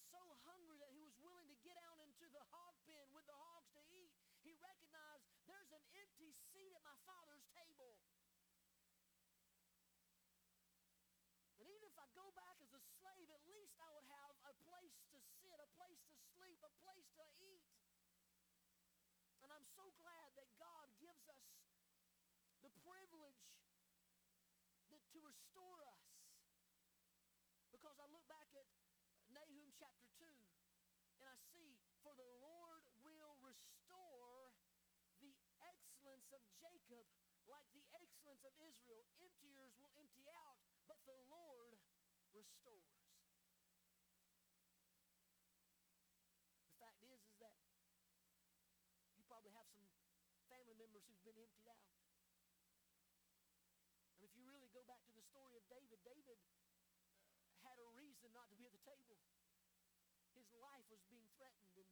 so 0.09 0.23
hungry 0.47 0.79
that 0.79 0.89
he 0.95 1.03
was 1.03 1.13
willing 1.19 1.45
to 1.51 1.57
get 1.61 1.75
out 1.83 1.99
into 1.99 2.25
the 2.31 2.43
hog 2.49 2.73
pen 2.87 3.05
with 3.11 3.27
the 3.27 3.35
hogs 3.35 3.69
to 3.75 3.83
eat, 3.91 4.09
he 4.47 4.55
recognized 4.63 5.27
there's 5.51 5.71
an 5.75 5.83
empty 5.99 6.31
seat 6.51 6.71
at 6.71 6.79
my 6.83 6.86
father's 7.05 7.45
table. 7.53 7.93
And 11.61 11.67
even 11.69 11.85
if 11.85 11.97
I 11.99 12.07
go 12.15 12.31
back 12.33 12.57
as 12.63 12.71
a 12.73 12.81
slave, 12.97 13.27
at 13.29 13.43
least 13.49 13.75
I 13.81 13.89
would 13.93 14.07
have 14.07 14.31
a 14.47 14.53
place 14.65 14.97
to 15.13 15.19
sit, 15.41 15.57
a 15.59 15.69
place 15.77 16.01
to 16.09 16.17
sleep, 16.33 16.59
a 16.63 16.71
place 16.81 17.09
to 17.19 17.25
eat. 17.43 17.65
And 19.43 19.49
I'm 19.51 19.67
so 19.77 19.91
glad 20.01 20.33
that 20.39 20.49
God 20.57 20.87
gives 20.97 21.23
us 21.29 21.47
the 22.63 22.71
privilege 22.83 23.43
that, 24.91 25.03
to 25.13 25.19
restore 25.21 25.79
us. 25.87 26.03
Because 27.71 27.95
I 28.01 28.07
look 28.09 28.25
back 28.27 28.49
at 28.57 28.67
Nahum 29.31 29.69
chapter 29.77 30.07
2, 30.19 30.25
and 31.19 31.25
I 31.27 31.37
see, 31.53 31.79
for 32.01 32.11
the 32.17 32.27
Lord 32.41 32.83
will 33.03 33.37
restore 33.43 34.36
excellence 36.27 36.43
of 36.43 36.55
Jacob 36.59 37.05
like 37.47 37.67
the 37.71 37.83
excellence 37.95 38.43
of 38.43 38.51
Israel. 38.59 39.07
Emptiers 39.23 39.71
will 39.79 39.91
empty 39.95 40.27
out, 40.27 40.59
but 40.87 40.99
the 41.07 41.15
Lord 41.31 41.79
restores. 42.35 42.91
The 46.67 46.75
fact 46.83 46.99
is, 47.07 47.23
is 47.23 47.37
that 47.39 47.55
you 49.15 49.23
probably 49.31 49.55
have 49.55 49.67
some 49.71 49.87
family 50.51 50.75
members 50.75 51.07
who've 51.07 51.23
been 51.23 51.39
emptied 51.39 51.71
out. 51.71 51.87
And 54.19 54.27
if 54.27 54.31
you 54.35 54.43
really 54.43 54.67
go 54.75 54.83
back 54.83 54.99
to 55.07 55.13
the 55.15 55.23
story 55.23 55.55
of 55.55 55.63
David, 55.71 56.03
David 56.03 56.39
uh, 56.43 57.55
had 57.63 57.79
a 57.79 57.87
reason 57.95 58.35
not 58.35 58.51
to 58.51 58.55
be 58.59 58.67
at 58.67 58.75
the 58.75 58.83
table. 58.83 59.15
His 60.35 60.51
life 60.59 60.85
was 60.91 61.01
being 61.09 61.25
threatened, 61.39 61.73
and, 61.81 61.89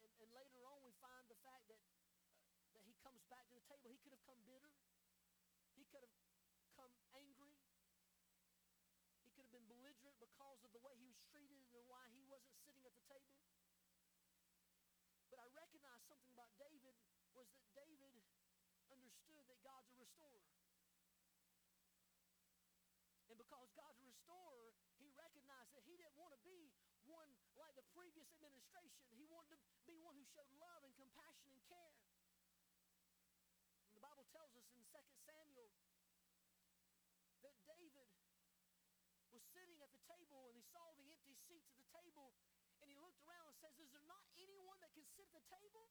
and, 0.00 0.08
and 0.22 0.30
later 0.32 0.62
on 0.64 0.80
we 0.86 0.94
find 1.04 1.26
the 1.28 1.36
fact 1.44 1.68
that, 1.68 1.80
comes 3.02 3.22
back 3.26 3.44
to 3.50 3.54
the 3.58 3.66
table. 3.66 3.90
He 3.90 3.98
could 4.00 4.14
have 4.14 4.24
come 4.24 4.40
bitter. 4.46 4.72
He 5.74 5.82
could 5.90 6.06
have 6.06 6.16
come 6.78 6.94
angry. 7.18 7.58
He 9.26 9.30
could 9.34 9.44
have 9.46 9.54
been 9.54 9.66
belligerent 9.66 10.16
because 10.22 10.58
of 10.62 10.70
the 10.70 10.82
way 10.82 10.94
he 10.96 11.06
was 11.10 11.18
treated 11.30 11.66
and 11.74 11.84
why 11.90 12.06
he 12.14 12.22
wasn't 12.30 12.54
sitting 12.62 12.86
at 12.86 12.94
the 12.94 13.04
table. 13.10 13.34
But 15.28 15.42
I 15.42 15.46
recognize 15.52 16.02
something 16.06 16.30
about 16.30 16.54
David 16.56 16.94
was 17.34 17.48
that 17.56 17.66
David 17.74 18.14
understood 18.92 19.42
that 19.48 19.60
God's 19.64 19.88
a 19.90 19.98
restorer. 19.98 20.46
And 23.32 23.40
because 23.40 23.68
God's 23.72 23.96
a 23.98 24.06
restorer, 24.06 24.76
he 25.00 25.08
recognized 25.16 25.72
that 25.72 25.84
he 25.88 25.96
didn't 25.96 26.20
want 26.20 26.36
to 26.36 26.42
be 26.44 26.68
one 27.08 27.32
like 27.56 27.74
the 27.74 27.86
previous 27.96 28.28
administration. 28.36 29.08
He 29.16 29.24
wanted 29.28 29.56
to 29.56 29.58
be 29.88 29.96
one 30.00 30.16
who 30.16 30.24
showed 30.36 30.52
love 30.60 30.84
and 30.84 30.92
compassion 30.96 31.48
and 31.48 31.62
care. 31.64 31.96
And 33.88 33.96
the 33.96 34.04
Bible 34.04 34.24
tells 34.32 34.52
us 34.56 34.68
in 34.76 34.84
2 34.88 35.00
Samuel 35.28 35.68
that 37.44 37.56
David 37.68 38.08
was 39.32 39.44
sitting 39.52 39.80
at 39.80 39.91
table 40.10 40.50
and 40.50 40.56
he 40.58 40.64
saw 40.70 40.90
the 40.98 41.06
empty 41.10 41.36
seats 41.46 41.68
at 41.70 41.78
the 41.78 41.88
table 41.94 42.34
and 42.82 42.90
he 42.90 42.98
looked 42.98 43.22
around 43.22 43.46
and 43.46 43.56
says, 43.62 43.78
Is 43.78 43.86
there 43.94 44.02
not 44.10 44.26
anyone 44.34 44.74
that 44.82 44.90
can 44.90 45.06
sit 45.14 45.30
at 45.30 45.34
the 45.38 45.46
table? 45.46 45.86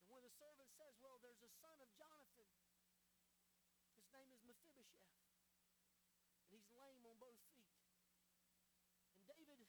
And 0.00 0.08
when 0.08 0.24
the 0.24 0.32
servant 0.40 0.72
says, 0.72 0.96
Well, 1.04 1.20
there's 1.20 1.44
a 1.44 1.52
son 1.60 1.76
of 1.84 1.92
Jonathan. 2.00 2.48
His 3.92 4.08
name 4.08 4.32
is 4.32 4.40
Mephibosheth. 4.48 5.20
And 6.48 6.56
he's 6.56 6.72
lame 6.72 7.04
on 7.04 7.20
both 7.20 7.36
feet. 7.52 7.76
And 9.12 9.20
David 9.28 9.60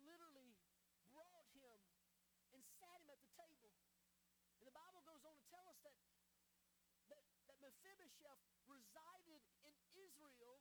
literally 0.00 0.56
brought 1.12 1.52
him 1.52 1.76
and 2.56 2.64
sat 2.80 3.04
him 3.04 3.12
at 3.12 3.20
the 3.20 3.30
table. 3.36 3.76
And 4.56 4.64
the 4.64 4.72
Bible 4.72 5.04
goes 5.04 5.20
on 5.28 5.36
to 5.36 5.44
tell 5.52 5.68
us 5.68 5.76
that, 5.84 5.96
that, 7.12 7.20
that 7.52 7.58
Mephibosheth 7.60 8.40
resided 8.64 9.44
Israel 10.20 10.60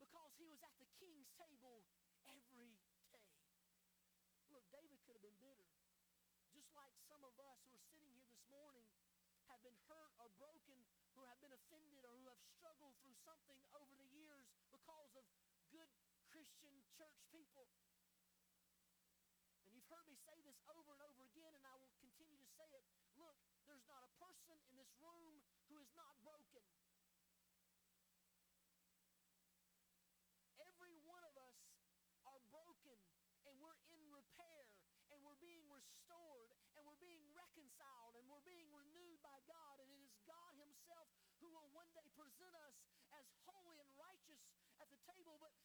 because 0.00 0.32
he 0.40 0.48
was 0.48 0.60
at 0.64 0.72
the 0.80 0.88
king's 0.96 1.28
table 1.36 1.84
every 2.24 2.72
day. 3.12 3.28
Look, 4.48 4.64
David 4.72 4.98
could 5.04 5.14
have 5.20 5.24
been 5.24 5.40
bitter. 5.40 5.68
Just 6.56 6.72
like 6.74 6.96
some 7.06 7.22
of 7.22 7.36
us 7.38 7.60
who 7.68 7.76
are 7.76 7.86
sitting 7.92 8.10
here 8.10 8.26
this 8.26 8.42
morning 8.50 8.88
have 9.46 9.60
been 9.62 9.76
hurt 9.86 10.12
or 10.18 10.32
broken, 10.40 10.80
who 11.14 11.22
have 11.28 11.38
been 11.38 11.54
offended 11.54 12.02
or 12.02 12.16
who 12.18 12.26
have 12.26 12.40
struggled 12.56 12.96
through 13.04 13.14
something 13.22 13.60
over 13.76 13.92
the 13.94 14.08
years 14.16 14.48
because 14.72 15.10
of 15.14 15.24
good 15.70 15.90
Christian 16.32 16.74
church 16.96 17.18
people. 17.30 17.68
And 19.66 19.70
you've 19.76 19.86
heard 19.86 20.06
me 20.10 20.18
say 20.26 20.34
this 20.42 20.58
over 20.66 20.96
and 20.96 21.02
over 21.06 21.22
again, 21.30 21.54
and 21.54 21.64
I 21.68 21.74
will 21.78 21.94
continue 22.02 22.38
to 22.38 22.50
say 22.58 22.66
it. 22.74 22.84
Look, 23.14 23.36
there's 23.66 23.86
not 23.86 24.02
a 24.02 24.12
person 24.18 24.58
in 24.70 24.74
this 24.74 24.90
room 24.98 25.38
who 25.70 25.78
is 25.78 25.90
not 25.94 26.10
broken. 26.26 26.64
Every 30.58 30.94
one 31.06 31.22
of 31.22 31.34
us 31.38 31.58
are 32.26 32.40
broken, 32.50 32.98
and 33.46 33.54
we're 33.62 33.78
in 33.94 34.02
repair, 34.10 34.66
and 35.14 35.20
being 35.40 35.64
restored, 35.72 36.52
and 36.76 36.84
we're 36.84 37.00
being 37.00 37.24
reconciled, 37.32 38.14
and 38.20 38.24
we're 38.28 38.44
being 38.44 38.68
renewed 38.70 39.18
by 39.24 39.40
God. 39.48 39.80
And 39.80 39.88
it 39.90 40.00
is 40.04 40.14
God 40.28 40.52
Himself 40.60 41.08
who 41.40 41.48
will 41.48 41.68
one 41.72 41.88
day 41.96 42.04
present 42.14 42.52
us 42.52 42.76
as 43.16 43.24
holy 43.48 43.80
and 43.80 43.90
righteous 43.96 44.40
at 44.78 44.88
the 44.92 45.00
table. 45.08 45.40
But 45.40 45.56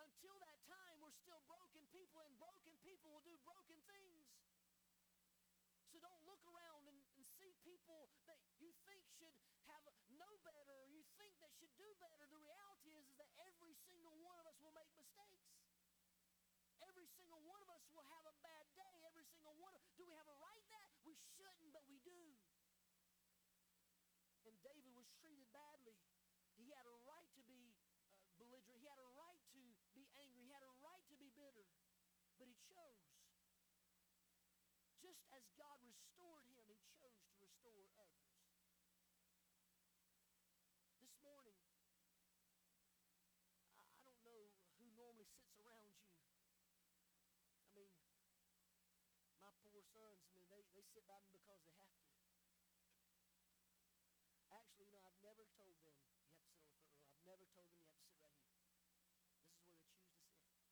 until 0.00 0.36
that 0.44 0.58
time, 0.68 1.00
we're 1.00 1.16
still 1.24 1.40
broken 1.48 1.82
people, 1.90 2.20
and 2.24 2.32
broken 2.36 2.72
people 2.84 3.08
will 3.12 3.24
do 3.24 3.36
broken 3.44 3.80
things. 3.88 4.28
So 5.92 6.00
don't 6.00 6.24
look 6.24 6.40
around 6.48 6.88
and, 6.88 7.00
and, 7.16 7.24
see 7.36 7.52
people 7.66 8.06
that 8.30 8.38
you 8.62 8.70
think 8.86 9.02
should 9.18 9.34
have 9.66 9.82
know 10.14 10.30
better 10.46 10.78
or 10.78 10.86
you 10.88 11.02
think 11.18 11.34
that 11.42 11.50
should 11.58 11.74
do 11.74 11.90
better. 11.98 12.22
The 12.30 12.38
reality 12.38 12.94
is, 12.94 13.04
is 13.10 13.18
that 13.18 13.28
every 13.50 13.74
single 13.82 14.14
one 14.22 14.38
of 14.38 14.46
us 14.46 14.56
will 14.62 14.72
make 14.78 14.88
mistakes. 14.94 15.42
Every 16.86 17.10
single 17.18 17.42
one 17.42 17.58
of 17.62 17.70
us 17.70 17.82
will 17.90 18.06
have 18.14 18.24
a 18.30 18.36
bad 18.46 18.66
day. 18.78 18.94
Every 19.10 19.26
single 19.34 19.58
one. 19.58 19.74
Of, 19.74 19.82
do 19.98 20.06
we 20.06 20.14
have 20.14 20.30
a 20.30 20.38
right 20.38 20.64
that? 20.70 20.88
We 21.02 21.18
shouldn't, 21.34 21.70
but 21.74 21.82
we 21.90 21.91
do. 22.02 22.36
And 24.46 24.54
David 24.62 24.92
was 24.94 25.06
treated 25.22 25.46
badly. 25.54 25.98
He 26.58 26.70
had 26.70 26.86
a 26.86 26.96
right 27.06 27.28
to 27.38 27.42
be 27.46 27.74
uh, 28.10 28.26
belligerent. 28.38 28.78
He 28.82 28.86
had 28.86 28.98
a 28.98 29.10
right 29.18 29.40
to 29.54 29.62
be 29.94 30.06
angry. 30.18 30.46
He 30.46 30.52
had 30.54 30.62
a 30.66 30.74
right 30.82 31.02
to 31.10 31.16
be 31.18 31.30
bitter. 31.34 31.66
But 32.38 32.50
he 32.50 32.58
chose. 32.66 33.02
Just 35.02 35.26
as 35.34 35.42
God 35.58 35.82
restored 35.82 36.46
him, 36.46 36.62
he 36.70 36.78
chose 36.94 37.18
to 37.26 37.34
restore 37.42 37.82
others. 37.98 38.30
This 41.02 41.14
morning, 41.18 41.58
I 43.74 43.82
don't 43.82 44.22
know 44.22 44.46
who 44.78 44.86
normally 44.94 45.26
sits 45.26 45.58
around 45.58 45.90
you. 45.90 46.06
I 47.66 47.74
mean, 47.74 47.90
my 49.41 49.41
poor 49.60 49.82
sons, 49.92 50.24
I 50.24 50.32
mean, 50.32 50.48
they, 50.48 50.64
they 50.72 50.84
sit 50.88 51.04
by 51.04 51.20
me 51.28 51.36
because 51.36 51.60
they 51.68 51.76
have 51.76 51.92
to. 51.92 52.08
Actually, 54.48 54.88
you 54.88 54.96
know, 54.96 55.04
I've 55.04 55.20
never 55.20 55.44
told 55.52 55.68
them 55.68 55.76
you 55.82 55.92
have 55.92 56.00
to 56.00 56.08
sit 56.08 56.24
on 56.24 56.40
the 56.40 56.48
front 56.48 56.64
row. 56.64 56.80
I've 57.12 57.26
never 57.28 57.44
told 57.52 57.68
them 57.68 57.76
you 57.76 57.84
have 57.84 58.00
to 58.00 58.08
sit 58.08 58.24
right 58.24 58.38
here. 58.40 58.64
This 58.64 59.52
is 59.52 59.60
where 59.68 59.76
they 59.76 59.92
choose 60.00 60.16
to 60.16 60.32
sit. 60.32 60.64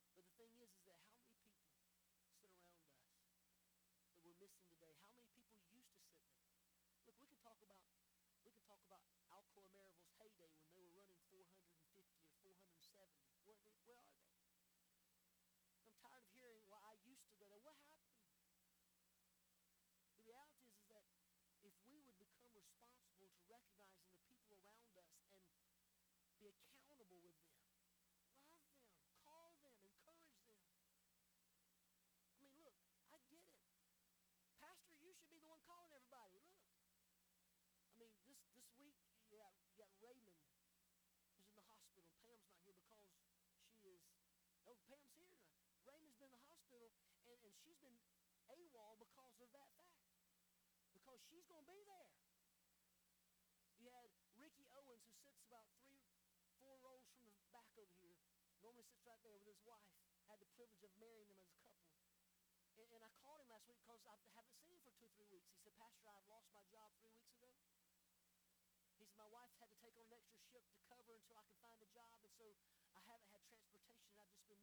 But 0.00 0.14
the 0.16 0.24
thing 0.38 0.52
is, 0.62 0.70
is 0.72 0.84
that 0.88 1.04
how 1.04 1.20
many 1.20 1.44
people 1.44 2.24
sit 2.32 2.48
around 2.48 3.08
us 3.12 3.68
that 4.00 4.16
we're 4.16 4.40
missing 4.40 4.64
today? 4.68 4.94
How 4.98 5.08
many 5.12 5.28
people 5.28 5.52
used 5.52 5.92
to 5.92 6.00
sit 6.08 6.24
there? 6.24 6.40
Look, 7.04 7.16
we 7.20 7.26
can 7.28 7.40
talk 7.44 7.58
about 7.60 7.82
we 8.44 8.50
can 8.54 8.64
talk 8.64 8.80
about 8.88 9.04
Alcoa 9.28 9.68
Maryville's 9.72 10.56
heyday 10.72 11.04
when 11.04 11.20
they 11.28 11.38
were 11.38 11.48
running 11.52 11.52
450 11.92 12.56
or 12.96 13.08
470. 13.44 13.77
Where, 13.88 14.04
are 14.04 14.20
they? 14.20 14.36
I'm 15.80 15.96
tired 15.96 16.20
of 16.20 16.32
hearing, 16.36 16.60
well, 16.68 16.84
I 16.84 17.00
used 17.08 17.24
to 17.24 17.34
go 17.40 17.48
there. 17.48 17.64
What 17.64 17.80
happened? 17.88 18.20
The 20.12 20.22
reality 20.28 20.68
is, 20.68 20.76
is 20.76 20.92
that 20.92 21.08
if 21.64 21.72
we 21.88 21.96
would 22.04 22.20
become 22.20 22.52
responsible 22.52 23.32
to 23.32 23.40
recognizing 23.48 24.12
the 24.12 24.20
people 24.28 24.60
around 24.60 24.92
us 24.92 25.08
and 25.24 26.36
be 26.36 26.52
accountable 26.52 27.16
with 27.24 27.40
them, 27.40 27.56
love 28.52 28.68
them, 28.68 28.84
call 29.24 29.56
them, 29.64 29.72
encourage 29.80 30.36
them. 30.36 30.52
I 32.28 32.44
mean, 32.44 32.60
look, 32.60 32.76
I 33.08 33.24
get 33.32 33.40
it. 33.40 33.56
Pastor, 34.60 35.00
you 35.00 35.16
should 35.16 35.32
be 35.32 35.40
the 35.40 35.48
one 35.48 35.64
calling 35.64 35.88
everybody. 35.96 36.44
Look. 36.44 38.12
I 38.20 38.20
mean, 38.20 38.20
this, 38.28 38.44
this 38.52 38.68
week, 38.76 39.00
you 39.32 39.40
got, 39.40 39.56
you 39.72 39.80
got 39.80 39.96
Raymond, 40.04 40.36
who's 41.32 41.48
in 41.48 41.56
the 41.56 41.64
hospital. 41.72 42.04
Pam's 42.20 42.44
not 42.60 42.68
here 42.68 42.84
because 42.84 43.08
she 43.80 43.96
is, 43.96 44.04
oh, 44.67 44.67
Pam's 44.86 45.10
here. 45.18 45.34
Raymond's 45.82 46.14
been 46.20 46.30
in 46.30 46.38
the 46.38 46.46
hospital, 46.46 46.94
and, 47.26 47.34
and 47.42 47.54
she's 47.58 47.78
been 47.82 47.98
AWOL 48.46 48.94
because 49.02 49.34
of 49.42 49.50
that 49.56 49.70
fact. 49.74 49.98
Because 50.94 51.18
she's 51.26 51.46
going 51.50 51.58
to 51.58 51.66
be 51.66 51.82
there. 51.82 52.10
You 53.82 53.90
had 53.90 54.06
Ricky 54.38 54.68
Owens, 54.70 55.02
who 55.02 55.14
sits 55.18 55.42
about 55.50 55.66
three, 55.82 55.98
four 56.62 56.78
rows 56.84 57.02
from 57.10 57.26
the 57.26 57.34
back 57.50 57.70
over 57.74 57.94
here, 57.98 58.18
normally 58.62 58.86
sits 58.86 59.02
right 59.02 59.18
there 59.26 59.34
with 59.34 59.46
his 59.46 59.58
wife. 59.66 59.90
Had 60.30 60.38
the 60.44 60.50
privilege 60.54 60.84
of 60.84 60.92
marrying 61.00 61.26
them 61.26 61.40
as 61.40 61.48
a 61.48 61.58
couple. 61.64 61.88
And, 62.76 62.84
and 62.92 63.02
I 63.02 63.10
called 63.24 63.40
him 63.40 63.48
last 63.48 63.64
week 63.66 63.80
because 63.82 64.04
I 64.04 64.14
haven't 64.36 64.60
seen 64.62 64.76
him 64.76 64.84
for 64.84 64.92
two 65.00 65.08
three 65.16 65.26
weeks. 65.32 65.48
He 65.48 65.58
said, 65.64 65.74
Pastor, 65.80 66.12
I've 66.12 66.28
lost 66.28 66.52
my 66.52 66.62
job 66.68 66.92
three 67.00 67.16
weeks 67.16 67.32
ago. 67.40 67.50
He 68.92 69.02
said, 69.02 69.08
my 69.16 69.26
wife 69.32 69.50
had 69.56 69.72
to 69.72 69.78
take 69.80 69.96
on 69.96 70.04
an 70.06 70.14
extra 70.20 70.38
shift 70.52 70.68
to 70.70 70.78
cover 70.86 71.16
until 71.16 71.34
I 71.40 71.44
could 71.48 71.58
find 71.64 71.78
a 71.80 71.88
job, 71.90 72.20
and 72.22 72.32
so 72.36 72.44
I 72.92 73.00
haven't 73.00 73.08
had 73.08 73.22
transportation. 73.32 73.77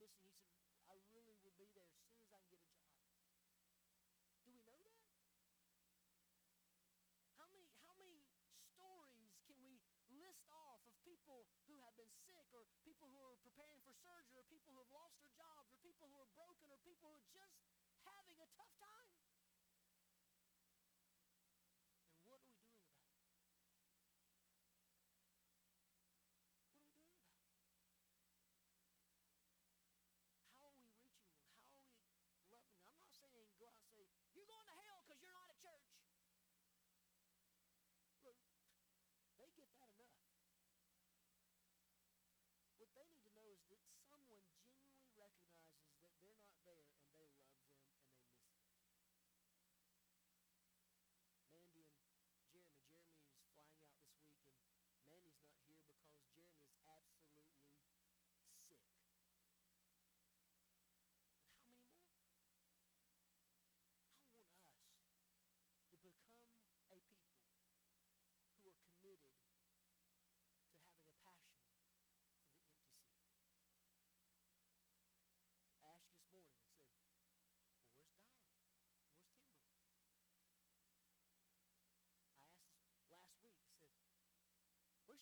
Missing. 0.06 0.38
He 0.38 0.70
said, 0.70 0.86
I 0.86 1.02
really 1.10 1.34
will 1.42 1.58
be 1.58 1.66
there 1.74 1.90
as 1.90 1.98
soon 2.06 2.22
as 2.22 2.30
I 2.30 2.38
can 2.46 2.62
get 2.62 2.78
a 2.78 2.86
job. 2.86 3.10
Do 4.38 4.54
we 4.54 4.62
know 4.62 4.78
that? 4.86 5.02
How 7.42 7.50
many, 7.50 7.66
how 7.90 7.98
many 7.98 8.22
stories 8.78 9.34
can 9.50 9.58
we 9.58 9.82
list 10.14 10.46
off 10.54 10.86
of 10.86 10.94
people 11.02 11.50
who 11.66 11.82
have 11.82 11.98
been 11.98 12.14
sick 12.26 12.46
or 12.54 12.70
people 12.86 13.10
who 13.10 13.22
are 13.26 13.38
preparing 13.42 13.82
for 13.82 13.98
surgery 13.98 14.38
or 14.38 14.46
people 14.46 14.78
who 14.78 14.82
have 14.86 14.94
lost 14.94 15.18
their 15.18 15.34
jobs 15.34 15.74
or 15.74 15.78
people 15.82 16.06
who 16.14 16.22
are 16.22 16.30
broken 16.38 16.70
or 16.70 16.78
people 16.86 17.10
who 17.10 17.18
are 17.18 17.30
just 17.34 17.45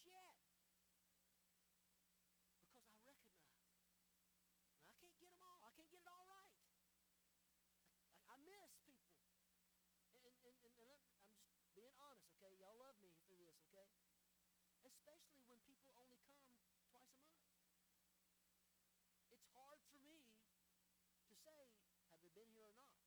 Yet, 0.03 0.35
Because 2.59 2.83
I 2.83 2.99
recognize. 3.07 3.63
And 4.75 4.83
I 4.83 4.91
can't 4.99 5.15
get 5.15 5.31
them 5.31 5.43
all. 5.43 5.59
I 5.63 5.71
can't 5.71 5.87
get 5.87 6.03
it 6.03 6.11
all 6.11 6.27
right. 6.27 6.51
I, 8.03 8.35
I 8.35 8.35
miss 8.43 8.71
people. 8.83 9.15
And, 10.11 10.27
and, 10.27 10.55
and, 10.59 10.75
and 10.75 10.89
I'm 10.91 10.99
just 11.07 11.71
being 11.79 11.95
honest, 11.95 12.27
okay? 12.35 12.51
Y'all 12.59 12.75
love 12.75 12.99
me 12.99 13.15
through 13.23 13.39
this, 13.39 13.55
okay? 13.71 13.87
Especially 14.83 15.39
when 15.47 15.59
people 15.63 15.95
only 15.95 16.19
come 16.27 16.43
twice 16.51 16.75
a 16.83 16.87
month. 16.91 17.15
It's 19.31 19.47
hard 19.55 19.79
for 19.87 19.95
me 20.03 20.27
to 21.27 21.33
say, 21.47 21.71
have 22.11 22.19
they 22.19 22.31
been 22.35 22.51
here 22.51 22.67
or 22.67 22.75
not? 22.75 22.99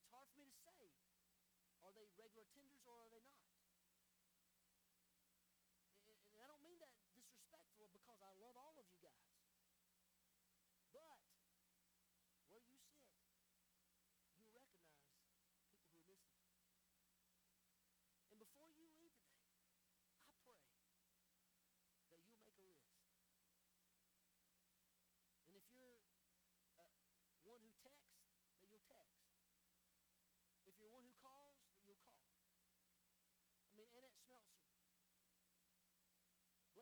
It's 0.00 0.08
hard 0.08 0.32
for 0.32 0.40
me 0.40 0.48
to 0.48 0.58
say, 0.64 0.80
are 1.84 1.92
they 1.92 2.08
regular 2.16 2.48
tenders 2.56 2.84
or 2.88 3.04
are 3.04 3.10
they 3.12 3.20
not? 3.28 3.45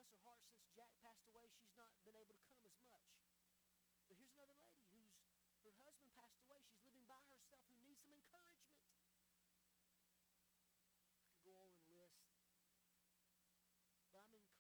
bless 0.05 0.21
her 0.21 0.29
heart, 0.29 0.45
since 0.53 0.69
Jack 0.77 0.93
passed 1.01 1.25
away, 1.33 1.49
she's 1.49 1.73
not 1.81 1.89
been 2.05 2.13
able 2.13 2.37
to 2.37 2.45
come 2.53 2.61
as 2.69 2.77
much. 2.93 3.09
But 4.05 4.21
here's 4.21 4.37
another 4.37 4.61
lady 4.85 5.09
whose 5.65 5.81
her 5.81 5.81
husband 5.81 6.13
passed 6.13 6.37
away. 6.45 6.61
She's 6.61 6.85
living 6.85 7.09
by 7.09 7.25
herself 7.25 7.65
who 7.73 7.81
needs 7.81 8.05
some 8.05 8.13
encouragement. 8.13 8.85
I 11.09 11.25
could 11.25 11.41
go 11.41 11.57
on 11.57 11.73
and 11.73 11.89
list. 11.97 12.21
But 14.13 14.21
I'm 14.29 14.29
encouraged 14.29 14.54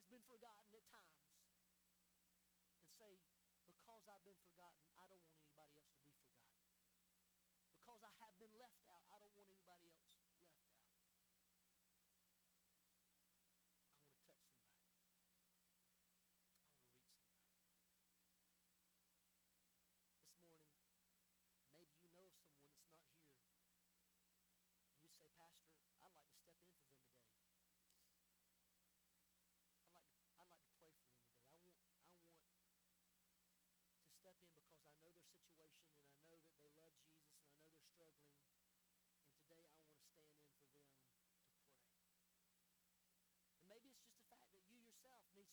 has 0.00 0.08
been 0.08 0.24
forgotten 0.24 0.72
at 0.72 0.86
times. 0.88 1.20
And 2.80 2.88
say, 2.96 3.20
because 3.68 4.08
I've 4.08 4.24
been 4.24 4.40
forgotten, 4.48 4.89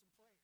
some 0.08 0.16
praise. 0.20 0.37